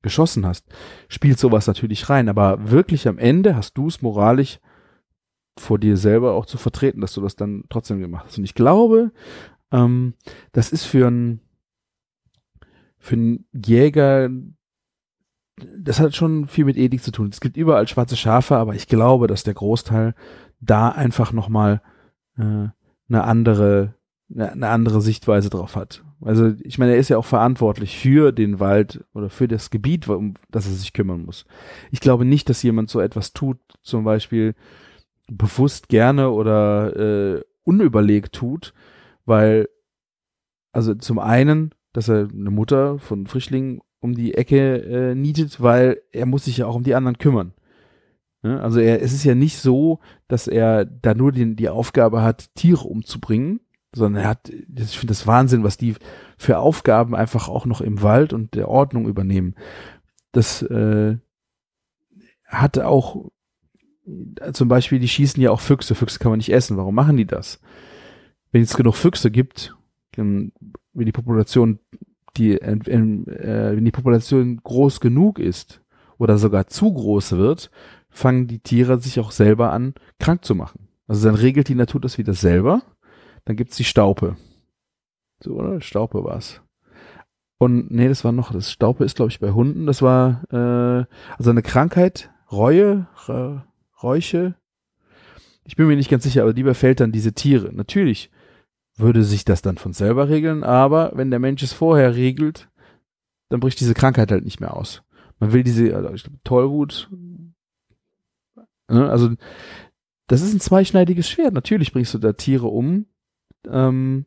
geschossen 0.02 0.46
hast, 0.46 0.66
spielt 1.08 1.38
sowas 1.38 1.66
natürlich 1.66 2.08
rein. 2.10 2.28
Aber 2.28 2.70
wirklich 2.70 3.08
am 3.08 3.18
Ende 3.18 3.56
hast 3.56 3.74
du 3.74 3.88
es 3.88 4.02
moralisch 4.02 4.60
vor 5.58 5.78
dir 5.78 5.96
selber 5.96 6.34
auch 6.34 6.46
zu 6.46 6.58
vertreten, 6.58 7.00
dass 7.00 7.14
du 7.14 7.20
das 7.20 7.36
dann 7.36 7.64
trotzdem 7.70 8.00
gemacht 8.00 8.26
hast. 8.26 8.38
Und 8.38 8.44
ich 8.44 8.54
glaube, 8.54 9.12
ähm, 9.72 10.14
das 10.52 10.70
ist 10.72 10.84
für 10.84 11.06
einen 11.06 11.40
für 12.98 13.16
einen 13.16 13.46
Jäger 13.52 14.30
das 15.56 16.00
hat 16.00 16.14
schon 16.14 16.46
viel 16.46 16.64
mit 16.64 16.76
Ethik 16.76 17.02
zu 17.02 17.12
tun. 17.12 17.28
Es 17.30 17.40
gibt 17.40 17.56
überall 17.56 17.86
schwarze 17.86 18.16
Schafe, 18.16 18.56
aber 18.56 18.74
ich 18.74 18.88
glaube, 18.88 19.26
dass 19.26 19.44
der 19.44 19.54
Großteil 19.54 20.14
da 20.60 20.88
einfach 20.88 21.32
nochmal 21.32 21.80
äh, 22.38 22.68
eine 23.08 23.24
andere, 23.24 23.94
eine, 24.32 24.52
eine 24.52 24.68
andere 24.68 25.00
Sichtweise 25.00 25.50
drauf 25.50 25.76
hat. 25.76 26.04
Also 26.20 26.52
ich 26.62 26.78
meine, 26.78 26.92
er 26.92 26.98
ist 26.98 27.10
ja 27.10 27.18
auch 27.18 27.24
verantwortlich 27.24 27.98
für 27.98 28.32
den 28.32 28.60
Wald 28.60 29.04
oder 29.12 29.28
für 29.28 29.46
das 29.46 29.70
Gebiet, 29.70 30.08
um 30.08 30.34
das 30.50 30.66
er 30.66 30.72
sich 30.72 30.92
kümmern 30.92 31.24
muss. 31.24 31.44
Ich 31.90 32.00
glaube 32.00 32.24
nicht, 32.24 32.48
dass 32.48 32.62
jemand 32.62 32.88
so 32.88 33.00
etwas 33.00 33.34
tut, 33.34 33.58
zum 33.82 34.04
Beispiel 34.04 34.54
bewusst 35.30 35.88
gerne 35.88 36.30
oder 36.30 37.36
äh, 37.36 37.42
unüberlegt 37.64 38.34
tut, 38.34 38.72
weil 39.26 39.68
also 40.72 40.94
zum 40.94 41.18
einen, 41.18 41.74
dass 41.92 42.08
er 42.08 42.28
eine 42.32 42.50
Mutter 42.50 42.98
von 42.98 43.26
Frischlingen 43.26 43.80
um 44.00 44.14
die 44.14 44.34
Ecke 44.34 44.82
äh, 44.82 45.14
nietet, 45.14 45.62
weil 45.62 46.02
er 46.12 46.26
muss 46.26 46.44
sich 46.46 46.58
ja 46.58 46.66
auch 46.66 46.74
um 46.74 46.82
die 46.82 46.94
anderen 46.94 47.18
kümmern. 47.18 47.52
Ne? 48.44 48.60
Also 48.60 48.78
er, 48.78 49.02
es 49.02 49.12
ist 49.12 49.24
ja 49.24 49.34
nicht 49.34 49.58
so, 49.58 49.98
dass 50.28 50.46
er 50.46 50.84
da 50.84 51.14
nur 51.14 51.32
den, 51.32 51.56
die 51.56 51.68
Aufgabe 51.68 52.22
hat, 52.22 52.54
Tiere 52.54 52.84
umzubringen, 52.84 53.60
sondern 53.94 54.22
er 54.22 54.28
hat, 54.28 54.50
ich 54.50 54.98
finde 54.98 55.12
das 55.12 55.26
Wahnsinn, 55.26 55.64
was 55.64 55.78
die 55.78 55.94
für 56.36 56.58
Aufgaben 56.58 57.14
einfach 57.14 57.48
auch 57.48 57.64
noch 57.64 57.80
im 57.80 58.02
Wald 58.02 58.32
und 58.32 58.54
der 58.54 58.68
Ordnung 58.68 59.08
übernehmen. 59.08 59.54
Das 60.32 60.62
äh, 60.62 61.16
hat 62.46 62.78
auch 62.78 63.30
zum 64.52 64.68
Beispiel, 64.68 64.98
die 64.98 65.08
schießen 65.08 65.42
ja 65.42 65.50
auch 65.50 65.60
Füchse. 65.60 65.94
Füchse 65.94 66.18
kann 66.18 66.30
man 66.30 66.38
nicht 66.38 66.52
essen. 66.52 66.76
Warum 66.76 66.94
machen 66.94 67.16
die 67.16 67.26
das? 67.26 67.60
Wenn 68.52 68.62
es 68.62 68.76
genug 68.76 68.96
Füchse 68.96 69.30
gibt, 69.30 69.74
wenn 70.16 70.52
die 70.92 71.12
Population, 71.12 71.78
die, 72.36 72.60
äh, 72.60 72.78
wenn 72.84 73.84
die 73.84 73.90
Population 73.90 74.60
groß 74.62 75.00
genug 75.00 75.38
ist 75.38 75.80
oder 76.18 76.36
sogar 76.36 76.66
zu 76.66 76.92
groß 76.92 77.32
wird, 77.32 77.70
fangen 78.14 78.46
die 78.46 78.60
Tiere 78.60 78.98
sich 79.00 79.20
auch 79.20 79.30
selber 79.30 79.72
an, 79.72 79.94
krank 80.18 80.44
zu 80.44 80.54
machen. 80.54 80.88
Also 81.06 81.28
dann 81.28 81.34
regelt 81.34 81.68
die 81.68 81.74
Natur 81.74 82.00
das 82.00 82.16
wieder 82.16 82.32
selber 82.32 82.82
dann 83.44 83.56
gibt's 83.56 83.76
die 83.76 83.84
Staupe. 83.84 84.36
So, 85.40 85.54
oder? 85.54 85.80
Staupe 85.80 86.24
war's. 86.24 86.62
Und 87.58 87.90
nee, 87.90 88.08
das 88.08 88.24
war 88.24 88.32
noch, 88.32 88.52
das 88.52 88.70
Staupe 88.70 89.04
ist, 89.04 89.16
glaube 89.16 89.30
ich, 89.30 89.40
bei 89.40 89.52
Hunden. 89.52 89.86
Das 89.86 90.02
war 90.02 90.42
äh, 90.50 91.06
also 91.36 91.50
eine 91.50 91.62
Krankheit, 91.62 92.30
Reue, 92.50 93.06
Re, 93.26 93.64
Räuche. 94.02 94.54
Ich 95.64 95.76
bin 95.76 95.86
mir 95.86 95.96
nicht 95.96 96.10
ganz 96.10 96.24
sicher, 96.24 96.42
aber 96.42 96.52
die 96.52 96.62
befällt 96.62 97.00
dann 97.00 97.12
diese 97.12 97.32
Tiere. 97.32 97.72
Natürlich 97.72 98.30
würde 98.96 99.24
sich 99.24 99.44
das 99.44 99.62
dann 99.62 99.78
von 99.78 99.92
selber 99.92 100.28
regeln, 100.28 100.62
aber 100.62 101.12
wenn 101.14 101.30
der 101.30 101.40
Mensch 101.40 101.62
es 101.62 101.72
vorher 101.72 102.14
regelt, 102.14 102.68
dann 103.48 103.60
bricht 103.60 103.80
diese 103.80 103.94
Krankheit 103.94 104.30
halt 104.30 104.44
nicht 104.44 104.60
mehr 104.60 104.76
aus. 104.76 105.02
Man 105.40 105.52
will 105.52 105.62
diese, 105.62 105.94
also 105.96 106.12
ich 106.12 106.22
glaube, 106.22 106.38
Tollwut, 106.44 107.10
also 108.86 109.30
das 110.26 110.42
ist 110.42 110.54
ein 110.54 110.60
zweischneidiges 110.60 111.28
Schwert. 111.28 111.54
Natürlich 111.54 111.92
bringst 111.92 112.14
du 112.14 112.18
da 112.18 112.32
Tiere 112.32 112.66
um, 112.66 113.06
ähm, 113.68 114.26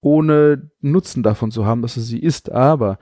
ohne 0.00 0.70
Nutzen 0.80 1.22
davon 1.22 1.50
zu 1.50 1.64
haben, 1.66 1.82
dass 1.82 1.96
er 1.96 2.02
sie 2.02 2.18
isst. 2.18 2.50
Aber 2.52 2.98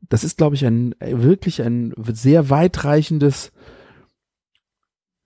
das 0.00 0.24
ist, 0.24 0.38
glaube 0.38 0.54
ich, 0.54 0.64
ein 0.64 0.94
wirklich 1.00 1.62
ein 1.62 1.92
sehr 2.12 2.50
weitreichendes 2.50 3.52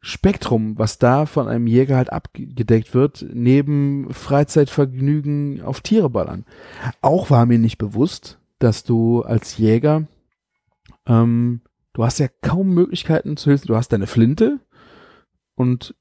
Spektrum, 0.03 0.79
was 0.79 0.99
da 0.99 1.27
von 1.27 1.47
einem 1.47 1.67
Jäger 1.67 1.97
halt 1.97 2.11
abgedeckt 2.11 2.95
wird, 2.95 3.25
neben 3.33 4.13
Freizeitvergnügen 4.13 5.61
auf 5.61 5.83
Tiere 5.83 6.09
ballern. 6.09 6.47
Auch 7.03 7.31
war 7.31 7.45
mir 7.45 7.59
nicht 7.59 7.77
bewusst, 7.77 8.39
dass 8.59 8.83
du 8.83 9.23
als 9.23 9.59
Jäger, 9.59 10.09
ähm, 11.07 11.61
du 11.93 12.05
hast 12.05 12.19
ja 12.19 12.29
kaum 12.43 12.75
Möglichkeiten 12.75 13.37
zu 13.37 13.51
helfen. 13.51 13.69
Du 13.69 13.77
hast 13.77 13.89
deine 13.89 14.07
Flinte 14.07 14.61
und 15.55 15.95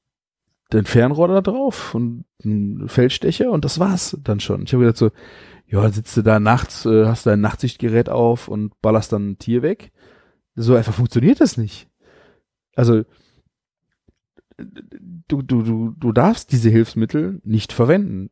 den 0.72 0.86
Fernrohr 0.86 1.28
da 1.28 1.40
drauf 1.40 1.94
und 1.94 2.24
einen 2.44 2.88
Feldstecher 2.88 3.50
und 3.50 3.64
das 3.64 3.80
war's 3.80 4.16
dann 4.22 4.40
schon. 4.40 4.62
Ich 4.62 4.72
habe 4.72 4.84
gedacht 4.84 4.98
so, 4.98 5.10
ja, 5.66 5.88
sitzt 5.90 6.16
du 6.16 6.22
da 6.22 6.40
nachts, 6.40 6.86
äh, 6.86 7.06
hast 7.06 7.26
dein 7.26 7.40
Nachtsichtgerät 7.40 8.08
auf 8.08 8.48
und 8.48 8.80
ballerst 8.80 9.12
dann 9.12 9.30
ein 9.30 9.38
Tier 9.38 9.62
weg. 9.62 9.92
So 10.54 10.74
einfach 10.74 10.94
funktioniert 10.94 11.40
das 11.40 11.56
nicht. 11.56 11.88
Also 12.74 13.04
du, 15.28 15.42
du, 15.42 15.62
du, 15.62 15.94
du 15.96 16.12
darfst 16.12 16.52
diese 16.52 16.70
Hilfsmittel 16.70 17.40
nicht 17.44 17.72
verwenden. 17.72 18.30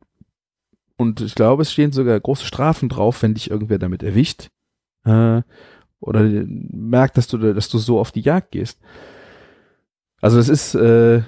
Und 0.97 1.21
ich 1.21 1.35
glaube, 1.35 1.61
es 1.61 1.71
stehen 1.71 1.91
sogar 1.91 2.19
große 2.19 2.45
Strafen 2.45 2.89
drauf, 2.89 3.21
wenn 3.21 3.33
dich 3.33 3.49
irgendwer 3.49 3.79
damit 3.79 4.03
erwischt. 4.03 4.49
Äh, 5.05 5.43
oder 5.99 6.21
merkt, 6.21 7.17
dass 7.17 7.27
du, 7.27 7.37
dass 7.37 7.69
du 7.69 7.77
so 7.77 7.99
auf 7.99 8.11
die 8.11 8.21
Jagd 8.21 8.51
gehst. 8.51 8.79
Also 10.21 10.37
das 10.37 10.49
ist, 10.49 10.75
äh, 10.75 11.21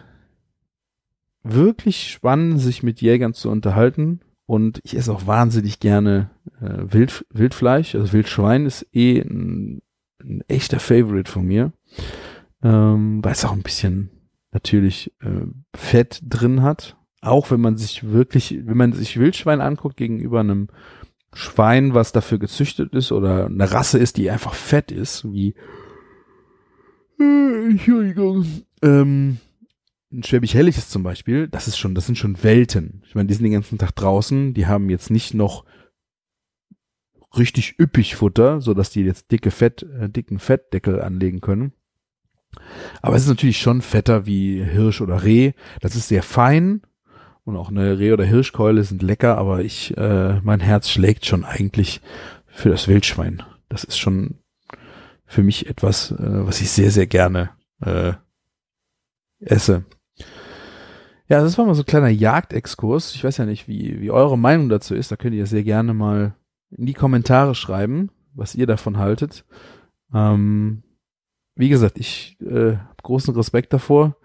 wirklich 1.44 2.12
spannend, 2.12 2.60
sich 2.60 2.84
mit 2.84 3.02
Jägern 3.02 3.34
zu 3.34 3.50
unterhalten. 3.50 4.22
Und 4.46 4.82
ich 4.84 4.98
esse 4.98 5.14
auch 5.14 5.28
wahnsinnig 5.28 5.80
gerne 5.80 6.30
äh, 6.60 6.94
Wild, 6.94 7.26
Wildfleisch. 7.30 7.96
Also 7.96 8.12
Wildschwein 8.12 8.66
ist 8.66 8.86
eh 8.94 9.22
ein, 9.22 9.82
ein 10.22 10.42
echter 10.48 10.80
Favorite 10.80 11.32
von 11.32 11.46
mir. 11.46 11.72
Ähm, 12.64 13.24
weil 13.24 13.32
es 13.32 13.46
auch 13.46 13.54
ein 13.54 13.64
bisschen 13.64 14.12
natürlich 14.52 15.14
äh, 15.22 15.48
Fett 15.76 16.22
drin 16.24 16.62
hat. 16.62 16.98
Auch 17.22 17.52
wenn 17.52 17.62
man 17.62 17.78
sich 17.78 18.04
wirklich, 18.12 18.60
wenn 18.66 18.78
man 18.78 18.94
sich 18.94 19.18
Wildschwein 19.18 19.62
anguckt 19.62 19.96
gegenüber 19.96 20.40
einem 20.42 20.68
Schwein, 21.34 21.94
was 21.94 22.12
dafür 22.12 22.40
gezüchtet 22.40 22.94
ist 22.94 23.12
oder 23.12 23.46
eine 23.46 23.72
Rasse 23.72 23.98
ist, 23.98 24.18
die 24.18 24.30
einfach 24.30 24.54
fett 24.54 24.92
ist, 24.92 25.32
wie 25.32 25.56
äh, 27.20 27.70
Entschuldigung, 27.70 28.46
ähm, 28.82 29.38
ein 30.12 30.24
Schwäbisch 30.24 30.54
Helliges 30.54 30.90
zum 30.90 31.04
Beispiel, 31.04 31.48
das 31.48 31.68
ist 31.68 31.78
schon, 31.78 31.96
das 31.96 32.06
sind 32.06 32.18
schon 32.18 32.44
Welten. 32.44 33.02
Ich 33.08 33.16
meine, 33.16 33.28
die 33.28 33.34
sind 33.34 33.44
den 33.44 33.54
ganzen 33.54 33.78
Tag 33.78 33.96
draußen, 33.96 34.54
die 34.54 34.68
haben 34.68 34.90
jetzt 34.90 35.10
nicht 35.10 35.34
noch 35.34 35.64
richtig 37.38 37.80
üppig 37.80 38.16
Futter, 38.16 38.60
so 38.60 38.74
dass 38.74 38.90
die 38.90 39.02
jetzt 39.02 39.32
dicke 39.32 39.52
Fett, 39.52 39.84
äh, 39.84 40.10
dicken 40.10 40.38
Fettdeckel 40.38 41.02
anlegen 41.02 41.40
können. 41.40 41.72
Aber 43.02 43.16
es 43.16 43.24
ist 43.24 43.30
natürlich 43.30 43.60
schon 43.60 43.82
fetter 43.82 44.26
wie 44.26 44.62
Hirsch 44.62 45.00
oder 45.00 45.24
Reh. 45.24 45.54
Das 45.80 45.96
ist 45.96 46.10
sehr 46.10 46.24
fein 46.24 46.82
und 47.44 47.56
auch 47.56 47.70
eine 47.70 48.00
Reh- 48.00 48.14
oder 48.14 48.26
Hirschkeule 48.26 48.84
sind 48.84 49.02
lecker, 49.02 49.38
aber 49.38 49.62
ich, 49.62 49.96
äh, 49.98 50.40
mein 50.42 50.60
Herz 50.60 50.90
schlägt 50.90 51.26
schon 51.26 51.44
eigentlich 51.44 52.02
für 52.48 52.70
das 52.70 52.88
Wildschwein. 52.88 53.44
Das 53.70 53.84
ist 53.84 53.98
schon 53.98 54.36
für 55.26 55.44
mich 55.44 55.68
etwas, 55.68 56.12
äh, 56.12 56.18
was 56.46 56.62
ich 56.62 56.70
sehr, 56.72 56.92
sehr 56.92 57.08
gerne 57.08 57.52
äh, 57.82 58.14
esse. 59.40 59.86
Ja, 61.28 61.42
das 61.42 61.58
war 61.58 61.66
mal 61.66 61.76
so 61.76 61.84
ein 61.84 61.86
kleiner 61.86 62.10
Jagdexkurs. 62.10 63.16
Ich 63.16 63.24
weiß 63.24 63.38
ja 63.38 63.46
nicht, 63.46 63.68
wie, 63.68 64.02
wie 64.02 64.12
eure 64.12 64.38
Meinung 64.38 64.68
dazu 64.68 64.94
ist. 64.94 65.12
Da 65.12 65.16
könnt 65.16 65.34
ihr 65.34 65.46
sehr 65.46 65.64
gerne 65.64 65.94
mal 65.94 66.36
in 66.70 66.86
die 66.86 66.94
Kommentare 66.94 67.56
schreiben, 67.56 68.12
was 68.34 68.54
ihr 68.54 68.68
davon 68.68 68.98
haltet. 68.98 69.46
Ähm, 70.14 70.84
wie 71.56 71.70
gesagt, 71.70 71.98
ich 71.98 72.38
äh, 72.42 72.76
habe 72.76 73.02
großen 73.02 73.34
Respekt 73.34 73.72
davor, 73.72 74.18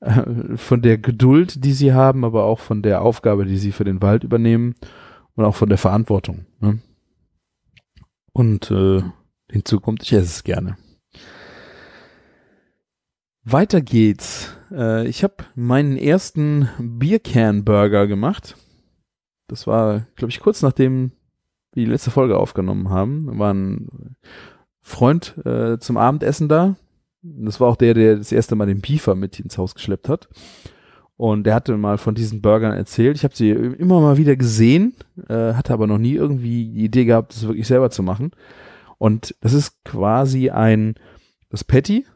äh, 0.00 0.56
von 0.56 0.82
der 0.82 0.98
Geduld, 0.98 1.64
die 1.64 1.72
sie 1.72 1.92
haben, 1.92 2.24
aber 2.24 2.44
auch 2.44 2.58
von 2.58 2.82
der 2.82 3.02
Aufgabe, 3.02 3.44
die 3.44 3.58
sie 3.58 3.72
für 3.72 3.84
den 3.84 4.02
Wald 4.02 4.24
übernehmen 4.24 4.74
und 5.34 5.44
auch 5.44 5.54
von 5.54 5.68
der 5.68 5.78
Verantwortung. 5.78 6.46
Ne? 6.60 6.80
Und 8.32 8.70
äh, 8.70 9.02
hinzu 9.50 9.80
kommt, 9.80 10.02
ich 10.02 10.12
esse 10.12 10.24
es 10.24 10.44
gerne. 10.44 10.76
Weiter 13.44 13.80
geht's. 13.80 14.56
Äh, 14.70 15.06
ich 15.08 15.22
habe 15.24 15.36
meinen 15.54 15.96
ersten 15.96 16.68
Biercan-Burger 16.78 18.06
gemacht. 18.06 18.56
Das 19.48 19.66
war, 19.66 20.06
glaube 20.16 20.30
ich, 20.30 20.40
kurz 20.40 20.62
nachdem 20.62 21.12
wir 21.72 21.84
die 21.84 21.90
letzte 21.90 22.10
Folge 22.10 22.38
aufgenommen 22.38 22.90
haben. 22.90 23.26
Da 23.26 23.38
war 23.38 23.52
ein 23.52 24.16
Freund 24.80 25.36
äh, 25.44 25.78
zum 25.78 25.96
Abendessen 25.96 26.48
da. 26.48 26.76
Das 27.22 27.60
war 27.60 27.68
auch 27.68 27.76
der, 27.76 27.94
der 27.94 28.16
das 28.16 28.32
erste 28.32 28.54
Mal 28.54 28.66
den 28.66 28.80
Beefer 28.80 29.14
mit 29.14 29.40
ins 29.40 29.58
Haus 29.58 29.74
geschleppt 29.74 30.08
hat. 30.08 30.28
Und 31.16 31.44
der 31.44 31.54
hatte 31.54 31.76
mal 31.76 31.98
von 31.98 32.14
diesen 32.14 32.40
Burgern 32.40 32.72
erzählt. 32.72 33.16
Ich 33.16 33.24
habe 33.24 33.36
sie 33.36 33.50
immer 33.50 34.00
mal 34.00 34.16
wieder 34.16 34.36
gesehen, 34.36 34.94
äh, 35.28 35.52
hatte 35.52 35.74
aber 35.74 35.86
noch 35.86 35.98
nie 35.98 36.14
irgendwie 36.14 36.70
die 36.72 36.84
Idee 36.84 37.04
gehabt, 37.04 37.34
das 37.34 37.46
wirklich 37.46 37.66
selber 37.66 37.90
zu 37.90 38.02
machen. 38.02 38.30
Und 38.96 39.34
das 39.42 39.52
ist 39.52 39.84
quasi 39.84 40.48
ein, 40.48 40.94
das 41.50 41.62
Patty, 41.62 42.06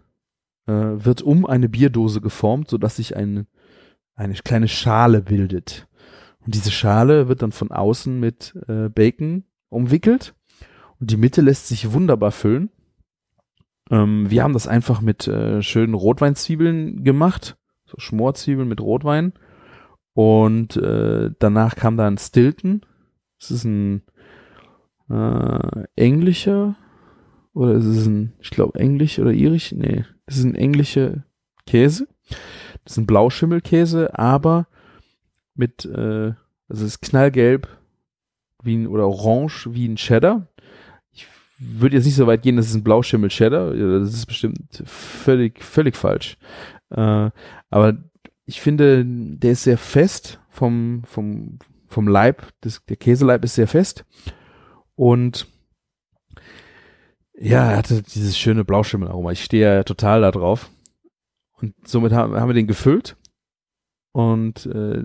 äh, 0.66 0.72
wird 0.72 1.20
um 1.20 1.44
eine 1.44 1.68
Bierdose 1.68 2.22
geformt, 2.22 2.70
so 2.70 2.78
dass 2.78 2.96
sich 2.96 3.14
ein, 3.14 3.46
eine 4.14 4.34
kleine 4.34 4.68
Schale 4.68 5.20
bildet. 5.20 5.86
Und 6.44 6.54
diese 6.54 6.70
Schale 6.70 7.28
wird 7.28 7.42
dann 7.42 7.52
von 7.52 7.72
außen 7.72 8.18
mit 8.18 8.54
äh, 8.68 8.88
Bacon 8.88 9.44
umwickelt 9.68 10.34
und 11.00 11.10
die 11.10 11.16
Mitte 11.16 11.40
lässt 11.42 11.68
sich 11.68 11.92
wunderbar 11.92 12.32
füllen. 12.32 12.70
Ähm, 13.90 14.30
wir 14.30 14.42
haben 14.42 14.54
das 14.54 14.66
einfach 14.66 15.00
mit 15.00 15.26
äh, 15.28 15.62
schönen 15.62 15.94
Rotweinzwiebeln 15.94 17.04
gemacht, 17.04 17.56
so 17.86 17.98
Schmorzwiebeln 17.98 18.68
mit 18.68 18.80
Rotwein. 18.80 19.32
Und 20.14 20.76
äh, 20.76 21.30
danach 21.38 21.76
kam 21.76 21.96
dann 21.96 22.18
Stilton. 22.18 22.82
Das 23.40 23.50
ist 23.50 23.64
ein 23.64 24.02
äh, 25.10 25.84
englischer 25.96 26.76
oder 27.54 27.74
ist 27.74 27.84
es 27.84 28.06
ein, 28.06 28.32
ich 28.40 28.50
glaube, 28.50 28.78
englisch 28.78 29.18
oder 29.18 29.32
irisch? 29.32 29.72
Nee, 29.72 30.04
das 30.26 30.38
ist 30.38 30.44
ein 30.44 30.56
englischer 30.56 31.24
Käse. 31.66 32.08
Das 32.82 32.94
ist 32.94 32.98
ein 32.98 33.06
Blauschimmelkäse, 33.06 34.18
aber 34.18 34.66
mit, 35.54 35.84
äh, 35.84 36.34
also 36.68 36.84
es 36.84 36.96
ist 36.96 37.02
knallgelb 37.02 37.68
wie 38.62 38.76
ein, 38.76 38.86
oder 38.88 39.06
orange 39.06 39.72
wie 39.72 39.86
ein 39.86 39.96
Cheddar. 39.96 40.48
Würde 41.66 41.96
jetzt 41.96 42.04
nicht 42.04 42.14
so 42.14 42.26
weit 42.26 42.42
gehen, 42.42 42.56
dass 42.56 42.68
es 42.68 42.74
ein 42.74 42.84
Blauschimmel 42.84 43.30
Cheddar, 43.30 43.74
das 43.74 44.14
ist 44.14 44.26
bestimmt 44.26 44.82
völlig, 44.84 45.62
völlig 45.62 45.96
falsch. 45.96 46.36
Äh, 46.90 47.30
aber 47.70 47.96
ich 48.46 48.60
finde, 48.60 49.04
der 49.06 49.52
ist 49.52 49.64
sehr 49.64 49.78
fest 49.78 50.40
vom, 50.48 51.02
vom, 51.06 51.58
vom 51.86 52.08
Leib, 52.08 52.46
das, 52.60 52.84
der 52.88 52.96
Käseleib 52.96 53.44
ist 53.44 53.54
sehr 53.54 53.68
fest 53.68 54.04
und 54.94 55.46
ja, 57.36 57.72
er 57.72 57.78
hatte 57.78 58.02
dieses 58.02 58.38
schöne 58.38 58.64
Blauschimmelaroma. 58.64 59.32
Ich 59.32 59.42
stehe 59.42 59.76
ja 59.76 59.82
total 59.82 60.20
da 60.20 60.30
drauf. 60.30 60.70
Und 61.60 61.74
somit 61.84 62.12
haben 62.12 62.48
wir 62.48 62.54
den 62.54 62.68
gefüllt 62.68 63.16
und 64.14 64.66
äh, 64.66 65.02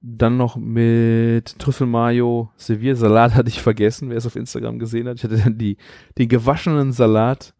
dann 0.00 0.38
noch 0.38 0.56
mit 0.56 1.58
Trüffelmayo 1.58 2.50
Serviersalat 2.56 3.34
hatte 3.34 3.50
ich 3.50 3.60
vergessen, 3.60 4.08
wer 4.08 4.16
es 4.16 4.24
auf 4.24 4.36
Instagram 4.36 4.78
gesehen 4.78 5.06
hat. 5.06 5.18
Ich 5.18 5.24
hatte 5.24 5.36
dann 5.36 5.58
die, 5.58 5.76
den 6.16 6.30
gewaschenen 6.30 6.92
Salat, 6.92 7.52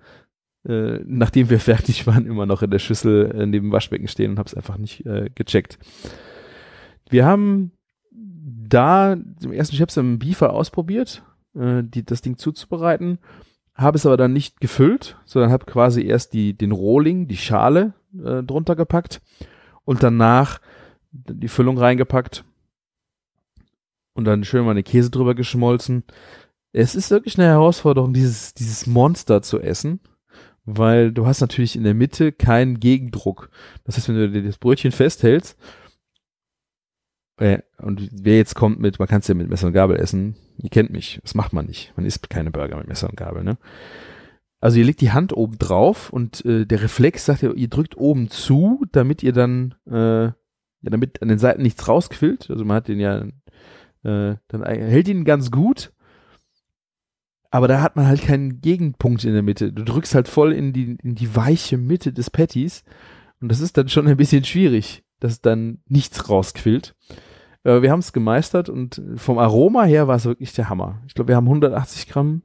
äh, 0.66 1.01
nachdem 1.05 1.51
wir 1.51 1.61
fertig 1.61 2.07
waren, 2.07 2.24
immer 2.24 2.46
noch 2.46 2.62
in 2.62 2.70
der 2.70 2.79
Schüssel 2.79 3.31
äh, 3.33 3.44
neben 3.44 3.66
dem 3.66 3.72
Waschbecken 3.72 4.09
stehen 4.09 4.31
und 4.31 4.38
habe 4.38 4.46
es 4.46 4.55
einfach 4.55 4.79
nicht 4.79 5.05
äh, 5.05 5.29
gecheckt. 5.35 5.79
Wir 7.11 7.27
haben 7.27 7.72
da 8.11 9.12
im 9.12 9.53
ersten 9.53 9.77
Chips 9.77 9.98
im 9.98 10.18
Beefer 10.18 10.55
ausprobiert, 10.55 11.22
äh, 11.55 11.83
die, 11.85 12.03
das 12.03 12.22
Ding 12.22 12.38
zuzubereiten, 12.38 13.18
habe 13.74 13.96
es 13.96 14.07
aber 14.07 14.16
dann 14.16 14.33
nicht 14.33 14.59
gefüllt, 14.62 15.18
sondern 15.27 15.53
habe 15.53 15.66
quasi 15.66 16.03
erst 16.03 16.33
die, 16.33 16.55
den 16.55 16.72
Rohling, 16.72 17.29
die 17.29 17.37
Schale 17.37 17.92
äh, 18.24 18.42
drunter 18.42 18.74
gepackt 18.74 19.20
und 19.85 20.03
danach 20.03 20.61
die 21.11 21.49
Füllung 21.49 21.79
reingepackt 21.79 22.44
und 24.14 24.25
dann 24.25 24.44
schön 24.44 24.64
mal 24.64 24.75
den 24.75 24.85
Käse 24.85 25.11
drüber 25.11 25.35
geschmolzen. 25.35 26.05
Es 26.73 26.94
ist 26.94 27.11
wirklich 27.11 27.38
eine 27.38 27.49
Herausforderung, 27.49 28.12
dieses, 28.12 28.55
dieses 28.55 28.87
Monster 28.87 29.42
zu 29.42 29.61
essen, 29.61 30.01
weil 30.64 31.12
du 31.12 31.27
hast 31.27 31.40
natürlich 31.40 31.77
in 31.77 31.85
der 31.85 31.94
Mitte 31.94 32.33
keinen 32.33 32.79
Gegendruck. 32.79 33.51
Das 33.85 33.97
heißt, 33.97 34.09
wenn 34.09 34.16
du 34.16 34.31
dir 34.31 34.42
das 34.42 34.59
Brötchen 34.59 34.92
festhältst, 34.92 35.59
äh, 37.38 37.61
und 37.79 38.09
wer 38.12 38.37
jetzt 38.37 38.55
kommt 38.55 38.81
mit, 38.81 38.99
man 38.99 39.09
kann 39.09 39.21
es 39.21 39.29
ja 39.29 39.35
mit 39.35 39.49
Messer 39.49 39.68
und 39.68 39.73
Gabel 39.73 39.97
essen, 39.97 40.37
ihr 40.59 40.71
kennt 40.71 40.90
mich, 40.90 41.21
das 41.23 41.35
macht 41.35 41.53
man 41.53 41.66
nicht. 41.66 41.92
Man 41.97 42.05
isst 42.05 42.29
keine 42.29 42.51
Burger 42.51 42.77
mit 42.77 42.88
Messer 42.88 43.09
und 43.09 43.16
Gabel, 43.16 43.44
ne? 43.44 43.57
Also 44.61 44.79
ihr 44.79 44.85
legt 44.85 45.01
die 45.01 45.12
Hand 45.12 45.33
oben 45.33 45.57
drauf 45.59 46.12
und 46.12 46.44
äh, 46.44 46.66
der 46.66 46.83
Reflex 46.83 47.25
sagt 47.25 47.42
ja, 47.42 47.53
ihr 47.53 47.68
drückt 47.68 47.97
oben 47.97 48.29
zu, 48.29 48.85
damit 48.90 49.23
ihr 49.23 49.33
dann, 49.33 49.77
äh, 49.87 50.33
ja, 50.83 50.91
damit 50.91 51.23
an 51.23 51.29
den 51.29 51.38
Seiten 51.38 51.62
nichts 51.62 51.88
rausquillt. 51.88 52.51
Also 52.51 52.64
man 52.64 52.77
hat 52.77 52.88
den 52.88 53.01
ja, 53.01 53.21
äh, 54.05 54.37
dann 54.49 54.64
hält 54.64 55.09
ihn 55.09 55.25
ganz 55.25 55.51
gut, 55.51 55.93
aber 57.51 57.69
da 57.69 57.81
hat 57.81 57.97
man 57.97 58.07
halt 58.07 58.23
keinen 58.23 58.61
Gegenpunkt 58.61 59.25
in 59.25 59.33
der 59.33 59.43
Mitte. 59.43 59.73
Du 59.73 59.85
drückst 59.85 60.14
halt 60.14 60.29
voll 60.29 60.53
in 60.53 60.73
die, 60.73 60.97
in 61.03 61.14
die 61.14 61.35
weiche 61.35 61.79
Mitte 61.79 62.12
des 62.12 62.31
Patties 62.31 62.85
und 63.41 63.51
das 63.51 63.61
ist 63.61 63.77
dann 63.77 63.88
schon 63.88 64.07
ein 64.07 64.17
bisschen 64.17 64.45
schwierig, 64.45 65.05
dass 65.21 65.41
dann 65.41 65.79
nichts 65.87 66.29
rausquillt. 66.29 66.95
Äh, 67.64 67.83
wir 67.83 67.91
haben 67.91 68.01
es 68.01 68.12
gemeistert 68.12 68.69
und 68.69 69.03
vom 69.17 69.38
Aroma 69.38 69.85
her 69.85 70.09
war 70.09 70.17
es 70.17 70.25
wirklich 70.25 70.53
der 70.53 70.69
Hammer. 70.69 71.03
Ich 71.07 71.14
glaube, 71.14 71.29
wir 71.29 71.37
haben 71.37 71.47
180 71.47 72.09
Gramm 72.09 72.43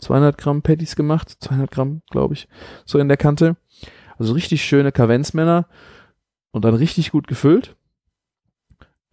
200 0.00 0.38
Gramm 0.38 0.62
Patties 0.62 0.96
gemacht, 0.96 1.36
200 1.40 1.70
Gramm, 1.70 2.02
glaube 2.10 2.34
ich, 2.34 2.48
so 2.84 2.98
in 2.98 3.08
der 3.08 3.16
Kante. 3.16 3.56
Also 4.18 4.32
richtig 4.34 4.64
schöne 4.64 4.92
Kavenzmänner 4.92 5.66
und 6.52 6.64
dann 6.64 6.74
richtig 6.74 7.10
gut 7.10 7.26
gefüllt. 7.26 7.76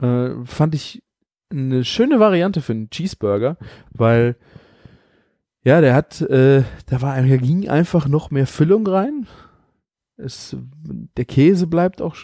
Äh, 0.02 0.30
fand 0.46 0.76
ich 0.76 1.04
eine 1.50 1.84
schöne 1.84 2.20
Variante 2.20 2.62
für 2.62 2.74
einen 2.74 2.90
Cheeseburger, 2.90 3.58
weil 3.92 4.36
ja, 5.64 5.82
der 5.82 5.96
hat, 5.96 6.22
äh, 6.22 6.64
da 6.86 7.02
war, 7.02 7.22
da 7.22 7.38
ging 7.38 7.68
einfach 7.68 8.08
noch 8.08 8.32
mehr 8.32 8.48
Füllung 8.48 8.88
rein. 8.88 9.28
Es, 10.16 10.56
der 11.18 11.26
Käse 11.26 11.68
bleibt 11.68 12.02
auch 12.02 12.16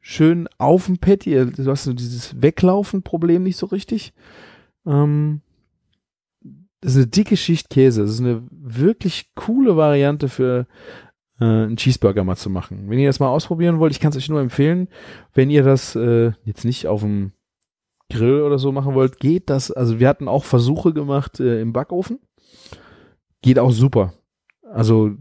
schön 0.00 0.48
auf 0.58 0.86
dem 0.86 0.98
Patty. 0.98 1.46
Du 1.46 1.70
hast 1.70 1.84
so 1.84 1.92
dieses 1.92 2.40
Weglaufen-Problem 2.40 3.42
nicht 3.42 3.56
so 3.56 3.66
richtig. 3.66 4.12
Ähm, 4.86 5.40
das 6.80 6.92
ist 6.92 6.98
eine 6.98 7.06
dicke 7.08 7.36
Schicht 7.36 7.70
Käse. 7.70 8.02
Das 8.02 8.10
ist 8.12 8.20
eine 8.20 8.42
wirklich 8.50 9.34
coole 9.34 9.76
Variante 9.76 10.28
für 10.28 10.66
äh, 11.40 11.44
einen 11.44 11.76
Cheeseburger 11.76 12.24
mal 12.24 12.36
zu 12.36 12.50
machen. 12.50 12.88
Wenn 12.88 12.98
ihr 12.98 13.08
das 13.08 13.20
mal 13.20 13.28
ausprobieren 13.28 13.78
wollt, 13.78 13.92
ich 13.92 14.00
kann 14.00 14.10
es 14.10 14.16
euch 14.16 14.28
nur 14.28 14.40
empfehlen, 14.40 14.88
wenn 15.32 15.50
ihr 15.50 15.62
das 15.62 15.96
äh, 15.96 16.32
jetzt 16.44 16.64
nicht 16.64 16.86
auf 16.86 17.00
dem 17.00 17.32
Grill 18.10 18.42
oder 18.42 18.58
so 18.58 18.70
machen 18.72 18.94
wollt, 18.94 19.18
geht 19.18 19.50
das. 19.50 19.70
Also 19.70 19.98
wir 19.98 20.08
hatten 20.08 20.28
auch 20.28 20.44
Versuche 20.44 20.92
gemacht 20.92 21.40
äh, 21.40 21.60
im 21.60 21.72
Backofen. 21.72 22.20
Geht 23.42 23.58
auch 23.58 23.72
super. 23.72 24.14
Also 24.70 25.12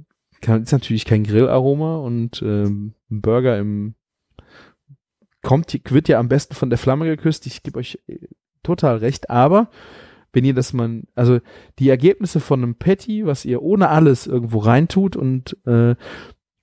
kann, 0.42 0.64
ist 0.64 0.72
natürlich 0.72 1.06
kein 1.06 1.24
Grillaroma 1.24 1.98
und 1.98 2.42
ähm, 2.42 2.94
Burger 3.10 3.58
im 3.58 3.96
kommt, 5.42 5.78
wird 5.92 6.08
ja 6.08 6.20
am 6.20 6.30
besten 6.30 6.56
von 6.56 6.70
der 6.70 6.80
Flamme 6.80 7.06
geküsst. 7.06 7.46
Ich 7.46 7.64
gebe 7.64 7.80
euch 7.80 8.00
äh, 8.08 8.18
total 8.64 8.98
recht, 8.98 9.30
aber 9.30 9.70
wenn 10.34 10.44
ihr 10.44 10.54
das 10.54 10.74
mal, 10.74 11.04
also 11.16 11.40
die 11.80 11.90
Ergebnisse 11.90 12.40
von 12.40 12.62
einem 12.62 12.76
Patty, 12.76 13.26
was 13.26 13.46
ihr 13.46 13.62
ohne 13.62 13.90
alles 13.90 14.28
irgendwo 14.28 14.60
reintut 14.60 15.16
und 15.16 15.58
äh, 15.66 15.96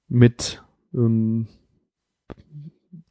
mit 0.09 0.63
ähm, 0.93 1.47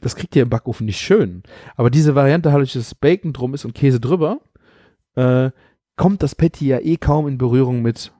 das 0.02 0.16
kriegt 0.16 0.36
ihr 0.36 0.44
im 0.44 0.50
Backofen 0.50 0.86
nicht 0.86 1.00
schön. 1.00 1.44
Aber 1.76 1.90
diese 1.90 2.16
Variante, 2.16 2.52
halt, 2.52 2.74
dass 2.76 2.96
Bacon 2.96 3.34
drum 3.34 3.54
ist 3.54 3.66
und 3.66 3.74
Käse 3.74 4.00
drüber, 4.00 4.40
äh, 5.16 5.52
kommt 5.96 6.24
das 6.24 6.36
Patty 6.36 6.68
ja 6.68 6.80
eh 6.80 6.98
kaum 6.98 7.28
in 7.28 7.38
Berührung 7.38 7.82
mit 7.82 8.14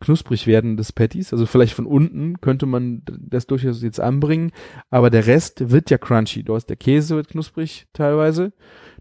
knusprig 0.00 0.46
werden 0.46 0.76
des 0.76 0.92
Patties. 0.92 1.32
Also 1.32 1.46
vielleicht 1.46 1.74
von 1.74 1.86
unten 1.86 2.40
könnte 2.40 2.66
man 2.66 3.02
das 3.06 3.46
durchaus 3.46 3.82
jetzt 3.82 4.00
anbringen, 4.00 4.52
aber 4.90 5.10
der 5.10 5.26
Rest 5.26 5.70
wird 5.70 5.90
ja 5.90 5.98
crunchy. 5.98 6.42
Du 6.42 6.54
hast 6.54 6.66
der 6.66 6.76
Käse 6.76 7.16
wird 7.16 7.28
knusprig 7.28 7.86
teilweise, 7.92 8.52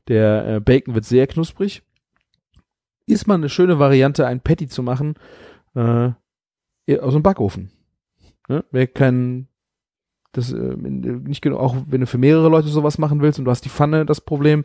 der 0.07 0.47
äh, 0.47 0.59
Bacon 0.59 0.93
wird 0.93 1.05
sehr 1.05 1.27
knusprig 1.27 1.83
ist 3.11 3.27
mal 3.27 3.35
eine 3.35 3.49
schöne 3.49 3.79
Variante, 3.79 4.25
ein 4.25 4.41
Patty 4.41 4.67
zu 4.67 4.83
machen 4.83 5.15
äh, 5.75 6.11
aus 6.99 7.13
dem 7.13 7.23
Backofen. 7.23 7.71
Ne? 8.47 8.63
Wer 8.71 8.87
kein 8.87 9.47
das 10.31 10.53
äh, 10.53 10.57
nicht 10.57 11.41
genug, 11.41 11.59
auch 11.59 11.75
wenn 11.87 12.01
du 12.01 12.07
für 12.07 12.17
mehrere 12.17 12.49
Leute 12.49 12.69
sowas 12.69 12.97
machen 12.97 13.21
willst 13.21 13.39
und 13.39 13.45
du 13.45 13.51
hast 13.51 13.65
die 13.65 13.69
Pfanne, 13.69 14.05
das 14.05 14.21
Problem, 14.21 14.63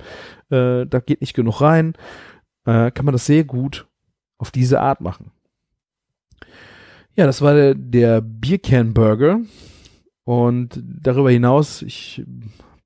äh, 0.51 0.87
da 0.87 1.01
geht 1.01 1.21
nicht 1.21 1.35
genug 1.35 1.61
rein, 1.61 1.95
äh, 2.67 2.91
kann 2.91 3.05
man 3.05 3.13
das 3.13 3.27
sehr 3.27 3.45
gut 3.45 3.89
auf 4.39 4.51
diese 4.51 4.81
Art 4.81 5.01
machen. 5.01 5.33
Ja, 7.17 7.27
das 7.27 7.41
war 7.43 7.55
der, 7.55 7.75
der 7.75 8.21
Biercan 8.21 8.95
Burger 8.95 9.41
und 10.25 10.81
darüber 10.85 11.31
hinaus, 11.31 11.83
ich 11.83 12.25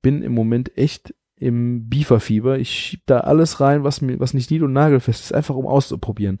bin 0.01 0.23
im 0.23 0.33
Moment 0.33 0.77
echt 0.77 1.13
im 1.41 1.89
Bieferfieber. 1.89 2.59
Ich 2.59 2.69
schieb 2.69 3.01
da 3.07 3.21
alles 3.21 3.59
rein, 3.59 3.83
was 3.83 4.01
mir, 4.01 4.19
was 4.19 4.33
nicht 4.33 4.51
nied- 4.51 4.61
und 4.61 4.73
nagelfest 4.73 5.25
ist, 5.25 5.33
einfach 5.33 5.55
um 5.55 5.65
auszuprobieren. 5.65 6.37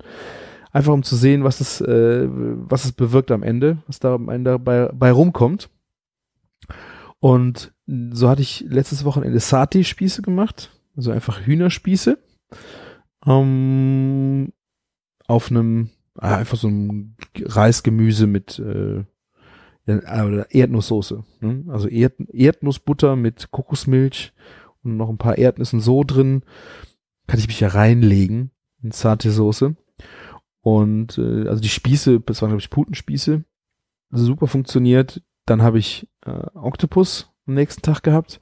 Einfach 0.71 0.93
um 0.93 1.03
zu 1.03 1.15
sehen, 1.15 1.43
was 1.43 1.59
es, 1.59 1.81
äh, 1.81 2.27
was 2.29 2.85
es 2.85 2.91
bewirkt 2.91 3.31
am 3.31 3.43
Ende, 3.43 3.79
was 3.87 3.99
da 3.99 4.13
am 4.13 4.29
Ende 4.29 4.59
bei, 4.59 4.89
bei 4.93 5.11
rumkommt. 5.11 5.69
Und 7.19 7.73
so 7.87 8.29
hatte 8.29 8.41
ich 8.41 8.65
letztes 8.67 9.03
Wochenende 9.03 9.39
Sati-Spieße 9.39 10.21
gemacht, 10.21 10.69
also 10.95 11.11
einfach 11.11 11.45
Hühnerspieße. 11.45 12.17
Ähm, 13.25 14.53
auf 15.27 15.49
einem, 15.49 15.89
ah, 16.15 16.37
einfach 16.37 16.57
so 16.57 16.67
ein 16.67 17.15
Reisgemüse 17.37 18.27
mit 18.27 18.59
äh, 18.59 19.03
Erdnusssoße. 19.85 21.23
Ne? 21.41 21.65
Also 21.69 21.87
Erd 21.87 22.13
Erdnussbutter 22.31 23.15
mit 23.15 23.51
Kokosmilch 23.51 24.33
und 24.83 24.97
noch 24.97 25.09
ein 25.09 25.17
paar 25.17 25.37
Erdnüssen 25.37 25.79
so 25.79 26.03
drin. 26.03 26.43
Kann 27.27 27.39
ich 27.39 27.47
mich 27.47 27.59
ja 27.59 27.69
reinlegen 27.69 28.51
in 28.83 28.91
zarte 28.91 29.31
Soße. 29.31 29.75
Und 30.61 31.17
äh, 31.17 31.47
also 31.47 31.61
die 31.61 31.69
Spieße, 31.69 32.19
das 32.21 32.41
waren 32.41 32.49
glaube 32.49 32.61
ich 32.61 32.69
Putenspieße, 32.69 33.43
super 34.11 34.47
funktioniert. 34.47 35.21
Dann 35.45 35.61
habe 35.61 35.79
ich 35.79 36.07
äh, 36.25 36.45
Octopus 36.53 37.31
am 37.47 37.55
nächsten 37.55 37.81
Tag 37.81 38.03
gehabt. 38.03 38.39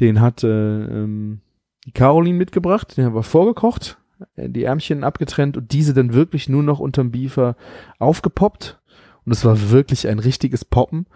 Den 0.00 0.20
hat 0.20 0.42
äh, 0.42 0.48
ähm, 0.48 1.40
die 1.84 1.92
Caroline 1.92 2.38
mitgebracht, 2.38 2.96
den 2.96 3.04
haben 3.04 3.14
wir 3.14 3.22
vorgekocht, 3.22 3.98
äh, 4.36 4.48
die 4.48 4.64
Ärmchen 4.64 5.04
abgetrennt 5.04 5.56
und 5.56 5.72
diese 5.72 5.94
dann 5.94 6.14
wirklich 6.14 6.48
nur 6.48 6.62
noch 6.62 6.80
unterm 6.80 7.10
Biefer 7.10 7.56
aufgepoppt. 7.98 8.80
Und 9.24 9.32
es 9.32 9.44
war 9.44 9.70
wirklich 9.70 10.08
ein 10.08 10.18
richtiges 10.18 10.64
Poppen 10.64 11.06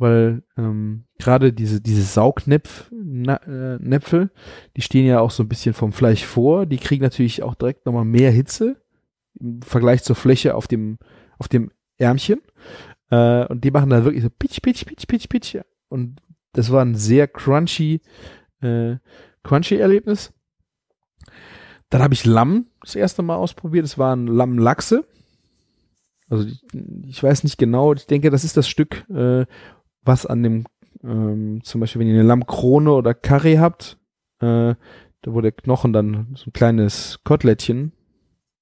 weil 0.00 0.42
ähm, 0.56 1.04
gerade 1.18 1.52
diese 1.52 1.80
diese 1.80 2.02
Saugnäpfe, 2.02 2.90
äh, 2.92 4.26
die 4.76 4.82
stehen 4.82 5.06
ja 5.06 5.20
auch 5.20 5.30
so 5.30 5.42
ein 5.42 5.48
bisschen 5.48 5.74
vom 5.74 5.92
Fleisch 5.92 6.24
vor. 6.24 6.66
Die 6.66 6.78
kriegen 6.78 7.02
natürlich 7.02 7.42
auch 7.42 7.54
direkt 7.54 7.86
nochmal 7.86 8.04
mehr 8.04 8.30
Hitze 8.30 8.76
im 9.38 9.62
Vergleich 9.62 10.02
zur 10.02 10.16
Fläche 10.16 10.54
auf 10.54 10.66
dem 10.66 10.98
auf 11.38 11.48
dem 11.48 11.70
Ärmchen. 11.98 12.40
Äh, 13.10 13.46
und 13.46 13.62
die 13.64 13.70
machen 13.70 13.90
da 13.90 14.04
wirklich 14.04 14.22
so 14.22 14.30
pitch, 14.30 14.60
pitch, 14.62 14.86
pitch, 14.86 15.06
pitch, 15.06 15.28
pitch. 15.28 15.56
Und 15.88 16.20
das 16.52 16.72
war 16.72 16.82
ein 16.82 16.94
sehr 16.94 17.28
crunchy 17.28 18.00
äh, 18.62 18.96
Crunchy-Erlebnis. 19.42 20.32
Dann 21.90 22.02
habe 22.02 22.14
ich 22.14 22.24
Lamm 22.24 22.66
das 22.80 22.94
erste 22.94 23.22
Mal 23.22 23.36
ausprobiert. 23.36 23.84
Es 23.84 23.98
waren 23.98 24.26
Lammlachse. 24.26 25.04
Also 26.28 26.46
ich, 26.46 26.62
ich 27.06 27.22
weiß 27.22 27.42
nicht 27.44 27.58
genau. 27.58 27.92
Ich 27.92 28.06
denke, 28.06 28.30
das 28.30 28.44
ist 28.44 28.56
das 28.56 28.68
Stück, 28.68 29.08
äh, 29.10 29.46
was 30.02 30.26
an 30.26 30.42
dem, 30.42 30.64
ähm, 31.02 31.60
zum 31.62 31.80
Beispiel, 31.80 32.00
wenn 32.00 32.08
ihr 32.08 32.14
eine 32.14 32.28
Lammkrone 32.28 32.92
oder 32.92 33.14
Curry 33.14 33.56
habt, 33.56 33.98
äh, 34.40 34.74
da 35.22 35.34
wo 35.34 35.40
der 35.40 35.52
Knochen 35.52 35.92
dann 35.92 36.34
so 36.34 36.46
ein 36.48 36.52
kleines 36.52 37.20
Kotelettchen 37.24 37.92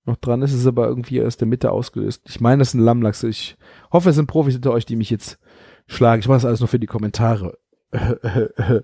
noch 0.04 0.16
dran 0.16 0.42
ist, 0.42 0.52
ist 0.52 0.66
aber 0.66 0.88
irgendwie 0.88 1.22
aus 1.22 1.36
der 1.36 1.46
Mitte 1.46 1.70
ausgelöst. 1.70 2.22
Ich 2.26 2.40
meine, 2.40 2.60
das 2.60 2.72
sind 2.72 2.80
Lammlachse. 2.80 3.28
Ich 3.28 3.56
hoffe, 3.92 4.10
es 4.10 4.16
sind 4.16 4.26
Profis 4.26 4.54
hinter 4.54 4.72
euch, 4.72 4.86
die 4.86 4.96
mich 4.96 5.10
jetzt 5.10 5.38
schlagen. 5.86 6.20
Ich 6.20 6.28
mache 6.28 6.36
das 6.36 6.44
alles 6.44 6.60
nur 6.60 6.68
für 6.68 6.80
die 6.80 6.86
Kommentare. 6.86 7.58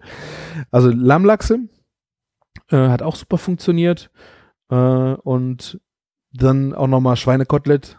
also 0.71 0.91
Lammlachse 0.91 1.69
äh, 2.71 2.89
hat 2.89 3.03
auch 3.03 3.17
super 3.17 3.39
funktioniert. 3.39 4.11
Äh, 4.71 4.75
und 4.77 5.81
dann 6.33 6.75
auch 6.75 6.87
nochmal 6.87 7.17
Schweinekotelett. 7.17 7.99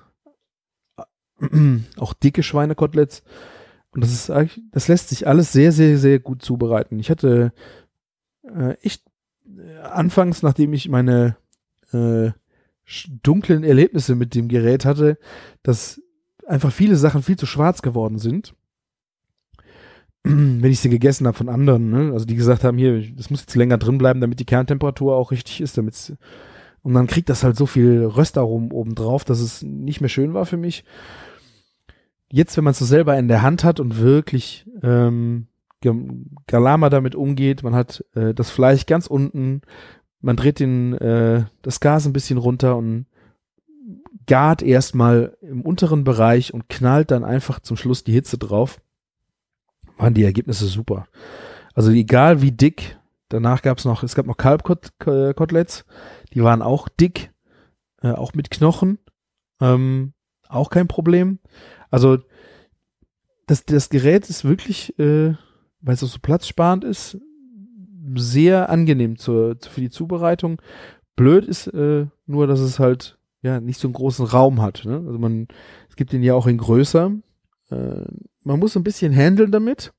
auch 1.97 2.13
dicke 2.13 2.43
Schweinekoteletts. 2.43 3.23
Und 3.95 4.03
das 4.03 4.11
ist 4.11 4.29
eigentlich, 4.29 4.61
das 4.71 4.89
lässt 4.89 5.09
sich 5.09 5.25
alles 5.25 5.53
sehr, 5.53 5.71
sehr, 5.71 5.97
sehr 5.97 6.19
gut 6.19 6.41
zubereiten. 6.41 6.99
Ich 6.99 7.09
hatte 7.09 7.53
äh, 8.43 8.73
echt 8.81 9.03
äh, 9.47 9.79
anfangs, 9.79 10.43
nachdem 10.43 10.73
ich 10.73 10.89
meine 10.89 11.37
äh, 11.93 12.31
dunklen 13.23 13.63
Erlebnisse 13.63 14.15
mit 14.15 14.35
dem 14.35 14.49
Gerät 14.49 14.83
hatte, 14.83 15.17
dass 15.63 16.01
einfach 16.45 16.73
viele 16.73 16.97
Sachen 16.97 17.23
viel 17.23 17.37
zu 17.37 17.45
schwarz 17.45 17.81
geworden 17.81 18.19
sind. 18.19 18.53
Wenn 20.23 20.63
ich 20.65 20.81
sie 20.81 20.89
gegessen 20.89 21.25
habe 21.25 21.37
von 21.37 21.49
anderen, 21.49 21.89
ne? 21.89 22.11
also 22.11 22.25
die 22.25 22.35
gesagt 22.35 22.65
haben, 22.65 22.77
hier, 22.77 23.01
das 23.15 23.29
muss 23.29 23.41
jetzt 23.41 23.55
länger 23.55 23.77
drin 23.77 23.97
bleiben, 23.97 24.19
damit 24.21 24.39
die 24.39 24.45
Kerntemperatur 24.45 25.15
auch 25.15 25.31
richtig 25.31 25.61
ist, 25.61 25.77
damit 25.77 26.17
und 26.85 26.93
dann 26.93 27.07
kriegt 27.07 27.29
das 27.29 27.43
halt 27.43 27.55
so 27.55 27.65
viel 27.65 28.03
Röstaromen 28.03 28.71
oben 28.71 28.93
drauf, 28.93 29.23
dass 29.23 29.39
es 29.39 29.63
nicht 29.63 30.01
mehr 30.01 30.09
schön 30.09 30.35
war 30.35 30.45
für 30.45 30.57
mich. 30.57 30.83
Jetzt, 32.35 32.57
wenn 32.57 32.65
man 32.65 32.71
es 32.71 32.79
so 32.79 32.85
selber 32.85 33.17
in 33.17 33.29
der 33.29 33.43
Hand 33.43 33.63
hat 33.63 33.79
und 33.79 33.97
wirklich 33.97 34.65
ähm, 34.83 35.47
Galama 36.47 36.89
damit 36.89 37.15
umgeht, 37.15 37.63
man 37.63 37.73
hat 37.73 38.03
äh, 38.13 38.33
das 38.33 38.49
Fleisch 38.49 38.87
ganz 38.87 39.07
unten, 39.07 39.61
man 40.19 40.35
dreht 40.35 40.59
den, 40.59 40.95
äh, 40.95 41.45
das 41.61 41.79
Gas 41.79 42.05
ein 42.05 42.11
bisschen 42.11 42.37
runter 42.37 42.75
und 42.75 43.05
gart 44.27 44.63
erstmal 44.63 45.37
im 45.39 45.61
unteren 45.61 46.03
Bereich 46.03 46.53
und 46.53 46.67
knallt 46.67 47.09
dann 47.09 47.23
einfach 47.23 47.61
zum 47.61 47.77
Schluss 47.77 48.03
die 48.03 48.11
Hitze 48.11 48.37
drauf, 48.37 48.81
waren 49.95 50.13
die 50.13 50.25
Ergebnisse 50.25 50.65
super. 50.65 51.07
Also 51.73 51.91
egal 51.91 52.41
wie 52.41 52.51
dick, 52.51 52.99
danach 53.29 53.61
gab 53.61 53.77
es 53.77 53.85
noch, 53.85 54.03
es 54.03 54.13
gab 54.13 54.25
noch 54.25 54.35
Kalbkoteletts, 54.35 55.85
die 56.33 56.43
waren 56.43 56.61
auch 56.61 56.89
dick, 56.89 57.31
äh, 58.01 58.11
auch 58.11 58.33
mit 58.33 58.51
Knochen, 58.51 58.99
ähm, 59.61 60.11
auch 60.49 60.69
kein 60.69 60.89
Problem. 60.89 61.39
Also 61.95 62.17
das, 63.47 63.63
das 63.63 63.87
Gerät 63.87 64.29
ist 64.29 64.43
wirklich, 64.43 64.99
äh, 64.99 65.33
weil 65.79 65.93
es 65.93 66.03
auch 66.03 66.09
so 66.09 66.19
platzsparend 66.21 66.83
ist, 66.83 67.17
sehr 68.15 68.69
angenehm 68.69 69.17
zur, 69.17 69.55
für 69.61 69.79
die 69.79 69.89
Zubereitung. 69.89 70.61
Blöd 71.15 71.45
ist 71.45 71.67
äh, 71.67 72.07
nur, 72.25 72.47
dass 72.47 72.59
es 72.59 72.79
halt 72.79 73.17
ja 73.41 73.61
nicht 73.61 73.79
so 73.79 73.87
einen 73.87 73.93
großen 73.93 74.25
Raum 74.25 74.61
hat. 74.61 74.83
Ne? 74.83 75.01
Also 75.07 75.17
man, 75.17 75.47
es 75.87 75.95
gibt 75.95 76.11
den 76.11 76.21
ja 76.21 76.33
auch 76.33 76.47
in 76.47 76.57
größer. 76.57 77.13
Äh, 77.71 78.01
man 78.43 78.59
muss 78.59 78.75
ein 78.75 78.83
bisschen 78.83 79.15
handeln 79.15 79.53
damit. 79.53 79.93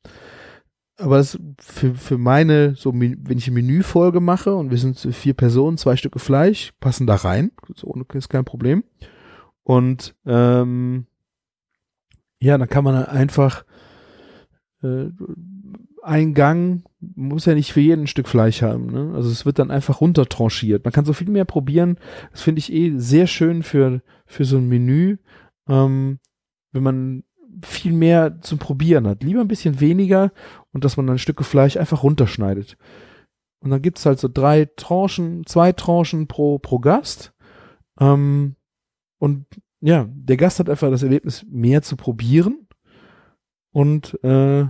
Aber 0.99 1.17
das 1.17 1.39
für, 1.59 1.95
für 1.95 2.19
meine, 2.19 2.75
so 2.75 2.93
wenn 2.93 3.39
ich 3.39 3.47
eine 3.47 3.55
Menüfolge 3.55 4.21
mache 4.21 4.55
und 4.55 4.71
wir 4.71 4.77
sind 4.77 4.99
vier 4.99 5.33
Personen, 5.33 5.79
zwei 5.79 5.97
Stücke 5.97 6.19
Fleisch, 6.19 6.75
passen 6.79 7.07
da 7.07 7.15
rein. 7.15 7.53
So 7.75 7.95
ist 8.13 8.29
kein 8.29 8.45
Problem. 8.45 8.85
Und 9.63 10.15
ähm, 10.27 11.07
ja, 12.41 12.59
dann 12.59 12.69
kann 12.69 12.85
man 12.85 13.05
einfach 13.07 13.65
äh, 14.83 15.09
ein 16.03 16.35
Gang 16.35 16.85
muss 17.15 17.47
ja 17.47 17.55
nicht 17.55 17.73
für 17.73 17.81
jeden 17.81 18.07
Stück 18.07 18.29
Fleisch 18.29 18.63
haben. 18.63 18.87
Ne? 18.87 19.13
Also 19.15 19.31
es 19.31 19.47
wird 19.47 19.59
dann 19.59 19.71
einfach 19.71 20.01
runtertranchiert. 20.01 20.85
Man 20.85 20.93
kann 20.93 21.05
so 21.05 21.13
viel 21.13 21.29
mehr 21.29 21.45
probieren. 21.45 21.99
Das 22.33 22.43
finde 22.43 22.61
ich 22.61 22.73
eh 22.73 22.97
sehr 22.97 23.27
schön 23.27 23.63
für, 23.63 24.03
für 24.25 24.45
so 24.45 24.57
ein 24.57 24.69
Menü, 24.69 25.19
ähm, 25.69 26.19
wenn 26.73 26.83
man 26.83 27.25
viel 27.65 27.93
mehr 27.93 28.41
zum 28.43 28.59
Probieren 28.59 29.07
hat. 29.07 29.23
Lieber 29.23 29.41
ein 29.41 29.49
bisschen 29.49 29.81
weniger 29.81 30.33
und 30.73 30.85
dass 30.85 30.97
man 30.97 31.07
dann 31.07 31.19
Stücke 31.19 31.45
Fleisch 31.45 31.77
einfach 31.77 32.03
runterschneidet. 32.03 32.77
Und 33.61 33.71
dann 33.71 33.83
gibt's 33.83 34.05
halt 34.05 34.19
so 34.19 34.29
drei 34.33 34.67
Tranchen, 34.77 35.45
zwei 35.47 35.73
Tranchen 35.73 36.27
pro, 36.27 36.59
pro 36.59 36.79
Gast. 36.79 37.33
Ähm, 37.99 38.57
und 39.19 39.47
ja, 39.81 40.09
der 40.11 40.37
Gast 40.37 40.59
hat 40.59 40.71
einfach 40.71 40.91
das 40.91 41.03
Erlebnis, 41.03 41.45
mehr 41.49 41.83
zu 41.83 41.97
probieren. 41.97 42.67
Und 43.73 44.19
äh, 44.25 44.67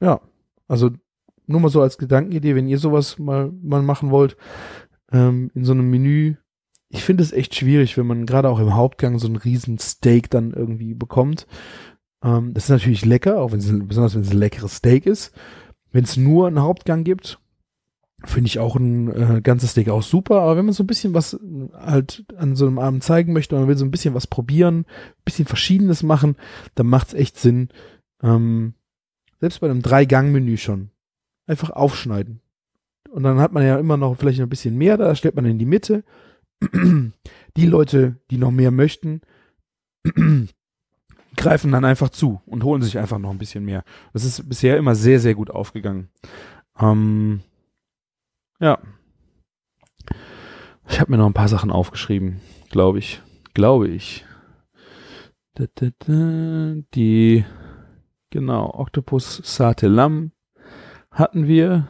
ja, 0.00 0.20
also 0.68 0.90
nur 1.46 1.60
mal 1.60 1.68
so 1.68 1.82
als 1.82 1.98
Gedankenidee, 1.98 2.54
wenn 2.54 2.68
ihr 2.68 2.78
sowas 2.78 3.18
mal, 3.18 3.52
mal 3.62 3.82
machen 3.82 4.10
wollt, 4.10 4.36
ähm, 5.10 5.50
in 5.54 5.64
so 5.64 5.72
einem 5.72 5.90
Menü. 5.90 6.36
Ich 6.88 7.04
finde 7.04 7.22
es 7.22 7.32
echt 7.32 7.54
schwierig, 7.54 7.96
wenn 7.96 8.06
man 8.06 8.26
gerade 8.26 8.48
auch 8.48 8.58
im 8.58 8.74
Hauptgang 8.74 9.18
so 9.18 9.26
einen 9.26 9.36
riesen 9.36 9.78
Steak 9.78 10.30
dann 10.30 10.52
irgendwie 10.52 10.94
bekommt. 10.94 11.46
Ähm, 12.22 12.54
das 12.54 12.64
ist 12.64 12.70
natürlich 12.70 13.04
lecker, 13.04 13.40
auch 13.40 13.52
wenn 13.52 13.58
es, 13.58 13.66
besonders 13.88 14.14
wenn 14.14 14.22
es 14.22 14.30
ein 14.30 14.38
leckeres 14.38 14.76
Steak 14.76 15.06
ist. 15.06 15.32
Wenn 15.90 16.04
es 16.04 16.16
nur 16.16 16.46
einen 16.46 16.60
Hauptgang 16.60 17.04
gibt, 17.04 17.38
finde 18.24 18.48
ich 18.48 18.58
auch 18.58 18.76
ein 18.76 19.08
äh, 19.08 19.40
ganzes 19.42 19.72
Steak 19.72 19.88
auch 19.88 20.02
super. 20.02 20.40
Aber 20.40 20.56
wenn 20.56 20.64
man 20.64 20.74
so 20.74 20.82
ein 20.82 20.86
bisschen 20.86 21.14
was 21.14 21.38
halt 21.74 22.24
an 22.36 22.56
so 22.56 22.66
einem 22.66 22.78
Abend 22.78 23.02
zeigen 23.02 23.32
möchte, 23.32 23.54
man 23.54 23.68
will 23.68 23.76
so 23.76 23.84
ein 23.84 23.90
bisschen 23.90 24.14
was 24.14 24.26
probieren, 24.26 24.84
bisschen 25.24 25.46
Verschiedenes 25.46 26.02
machen, 26.02 26.36
dann 26.74 26.86
macht 26.86 27.08
es 27.08 27.14
echt 27.14 27.38
Sinn, 27.38 27.68
ähm, 28.22 28.74
selbst 29.40 29.60
bei 29.60 29.68
einem 29.68 29.82
Drei-Gang-Menü 29.82 30.56
schon, 30.56 30.90
einfach 31.46 31.70
aufschneiden. 31.70 32.40
Und 33.10 33.24
dann 33.24 33.40
hat 33.40 33.52
man 33.52 33.64
ja 33.64 33.76
immer 33.78 33.96
noch 33.96 34.16
vielleicht 34.16 34.40
ein 34.40 34.48
bisschen 34.48 34.78
mehr, 34.78 34.96
da 34.96 35.14
stellt 35.14 35.36
man 35.36 35.44
in 35.44 35.58
die 35.58 35.66
Mitte. 35.66 36.04
Die 37.56 37.66
Leute, 37.66 38.16
die 38.30 38.38
noch 38.38 38.50
mehr 38.50 38.70
möchten, 38.70 39.20
greifen 41.36 41.72
dann 41.72 41.84
einfach 41.84 42.08
zu 42.08 42.40
und 42.46 42.64
holen 42.64 42.80
sich 42.80 42.98
einfach 42.98 43.18
noch 43.18 43.30
ein 43.30 43.38
bisschen 43.38 43.64
mehr. 43.64 43.84
Das 44.14 44.24
ist 44.24 44.48
bisher 44.48 44.78
immer 44.78 44.94
sehr, 44.94 45.20
sehr 45.20 45.34
gut 45.34 45.50
aufgegangen. 45.50 46.08
Ähm, 46.78 47.40
ja. 48.62 48.78
Ich 50.88 51.00
habe 51.00 51.10
mir 51.10 51.18
noch 51.18 51.26
ein 51.26 51.34
paar 51.34 51.48
Sachen 51.48 51.70
aufgeschrieben, 51.70 52.40
glaube 52.70 52.98
ich. 52.98 53.20
Glaube 53.54 53.88
ich. 53.88 54.24
Die, 56.94 57.44
genau, 58.30 58.74
Octopus 58.74 59.42
Sate 59.44 59.88
Lam 59.88 60.32
hatten 61.10 61.46
wir. 61.46 61.88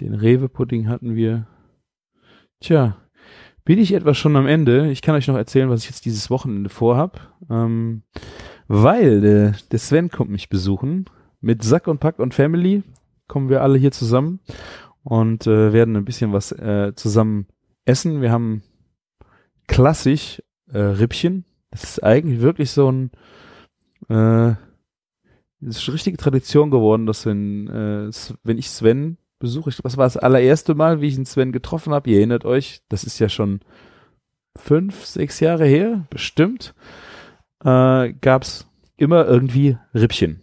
Den 0.00 0.14
Rewe-Pudding 0.14 0.88
hatten 0.88 1.14
wir. 1.14 1.46
Tja, 2.60 2.96
bin 3.64 3.78
ich 3.78 3.92
etwas 3.92 4.18
schon 4.18 4.36
am 4.36 4.46
Ende. 4.46 4.90
Ich 4.90 5.02
kann 5.02 5.14
euch 5.14 5.28
noch 5.28 5.36
erzählen, 5.36 5.70
was 5.70 5.82
ich 5.82 5.90
jetzt 5.90 6.04
dieses 6.04 6.30
Wochenende 6.30 6.70
vorhab. 6.70 7.34
Ähm, 7.50 8.02
weil 8.68 9.20
der, 9.20 9.54
der 9.70 9.78
Sven 9.78 10.10
kommt 10.10 10.30
mich 10.30 10.48
besuchen. 10.48 11.06
Mit 11.40 11.62
Sack 11.62 11.86
und 11.86 12.00
Pack 12.00 12.18
und 12.18 12.34
Family 12.34 12.82
kommen 13.28 13.48
wir 13.48 13.62
alle 13.62 13.78
hier 13.78 13.92
zusammen 13.92 14.40
und 15.02 15.46
äh, 15.46 15.72
werden 15.72 15.96
ein 15.96 16.04
bisschen 16.04 16.32
was 16.32 16.52
äh, 16.52 16.92
zusammen 16.94 17.46
essen. 17.84 18.20
Wir 18.20 18.30
haben 18.30 18.62
klassisch 19.66 20.42
äh, 20.72 20.78
Rippchen. 20.78 21.44
Das 21.70 21.84
ist 21.84 22.02
eigentlich 22.02 22.40
wirklich 22.40 22.70
so 22.70 22.90
ein 22.90 23.10
äh, 24.08 24.54
das 25.60 25.76
ist 25.76 25.92
richtige 25.92 26.16
Tradition 26.16 26.70
geworden, 26.70 27.06
dass 27.06 27.26
wenn, 27.26 27.68
äh, 27.68 28.10
wenn 28.42 28.58
ich 28.58 28.70
Sven 28.70 29.18
besuche, 29.38 29.70
ich, 29.70 29.76
das 29.76 29.96
war 29.96 30.06
das 30.06 30.16
allererste 30.16 30.74
Mal, 30.74 31.00
wie 31.00 31.08
ich 31.08 31.16
einen 31.16 31.26
Sven 31.26 31.52
getroffen 31.52 31.92
habe, 31.92 32.08
ihr 32.10 32.18
erinnert 32.18 32.44
euch, 32.44 32.82
das 32.88 33.04
ist 33.04 33.18
ja 33.18 33.28
schon 33.28 33.60
fünf, 34.56 35.04
sechs 35.04 35.40
Jahre 35.40 35.66
her, 35.66 36.06
bestimmt 36.10 36.74
äh, 37.64 38.12
gab 38.12 38.42
es 38.42 38.66
immer 38.96 39.26
irgendwie 39.26 39.76
Rippchen. 39.94 40.40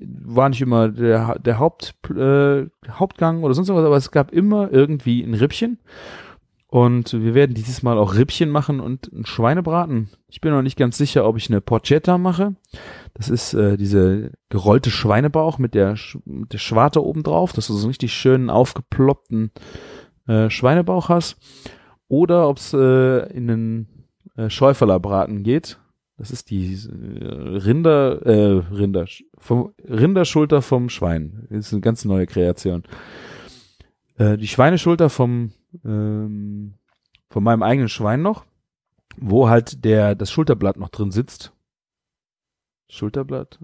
War 0.00 0.48
nicht 0.48 0.60
immer 0.60 0.88
der, 0.88 1.38
der 1.38 1.58
Haupt, 1.58 1.94
äh, 2.10 2.66
Hauptgang 2.88 3.42
oder 3.42 3.54
sonst 3.54 3.68
was, 3.68 3.84
aber 3.84 3.96
es 3.96 4.10
gab 4.10 4.32
immer 4.32 4.70
irgendwie 4.70 5.22
ein 5.22 5.34
Rippchen. 5.34 5.78
Und 6.70 7.14
wir 7.14 7.34
werden 7.34 7.54
dieses 7.54 7.82
Mal 7.82 7.96
auch 7.96 8.14
Rippchen 8.14 8.50
machen 8.50 8.80
und 8.80 9.10
ein 9.10 9.24
Schweinebraten. 9.24 10.10
Ich 10.28 10.42
bin 10.42 10.52
noch 10.52 10.60
nicht 10.60 10.76
ganz 10.76 10.98
sicher, 10.98 11.26
ob 11.26 11.38
ich 11.38 11.48
eine 11.48 11.62
Porchetta 11.62 12.18
mache. 12.18 12.56
Das 13.14 13.30
ist 13.30 13.54
äh, 13.54 13.78
diese 13.78 14.32
gerollte 14.50 14.90
Schweinebauch 14.90 15.56
mit 15.56 15.74
der, 15.74 15.96
mit 16.26 16.52
der 16.52 16.58
Schwarte 16.58 17.02
oben 17.02 17.22
drauf, 17.22 17.54
dass 17.54 17.68
du 17.68 17.72
so 17.72 17.80
einen 17.80 17.88
richtig 17.88 18.12
schönen 18.12 18.50
aufgeploppten 18.50 19.50
äh, 20.26 20.50
Schweinebauch 20.50 21.08
hast. 21.08 21.38
Oder 22.08 22.48
ob 22.48 22.58
es 22.58 22.74
äh, 22.74 23.32
in 23.32 23.50
einen 23.50 23.88
äh, 24.36 24.50
Schäuferlerbraten 24.50 25.42
geht. 25.42 25.78
Das 26.18 26.32
ist 26.32 26.50
die 26.50 26.74
äh, 26.74 27.24
Rinder, 27.24 28.26
äh, 28.26 28.58
Rinder, 28.74 29.06
vom, 29.38 29.72
Rinderschulter 29.88 30.62
vom 30.62 30.88
Schwein. 30.88 31.46
Das 31.48 31.66
ist 31.66 31.72
eine 31.72 31.80
ganz 31.80 32.04
neue 32.04 32.26
Kreation. 32.26 32.82
äh, 34.18 34.36
die 34.36 34.48
Schweineschulter 34.48 35.10
vom, 35.10 35.52
ähm, 35.84 36.74
von 37.30 37.44
meinem 37.44 37.62
eigenen 37.62 37.88
Schwein 37.88 38.20
noch, 38.20 38.44
wo 39.16 39.48
halt 39.48 39.84
der, 39.84 40.16
das 40.16 40.32
Schulterblatt 40.32 40.76
noch 40.76 40.88
drin 40.88 41.12
sitzt. 41.12 41.52
Schulterblatt? 42.90 43.60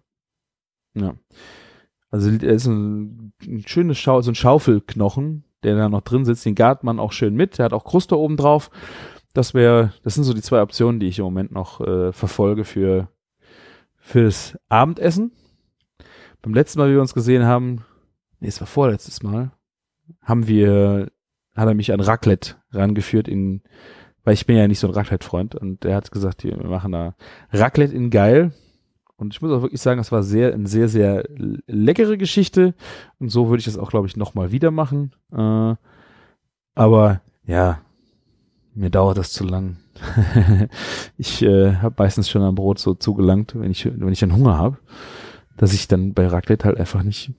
Ja. 0.94 1.16
Also 2.10 2.30
er 2.30 2.54
ist 2.54 2.66
ein, 2.66 3.32
ein 3.42 3.64
schönes 3.66 3.98
Schau, 3.98 4.22
so 4.22 4.30
ein 4.30 4.36
Schaufelknochen, 4.36 5.42
der 5.64 5.74
da 5.74 5.88
noch 5.88 6.02
drin 6.02 6.24
sitzt. 6.24 6.46
Den 6.46 6.54
gart 6.54 6.84
man 6.84 7.00
auch 7.00 7.10
schön 7.10 7.34
mit. 7.34 7.58
Der 7.58 7.64
hat 7.64 7.72
auch 7.72 7.84
Kruste 7.84 8.16
oben 8.16 8.36
drauf. 8.36 8.70
Das 9.34 9.52
wäre, 9.52 9.92
das 10.02 10.14
sind 10.14 10.24
so 10.24 10.32
die 10.32 10.42
zwei 10.42 10.62
Optionen, 10.62 11.00
die 11.00 11.08
ich 11.08 11.18
im 11.18 11.24
Moment 11.24 11.52
noch 11.52 11.80
äh, 11.80 12.12
verfolge 12.12 12.64
für 12.64 13.08
fürs 13.96 14.56
Abendessen. 14.68 15.32
Beim 16.42 16.54
letzten 16.54 16.78
Mal, 16.78 16.90
wie 16.90 16.94
wir 16.94 17.00
uns 17.00 17.14
gesehen 17.14 17.44
haben, 17.44 17.84
nee, 18.38 18.48
es 18.48 18.60
war 18.60 18.66
vorletztes 18.66 19.22
Mal, 19.22 19.50
haben 20.22 20.46
wir, 20.46 21.10
hat 21.56 21.66
er 21.66 21.74
mich 21.74 21.92
an 21.92 22.00
Raclette 22.00 22.56
rangeführt 22.70 23.28
in, 23.28 23.62
weil 24.22 24.34
ich 24.34 24.46
bin 24.46 24.56
ja 24.56 24.68
nicht 24.68 24.78
so 24.78 24.88
ein 24.88 24.92
Raclette-Freund 24.92 25.54
und 25.54 25.84
er 25.84 25.96
hat 25.96 26.10
gesagt, 26.10 26.44
wir 26.44 26.56
machen 26.58 26.92
da 26.92 27.14
Raclette 27.50 27.94
in 27.94 28.10
geil. 28.10 28.52
Und 29.16 29.32
ich 29.32 29.40
muss 29.40 29.52
auch 29.52 29.62
wirklich 29.62 29.80
sagen, 29.80 29.98
das 29.98 30.12
war 30.12 30.22
sehr, 30.22 30.52
eine 30.52 30.66
sehr, 30.66 30.88
sehr 30.88 31.24
leckere 31.66 32.18
Geschichte. 32.18 32.74
Und 33.18 33.30
so 33.30 33.48
würde 33.48 33.60
ich 33.60 33.64
das 33.64 33.78
auch, 33.78 33.90
glaube 33.90 34.06
ich, 34.06 34.16
nochmal 34.16 34.52
wieder 34.52 34.70
machen. 34.70 35.14
Äh, 35.32 35.76
aber 36.74 37.20
ja, 37.46 37.80
mir 38.74 38.90
dauert 38.90 39.18
das 39.18 39.32
zu 39.32 39.44
lang. 39.44 39.76
ich 41.16 41.42
äh, 41.42 41.76
habe 41.76 41.94
meistens 41.98 42.28
schon 42.28 42.42
am 42.42 42.54
Brot 42.54 42.78
so 42.78 42.94
zugelangt, 42.94 43.54
wenn 43.54 43.70
ich, 43.70 43.86
wenn 43.86 44.12
ich 44.12 44.20
dann 44.20 44.34
Hunger 44.34 44.58
habe, 44.58 44.78
dass 45.56 45.72
ich 45.72 45.88
dann 45.88 46.14
bei 46.14 46.26
Raclette 46.26 46.64
halt 46.64 46.78
einfach 46.78 47.02
nicht, 47.02 47.32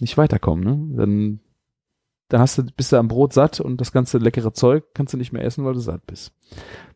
nicht 0.00 0.18
weiterkomme. 0.18 0.64
Ne? 0.64 0.96
Dann, 0.96 1.40
dann 2.28 2.40
hast 2.40 2.58
du, 2.58 2.64
bist 2.64 2.92
du 2.92 2.96
am 2.96 3.08
Brot 3.08 3.32
satt 3.32 3.60
und 3.60 3.80
das 3.80 3.92
ganze 3.92 4.18
leckere 4.18 4.52
Zeug 4.52 4.84
kannst 4.94 5.14
du 5.14 5.18
nicht 5.18 5.32
mehr 5.32 5.44
essen, 5.44 5.64
weil 5.64 5.74
du 5.74 5.80
satt 5.80 6.06
bist. 6.06 6.32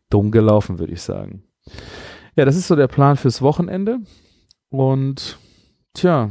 Dumm 0.09 0.31
gelaufen, 0.31 0.79
würde 0.79 0.93
ich 0.93 1.01
sagen. 1.01 1.43
Ja, 2.35 2.45
das 2.45 2.55
ist 2.55 2.67
so 2.67 2.75
der 2.75 2.87
Plan 2.87 3.17
fürs 3.17 3.41
Wochenende. 3.41 3.99
Und 4.69 5.39
tja, 5.93 6.29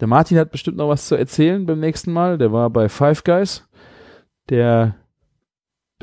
der 0.00 0.08
Martin 0.08 0.38
hat 0.38 0.50
bestimmt 0.50 0.78
noch 0.78 0.88
was 0.88 1.08
zu 1.08 1.14
erzählen 1.14 1.66
beim 1.66 1.80
nächsten 1.80 2.12
Mal. 2.12 2.38
Der 2.38 2.52
war 2.52 2.70
bei 2.70 2.88
Five 2.88 3.22
Guys, 3.24 3.68
der 4.48 4.96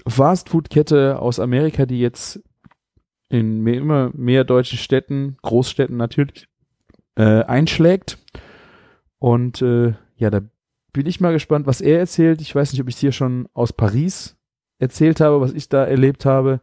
Fastfood-Kette 0.08 1.20
aus 1.20 1.40
Amerika, 1.40 1.86
die 1.86 2.00
jetzt 2.00 2.42
in 3.30 3.62
mehr, 3.62 3.76
immer 3.76 4.12
mehr 4.14 4.44
deutschen 4.44 4.78
Städten, 4.78 5.38
Großstädten 5.42 5.98
natürlich, 5.98 6.48
äh, 7.16 7.44
einschlägt. 7.44 8.18
Und 9.20 9.62
äh, 9.62 9.94
ja, 10.18 10.30
da 10.30 10.42
bin 10.94 11.06
ich 11.06 11.22
mal 11.22 11.34
gespannt, 11.34 11.68
was 11.68 11.82
er 11.82 12.00
erzählt. 12.00 12.42
Ich 12.42 12.54
weiß 12.54 12.74
nicht, 12.74 12.82
ob 12.82 12.90
ich 12.90 12.96
es 12.96 13.02
hier 13.02 13.12
schon 13.12 13.48
aus 13.54 13.74
Paris 13.74 14.38
erzählt 14.80 15.22
habe, 15.22 15.40
was 15.40 15.54
ich 15.54 15.70
da 15.70 15.86
erlebt 15.86 16.26
habe. 16.26 16.62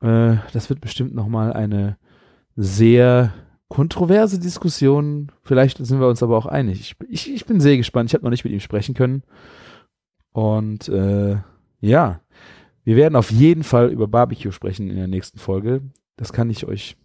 Äh, 0.00 0.36
das 0.52 0.70
wird 0.70 0.80
bestimmt 0.80 1.14
nochmal 1.14 1.52
eine 1.52 1.98
sehr 2.56 3.32
kontroverse 3.68 4.38
Diskussion. 4.38 5.32
Vielleicht 5.42 5.78
sind 5.78 6.00
wir 6.00 6.08
uns 6.08 6.22
aber 6.22 6.36
auch 6.36 6.46
einig. 6.46 6.80
Ich, 6.80 6.96
ich, 7.08 7.34
ich 7.34 7.46
bin 7.46 7.60
sehr 7.60 7.76
gespannt. 7.76 8.10
Ich 8.10 8.14
habe 8.14 8.24
noch 8.24 8.30
nicht 8.30 8.44
mit 8.44 8.52
ihm 8.52 8.60
sprechen 8.60 8.94
können. 8.94 9.22
Und 10.32 10.88
äh, 10.88 11.36
ja, 11.80 12.20
wir 12.84 12.96
werden 12.96 13.16
auf 13.16 13.30
jeden 13.30 13.62
Fall 13.62 13.90
über 13.90 14.08
Barbecue 14.08 14.52
sprechen 14.52 14.90
in 14.90 14.96
der 14.96 15.08
nächsten 15.08 15.38
Folge. 15.38 15.82
Das 16.16 16.32
kann 16.32 16.50
ich 16.50 16.66
euch 16.66 16.96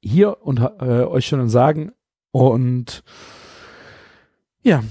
hier 0.00 0.42
und 0.42 0.60
äh, 0.60 1.04
euch 1.04 1.26
schon 1.26 1.48
sagen. 1.48 1.92
Und 2.32 3.02
ja, 4.62 4.82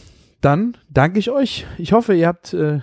dann 0.41 0.77
danke 0.89 1.19
ich 1.19 1.29
euch. 1.29 1.65
Ich 1.77 1.93
hoffe, 1.93 2.13
ihr 2.13 2.27
habt 2.27 2.53
äh, 2.53 2.81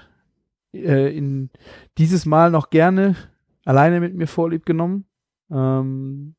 äh, 0.72 1.16
in 1.16 1.50
dieses 1.98 2.26
Mal 2.26 2.50
noch 2.50 2.70
gerne 2.70 3.16
alleine 3.64 4.00
mit 4.00 4.14
mir 4.14 4.26
vorlieb 4.26 4.66
genommen. 4.66 5.06
Ähm, 5.50 6.34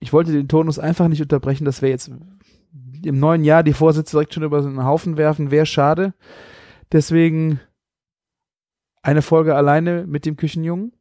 ich 0.00 0.12
wollte 0.12 0.32
den 0.32 0.48
Tonus 0.48 0.78
einfach 0.78 1.08
nicht 1.08 1.22
unterbrechen, 1.22 1.64
dass 1.64 1.82
wir 1.82 1.88
jetzt 1.88 2.10
im 3.04 3.18
neuen 3.18 3.44
Jahr 3.44 3.62
die 3.62 3.72
Vorsätze 3.72 4.12
direkt 4.12 4.34
schon 4.34 4.42
über 4.42 4.62
so 4.62 4.68
einen 4.68 4.84
Haufen 4.84 5.16
werfen, 5.16 5.50
wäre 5.50 5.66
schade. 5.66 6.14
Deswegen 6.92 7.60
eine 9.02 9.22
Folge 9.22 9.54
alleine 9.54 10.06
mit 10.06 10.26
dem 10.26 10.36
Küchenjungen. 10.36 10.92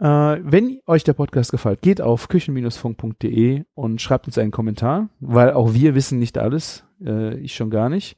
Äh, 0.00 0.04
wenn 0.06 0.80
euch 0.86 1.04
der 1.04 1.14
Podcast 1.14 1.50
gefällt, 1.50 1.82
geht 1.82 2.00
auf 2.00 2.28
küchen-funk.de 2.28 3.64
und 3.74 4.00
schreibt 4.00 4.26
uns 4.26 4.38
einen 4.38 4.50
Kommentar, 4.50 5.08
weil 5.20 5.52
auch 5.52 5.74
wir 5.74 5.94
wissen 5.94 6.18
nicht 6.18 6.38
alles, 6.38 6.84
äh, 7.04 7.36
ich 7.38 7.54
schon 7.54 7.70
gar 7.70 7.88
nicht. 7.88 8.16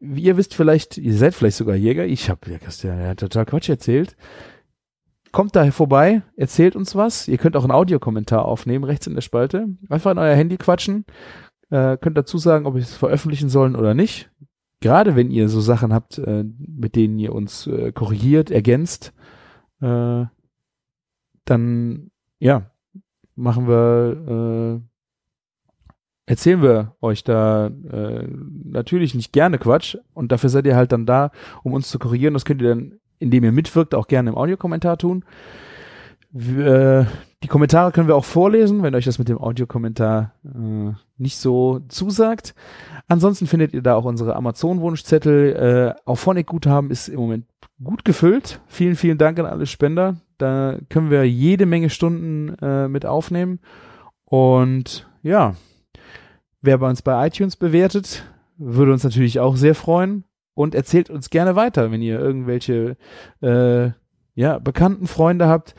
Wie 0.00 0.22
ihr 0.22 0.36
wisst 0.36 0.54
vielleicht, 0.54 0.98
ihr 0.98 1.14
seid 1.14 1.34
vielleicht 1.34 1.56
sogar 1.56 1.76
Jäger, 1.76 2.04
ich 2.04 2.28
habe 2.28 2.40
ja, 2.50 2.94
ja 3.00 3.14
total 3.14 3.46
Quatsch 3.46 3.70
erzählt 3.70 4.16
kommt 5.34 5.56
da 5.56 5.70
vorbei, 5.72 6.22
erzählt 6.36 6.76
uns 6.76 6.94
was. 6.94 7.28
Ihr 7.28 7.38
könnt 7.38 7.56
auch 7.56 7.64
einen 7.64 7.72
Audiokommentar 7.72 8.44
aufnehmen, 8.44 8.84
rechts 8.84 9.08
in 9.08 9.14
der 9.14 9.20
Spalte. 9.20 9.66
Einfach 9.90 10.12
in 10.12 10.18
euer 10.18 10.34
Handy 10.36 10.56
quatschen. 10.56 11.04
Äh, 11.70 11.98
könnt 11.98 12.16
dazu 12.16 12.38
sagen, 12.38 12.66
ob 12.66 12.76
ich 12.76 12.84
es 12.84 12.94
veröffentlichen 12.94 13.48
sollen 13.48 13.74
oder 13.74 13.94
nicht. 13.94 14.30
Gerade 14.84 15.16
wenn 15.16 15.30
ihr 15.30 15.48
so 15.48 15.62
Sachen 15.62 15.94
habt, 15.94 16.18
äh, 16.18 16.44
mit 16.58 16.94
denen 16.94 17.18
ihr 17.18 17.34
uns 17.34 17.66
äh, 17.66 17.90
korrigiert, 17.90 18.50
ergänzt, 18.50 19.14
äh, 19.80 20.26
dann 21.46 22.10
ja, 22.38 22.70
machen 23.34 23.66
wir, 23.66 24.82
äh, 26.28 26.30
erzählen 26.30 26.60
wir 26.60 26.96
euch 27.00 27.24
da 27.24 27.68
äh, 27.68 28.28
natürlich 28.64 29.14
nicht 29.14 29.32
gerne 29.32 29.56
Quatsch 29.56 29.96
und 30.12 30.32
dafür 30.32 30.50
seid 30.50 30.66
ihr 30.66 30.76
halt 30.76 30.92
dann 30.92 31.06
da, 31.06 31.30
um 31.62 31.72
uns 31.72 31.88
zu 31.88 31.98
korrigieren. 31.98 32.34
Das 32.34 32.44
könnt 32.44 32.60
ihr 32.60 32.68
dann 32.68 33.00
indem 33.18 33.44
ihr 33.44 33.52
mitwirkt, 33.52 33.94
auch 33.94 34.06
gerne 34.06 34.28
im 34.28 34.36
Audiokommentar 34.36 34.98
tun. 34.98 35.24
Wir, 36.30 37.06
die 37.44 37.48
Kommentare 37.48 37.92
können 37.92 38.08
wir 38.08 38.16
auch 38.16 38.24
vorlesen, 38.24 38.82
wenn 38.82 38.94
euch 38.94 39.04
das 39.04 39.18
mit 39.18 39.28
dem 39.28 39.36
Audiokommentar 39.36 40.32
äh, 40.46 40.92
nicht 41.18 41.36
so 41.36 41.80
zusagt. 41.88 42.54
Ansonsten 43.06 43.46
findet 43.46 43.74
ihr 43.74 43.82
da 43.82 43.96
auch 43.96 44.06
unsere 44.06 44.34
Amazon-Wunschzettel. 44.34 45.94
Äh, 45.94 46.00
auch 46.06 46.16
Phonic-Guthaben 46.16 46.90
ist 46.90 47.08
im 47.08 47.20
Moment 47.20 47.44
gut 47.82 48.06
gefüllt. 48.06 48.60
Vielen, 48.66 48.96
vielen 48.96 49.18
Dank 49.18 49.38
an 49.38 49.44
alle 49.44 49.66
Spender. 49.66 50.16
Da 50.38 50.78
können 50.88 51.10
wir 51.10 51.28
jede 51.28 51.66
Menge 51.66 51.90
Stunden 51.90 52.56
äh, 52.62 52.88
mit 52.88 53.04
aufnehmen. 53.04 53.60
Und 54.24 55.06
ja, 55.22 55.54
wer 56.62 56.78
bei 56.78 56.88
uns 56.88 57.02
bei 57.02 57.26
iTunes 57.26 57.56
bewertet, 57.56 58.24
würde 58.56 58.90
uns 58.90 59.04
natürlich 59.04 59.38
auch 59.38 59.56
sehr 59.56 59.74
freuen 59.74 60.24
und 60.54 60.74
erzählt 60.74 61.10
uns 61.10 61.28
gerne 61.28 61.56
weiter, 61.56 61.92
wenn 61.92 62.00
ihr 62.00 62.18
irgendwelche 62.18 62.96
äh, 63.42 63.90
ja, 64.34 64.58
bekannten 64.60 65.06
Freunde 65.06 65.46
habt, 65.46 65.74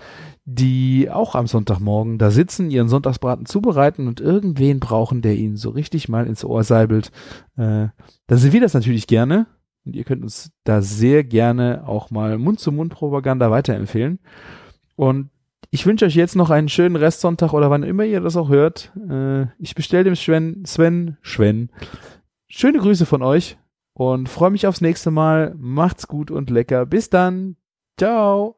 die 0.46 1.10
auch 1.10 1.34
am 1.34 1.48
Sonntagmorgen 1.48 2.20
da 2.20 2.30
sitzen, 2.30 2.70
ihren 2.70 2.88
Sonntagsbraten 2.88 3.48
zubereiten 3.48 4.08
und 4.08 4.22
irgendwen 4.22 4.80
brauchen, 4.80 5.24
der 5.24 5.36
ihnen 5.36 5.58
so 5.58 5.72
richtig 5.72 6.08
mal 6.08 6.28
ins 6.28 6.46
Ohr 6.46 6.64
seibelt. 6.64 7.12
Äh, 7.58 7.88
dann 8.28 8.38
sind 8.38 8.54
wir 8.54 8.62
das 8.62 8.76
natürlich 8.76 9.08
gerne. 9.08 9.48
Und 9.86 9.96
ihr 9.96 10.04
könnt 10.04 10.24
uns 10.24 10.52
da 10.64 10.82
sehr 10.82 11.24
gerne 11.24 11.84
auch 11.88 12.10
mal 12.10 12.38
Mund-zu-Mund-Propaganda 12.38 13.52
weiterempfehlen. 13.52 14.20
Und 14.96 15.30
ich 15.72 15.86
wünsche 15.86 16.06
euch 16.06 16.16
jetzt 16.16 16.36
noch 16.36 16.52
einen 16.52 16.70
schönen 16.70 16.96
Restsonntag 16.96 17.54
oder 17.54 17.70
wann 17.70 17.84
immer 17.84 18.04
ihr 18.04 18.22
das 18.22 18.38
auch 18.38 18.50
hört. 18.50 18.92
Äh, 19.10 19.48
ich 19.60 19.76
bestelle 19.76 20.04
dem 20.04 20.16
Sven, 20.16 20.64
Sven, 20.66 21.18
Sven, 21.24 21.70
schöne 22.48 22.80
Grüße 22.80 23.06
von 23.06 23.22
euch 23.24 23.58
und 23.94 24.30
freue 24.30 24.52
mich 24.52 24.68
aufs 24.68 24.82
nächste 24.82 25.12
Mal. 25.12 25.56
Macht's 25.58 26.08
gut 26.08 26.30
und 26.30 26.50
lecker. 26.50 26.86
Bis 26.86 27.10
dann. 27.10 27.56
Ciao. 27.98 28.56